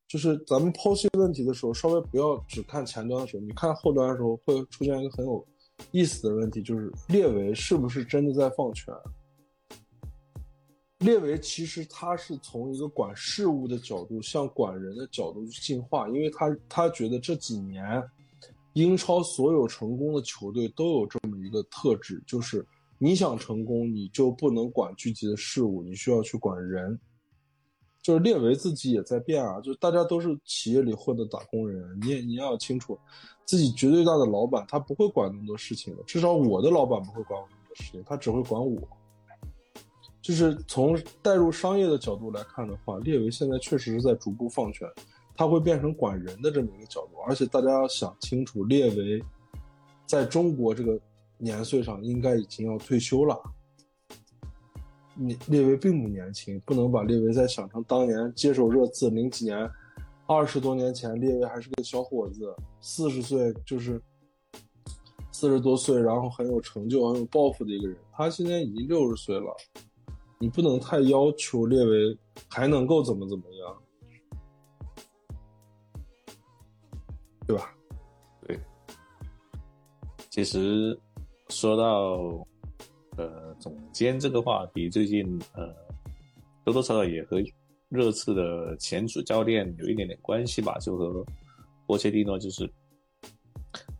[0.09, 5.43] 就是咱们剖析问题的时候，稍微不要只看前端的时候，你看后端的时候会出现一个很有
[5.91, 8.93] 意思的问题，就是列维是不是真的在放权？
[10.99, 18.03] 列维其实他是从一个管事务的角度向管人的角度去进化，因为他他觉得这几年。
[18.73, 22.63] 英超所有成功的球队都有这么一个特质，就是
[22.99, 26.99] 你想成功，你就不能管具体的事物，你需要去管人。
[28.03, 32.95] 就是列维自己也在变啊，就大家都是企业里混的打工人，你也你要清楚，
[33.45, 38.79] 自己绝对大的老板他不会管那么多事情的，至少我的老板不会管我那么多事情，他只会管我。
[40.21, 44.87] 就是从带入商业的角度来看的话，列维现在确实是在逐步放权。
[45.39, 49.23] 他会变成管人的这么一个角度，而且大家要想清楚，列维
[50.07, 50.99] 在中国这个
[51.37, 53.39] 年岁上应该已经要退休了。
[55.15, 59.69] 列列维并不年轻，不能把列维再想成当年接手热刺零几年，
[60.25, 64.01] 二十多年前列维还是个小伙子，四十岁就是
[65.31, 67.95] 四十多岁，然后很有成就、很有抱负的一个人。
[68.11, 69.55] 他现在已经六十岁了，
[70.39, 73.77] 你不能太要求列维还能够怎么怎么样。
[77.47, 77.73] 对吧？
[78.45, 78.59] 对，
[80.29, 80.99] 其实
[81.47, 82.45] 说到
[83.15, 85.73] 呃总监这个话题，最近呃
[86.65, 87.37] 多多少少也和
[87.87, 91.25] 热刺的前主教练有一点点关系吧，就和
[91.85, 92.69] 波切蒂诺就是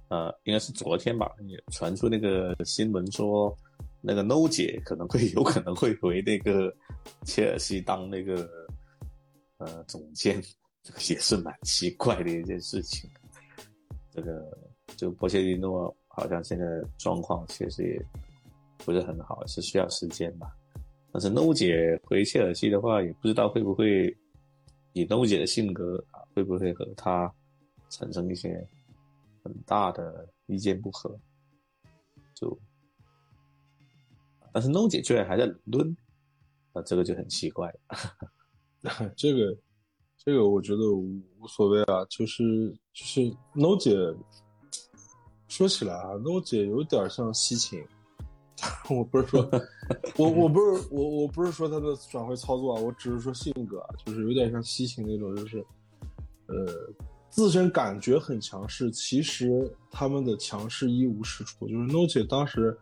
[0.09, 3.55] 呃应该是昨天吧，也传出那个新闻说
[4.01, 6.73] 那个 No 姐可能会 有可能会回那个
[7.23, 8.49] 切尔西当那个
[9.57, 10.41] 呃总监，
[10.83, 13.09] 这个也是蛮奇怪的一件事情。
[14.11, 14.57] 这个
[14.95, 16.65] 就波切蒂诺好像现在
[16.97, 18.05] 状况其实也
[18.77, 20.51] 不是很好，是需要时间吧。
[21.11, 24.15] 但是 No 姐回切尔西的话，也不知道会不会
[24.93, 26.03] 以 No 姐的性格，
[26.33, 27.31] 会不会和他
[27.89, 28.65] 产生一些
[29.43, 31.17] 很大的意见不合。
[32.33, 32.57] 就，
[34.57, 35.97] 但是 No 姐居然还在伦敦，
[36.73, 37.71] 啊，这个就很奇怪。
[39.15, 39.55] 这个。
[40.25, 42.43] 这个我觉得无所谓啊，就是
[42.91, 43.21] 就是
[43.53, 43.95] No 姐，
[45.47, 47.81] 说起来啊，No 姐有点像西芹，
[48.89, 49.49] 我不是说，
[50.17, 55.65] 我我不是我我不是说她的转会操作啊，我只是说性格啊，就是有点像西芹那种，就是
[56.47, 56.65] 呃
[57.29, 61.69] 自身感觉很强势，其实他们的强势一无是处。
[61.69, 62.77] 就是 No 姐当时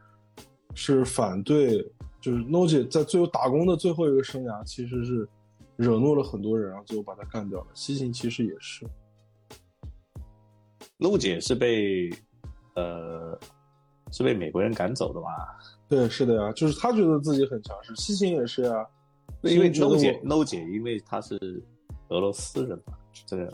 [0.76, 1.82] 是反对，
[2.22, 5.28] 就是 No 姐在最后打工的最后一个生涯，其实是。
[5.78, 7.68] 惹怒了很多人，然后最后把他干掉了。
[7.74, 8.88] 西芹其实也是，
[11.00, 12.10] 陆姐是被，
[12.76, 13.38] 呃，
[14.10, 15.28] 是被美国人赶走的吧？
[15.90, 17.94] 对，是的呀，就是他觉得自己很强势。
[17.98, 18.88] 西芹也是呀，
[19.42, 21.38] 因为陆姐，陆姐因为她是
[22.08, 22.94] 俄罗斯人嘛，
[23.26, 23.54] 这个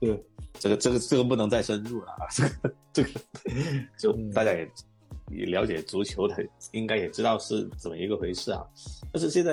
[0.00, 0.24] 对，
[0.54, 3.08] 这个这个这个不能再深入了啊，这个这个
[3.96, 4.68] 就大家也
[5.30, 8.64] 也了解足球的，应该也知道是怎么一个回事啊。
[9.12, 9.52] 但是现在，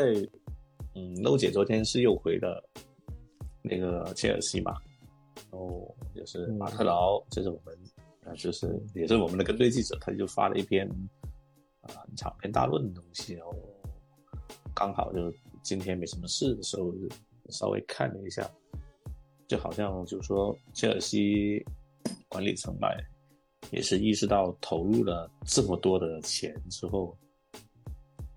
[0.96, 2.64] 嗯，露姐昨天是又回了
[3.62, 4.76] 那个切尔西嘛，
[5.52, 7.78] 然后就是马特劳，就是我们
[8.26, 10.88] 啊，就是也是我们的跟队记者，他就发了一篇
[11.82, 13.56] 啊长篇大论的东西，然后
[14.74, 15.34] 刚好就
[15.64, 16.94] 今天没什么事的时候，
[17.50, 18.50] 稍微看了一下。
[19.48, 21.62] 就好像就是说，切尔西
[22.30, 22.88] 管理层吧，
[23.72, 27.18] 也是意识到投入了这么多的钱之后，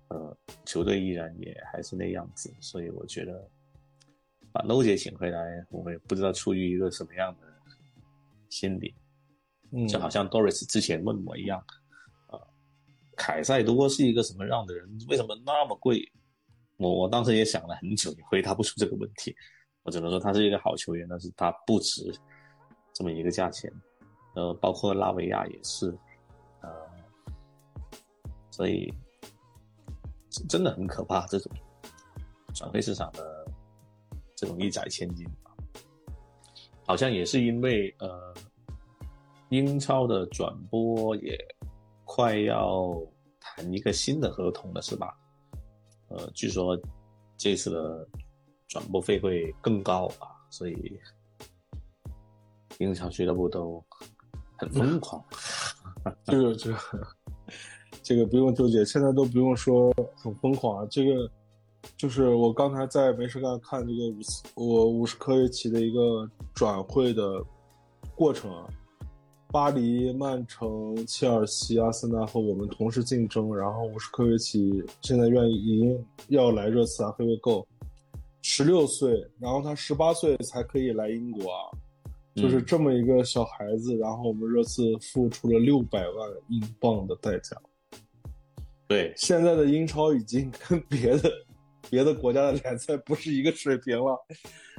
[0.07, 3.47] 呃，球队依然也还是那样子，所以我觉得
[4.51, 7.47] 把 l o 姐请回来，我们也不知道出于一个什么样的
[8.49, 8.95] 心理，
[9.71, 11.59] 嗯，就好像 Doris 之前问我一样，
[12.27, 12.39] 啊，
[13.17, 14.89] 凯塞多是一个什么样的人？
[15.09, 16.01] 为什么那么贵？
[16.77, 19.35] 我我当时也想了很久，也回答不出这个问题。
[19.83, 22.13] 我只能说他是一个好球员，但是他不值
[22.93, 23.71] 这么一个价钱。
[24.35, 25.87] 呃，包括拉维亚也是，
[26.61, 26.69] 呃，
[28.51, 28.93] 所以
[30.47, 31.25] 真的很可怕。
[31.27, 31.51] 这种
[32.53, 33.45] 转会市场的
[34.35, 35.27] 这种一载千金，
[36.85, 38.33] 好像也是因为呃，
[39.49, 41.37] 英超的转播也
[42.03, 42.95] 快要
[43.39, 45.17] 谈一个新的合同了，是吧？
[46.09, 46.77] 呃，据说
[47.37, 48.07] 这次的。
[48.67, 50.99] 转播费会更高啊，所以
[52.79, 53.81] 英超俱乐部都
[54.57, 55.23] 很疯狂。
[56.25, 56.77] 这个这个
[58.03, 60.87] 这个不用纠结，现在都不用说很疯狂啊。
[60.89, 61.29] 这个
[61.97, 64.09] 就是我刚才在没事干看这个
[64.55, 67.43] 五我五十科维奇的一个转会的
[68.15, 68.67] 过程啊。
[69.51, 77.65] 巴黎、曼城、切尔西、阿森纳和我们同时竞争，然后五十科维奇现在愿意已经要来热刺啊，会不会够？
[78.41, 81.71] 十六岁，然后他十八岁才可以来英国啊，
[82.35, 87.55] 就是这么一个小孩子，然后我们热刺付出了六百万英镑的代价。
[88.87, 91.31] 对，现在的英超已经跟别的
[91.89, 94.15] 别的国家的联赛不是一个水平了。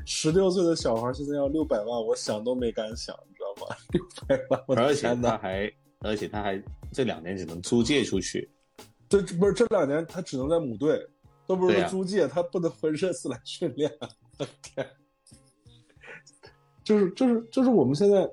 [0.04, 3.76] 十六岁的小孩现在要六百万，我想都没敢想，你知道吗？
[4.28, 6.62] 六百万，而且他还，而且他还
[6.92, 8.48] 这两年只能租借出去，
[9.08, 11.04] 这不是这两年他只能在母队。
[11.48, 13.88] 都不是租借，他不能回热刺来训练。
[14.60, 14.84] 天，
[16.86, 18.30] 就是就是就是我们现在，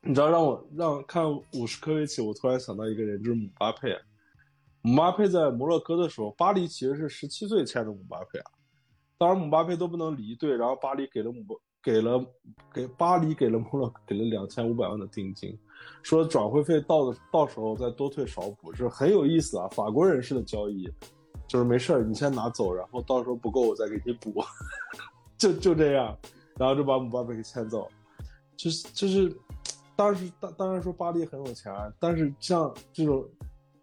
[0.00, 1.24] 你知道让我让看
[1.54, 3.92] 五十科维奇，我突然想到一个人，就是姆巴佩。
[4.80, 8.50] 姆巴佩在摩洛哥的时候，巴黎其实是十七岁签的姆巴佩啊。
[9.18, 11.44] 当然姆巴佩都不能离队，然后巴黎给了姆
[11.82, 12.24] 给了
[12.72, 15.58] 给巴黎给了摩洛给了两千五百万的定金，
[16.04, 20.88] 说转会费到的到时候再多退少补，就是很有意思啊，法国人士的交易。
[21.46, 24.42] 就是没事儿，你先拿走，然后到时候不够我再给你补，
[25.36, 26.16] 就就这样，
[26.58, 27.88] 然后就把姆巴佩给签走，
[28.56, 29.34] 就是就是，
[29.96, 33.24] 当时当当然说巴黎很有钱，但是像这种，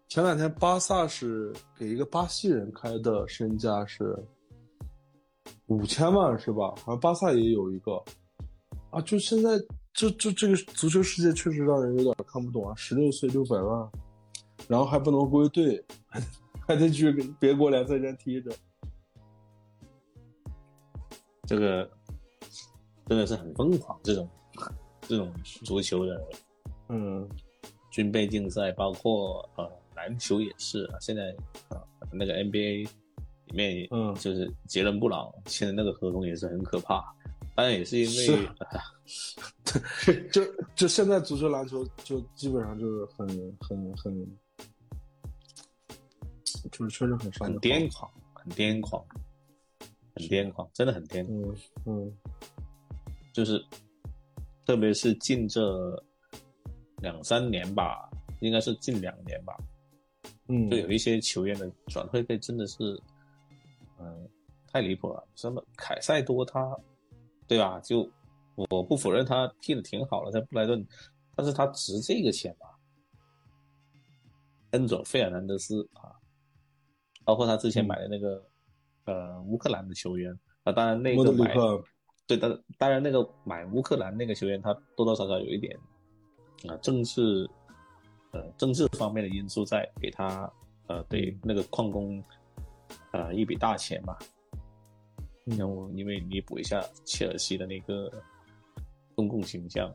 [0.08, 4.16] 前两天巴萨是给一个巴西人开的身价是
[5.66, 6.74] 五千万是吧？
[6.84, 8.02] 好像巴萨也有一个，
[8.90, 9.50] 啊，就现在
[9.94, 13.90] 就就这个足球世界确实让人有点看不懂啊，十六岁六百万，
[14.68, 15.84] 然后还不能归队。
[16.64, 18.52] 还得去别国联赛上踢着，
[21.44, 21.90] 这个
[23.06, 23.98] 真的是很疯狂。
[24.02, 24.28] 这种
[25.02, 25.32] 这种
[25.64, 26.24] 足球的，
[26.88, 27.28] 嗯，
[27.90, 30.98] 军备竞赛，包括呃篮球也是啊。
[31.00, 31.34] 现在
[31.68, 32.88] 啊，那个 NBA
[33.46, 37.02] 里面，嗯，就是杰伦布朗签的那个合同也是很可怕。
[37.54, 38.48] 当然也是因为，
[40.06, 40.42] 对，就
[40.74, 43.28] 就现在足球、篮球就基本上就是很
[43.60, 44.38] 很很。
[46.70, 49.04] 就是确实很很癫狂，很癫狂，
[50.14, 51.36] 很癫狂，真的很癫狂。
[51.36, 51.56] 嗯
[51.86, 52.16] 嗯，
[53.32, 53.64] 就是，
[54.66, 55.60] 特别是近这
[56.98, 58.10] 两三年吧，
[58.40, 59.56] 应该是近两年吧。
[60.48, 63.00] 嗯，就有一些球员的转会费真的是，
[63.98, 64.28] 嗯，
[64.66, 65.26] 太离谱了。
[65.34, 66.76] 什么凯塞多他，
[67.46, 67.80] 对吧？
[67.80, 68.08] 就
[68.54, 70.86] 我不否认他踢的挺好的，在布莱顿，
[71.34, 72.66] 但是他值这个钱吗？
[74.72, 76.12] 恩佐费尔南德斯啊。
[77.24, 78.44] 包括他之前买的那个，
[79.04, 81.54] 呃，乌克兰的球员啊，当然那个买，
[82.26, 85.76] 对，当当然那个买乌克兰那个球员，他多多少少有一点
[86.68, 87.48] 啊政治，
[88.30, 90.50] 呃，政治方面的因素在，给他
[90.86, 92.22] 呃对那个矿工，
[93.12, 94.18] 呃一笔大钱吧，
[95.44, 98.10] 然后因为弥补一下切尔西的那个
[99.14, 99.92] 公共形象，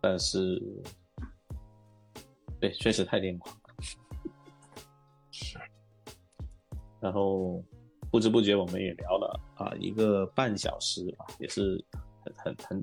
[0.00, 0.60] 但是，
[2.58, 3.60] 对，确实太癫狂了。
[5.30, 5.58] 是。
[7.00, 7.62] 然后
[8.14, 11.84] 不知不觉我们也聊了啊一个半小时啊，也是
[12.22, 12.82] 很很很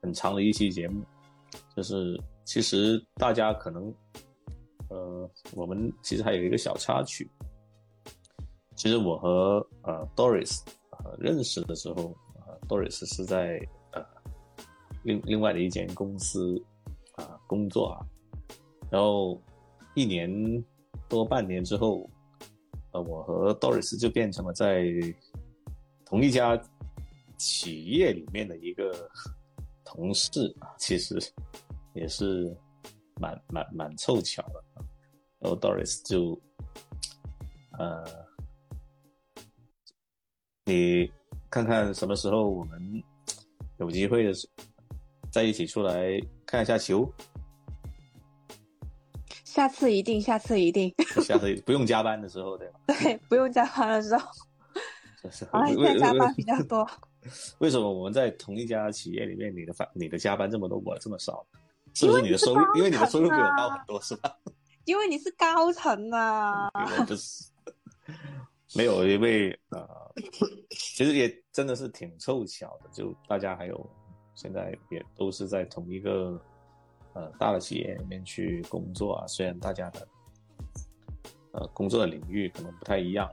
[0.00, 1.04] 很长的一期节目，
[1.76, 3.94] 就是其实大家可能，
[4.88, 7.30] 呃，我们其实还有一个小插曲，
[8.74, 10.62] 其实我和呃 Doris
[10.92, 13.60] 呃认识的时候，呃 Doris 是在
[13.92, 14.02] 呃
[15.02, 16.58] 另另外的一间公司
[17.16, 18.00] 啊工作啊，
[18.90, 19.38] 然后
[19.94, 20.64] 一年
[21.06, 22.08] 多半年之后。
[23.00, 24.86] 我和 Doris 就变成了在
[26.04, 26.60] 同一家
[27.36, 29.10] 企业里面的一个
[29.84, 31.16] 同事，其实
[31.94, 32.56] 也是
[33.20, 34.64] 蛮蛮蛮凑巧的。
[35.38, 36.40] 然后 Doris 就
[37.78, 38.04] 呃，
[40.64, 41.10] 你
[41.50, 43.02] 看看什么时候我们
[43.78, 44.48] 有机会的时
[45.30, 47.12] 在一起出来看一下球。
[49.48, 50.94] 下次一定，下次一定。
[51.24, 52.80] 下次不用加班的时候，对吧？
[52.86, 54.28] 对，不用加班的时候。
[55.52, 56.86] 啊，现在加班比较多。
[57.58, 61.46] 为什么我们在同一家企业里面，你的反你的加班这么多，我这么少？
[61.94, 62.62] 是不是你的收入？
[62.76, 64.36] 因为你的收入比我高很多，是吧？
[64.84, 66.68] 因为你是高层啊。
[67.06, 67.46] 不是，
[68.74, 69.88] 没有，因为呃，
[70.70, 73.90] 其实也真的是挺凑巧的，就大家还有
[74.34, 76.38] 现在也都是在同一个。
[77.18, 80.08] 呃，大的企业里面去工作啊，虽然大家的
[81.50, 83.28] 呃工作的领域可能不太一样，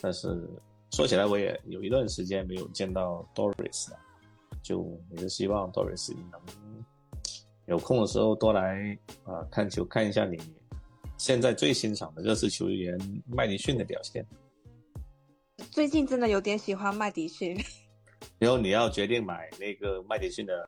[0.00, 0.48] 但是
[0.92, 3.98] 说起来，我也有一段时间没有见到 Doris 了，
[4.62, 6.40] 就也是希望 Doris 能
[7.66, 10.40] 有空的时候多来啊看球，看一下你
[11.18, 14.26] 现在最欣赏的热刺球员麦迪逊的表现。
[15.70, 17.62] 最近真的有点喜欢麦迪逊。
[18.40, 20.66] 然后你要决定买那个麦迪逊的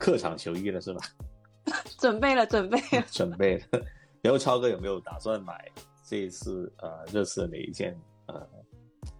[0.00, 1.00] 客场球衣了，是吧？
[1.98, 3.64] 准备了，准备了， 准备了。
[4.22, 5.70] 然后超哥有没有打算买
[6.06, 8.46] 这一次呃热刺的哪一件呃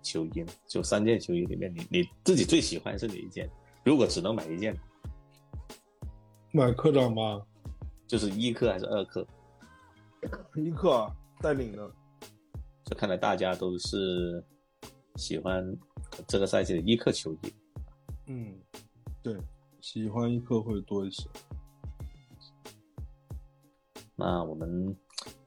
[0.03, 0.45] 球衣？
[0.67, 3.49] 就三件球衣里面，你你自己最喜欢是哪一件？
[3.85, 4.77] 如果只能买一件，
[6.53, 7.41] 买科长吧，
[8.07, 9.27] 就是一克还是二克？
[10.55, 11.11] 一克
[11.41, 11.91] 带领的。
[12.85, 14.45] 这看来大家都是
[15.15, 15.65] 喜欢
[16.27, 17.55] 这个赛季的一克球衣。
[18.27, 18.61] 嗯，
[19.23, 19.35] 对，
[19.81, 21.29] 喜欢一克会多一些。
[24.21, 24.95] 那我们，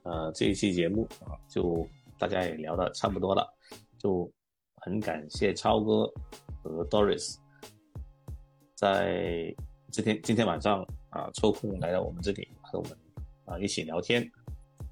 [0.02, 1.86] 呃，这一期节目啊，就
[2.18, 3.48] 大家也聊的差不多了，
[3.98, 4.28] 就
[4.74, 6.12] 很感谢超哥
[6.60, 7.36] 和 Doris，
[8.74, 9.54] 在
[9.92, 12.98] 今天今天晚上啊抽空来到我们这里和我们
[13.44, 14.28] 啊一起聊天，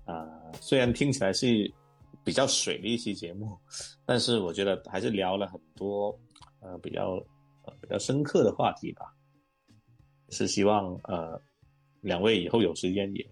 [0.04, 0.30] 啊，
[0.60, 1.68] 虽然听起来是
[2.22, 3.58] 比较水的一期节目，
[4.06, 6.16] 但是我觉得还是聊了很多
[6.60, 7.14] 呃比较
[7.64, 9.12] 呃比较深刻的话题吧，
[10.30, 11.36] 是希望呃
[12.00, 13.28] 两位以后有时间也。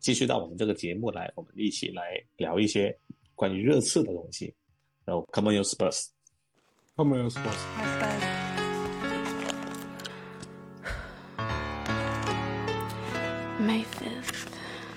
[0.00, 2.96] 继续到我们这个节目来，我们一起来聊一些
[3.34, 4.54] 关于热刺的东西。
[5.04, 6.08] 然后，Come on, you Spurs!
[6.96, 7.58] Come on, you Spurs!
[13.60, 14.48] May fifth,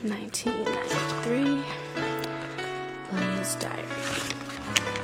[0.03, 1.63] nineteen ninety-three.
[3.11, 5.00] Williams Diary.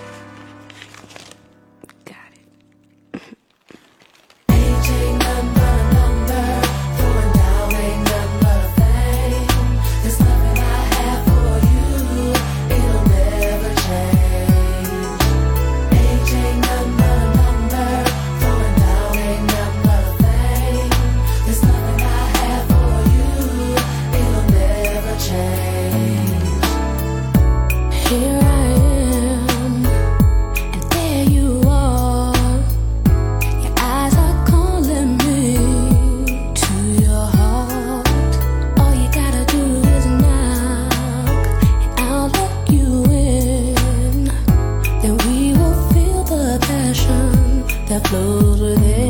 [48.03, 49.06] Close with it.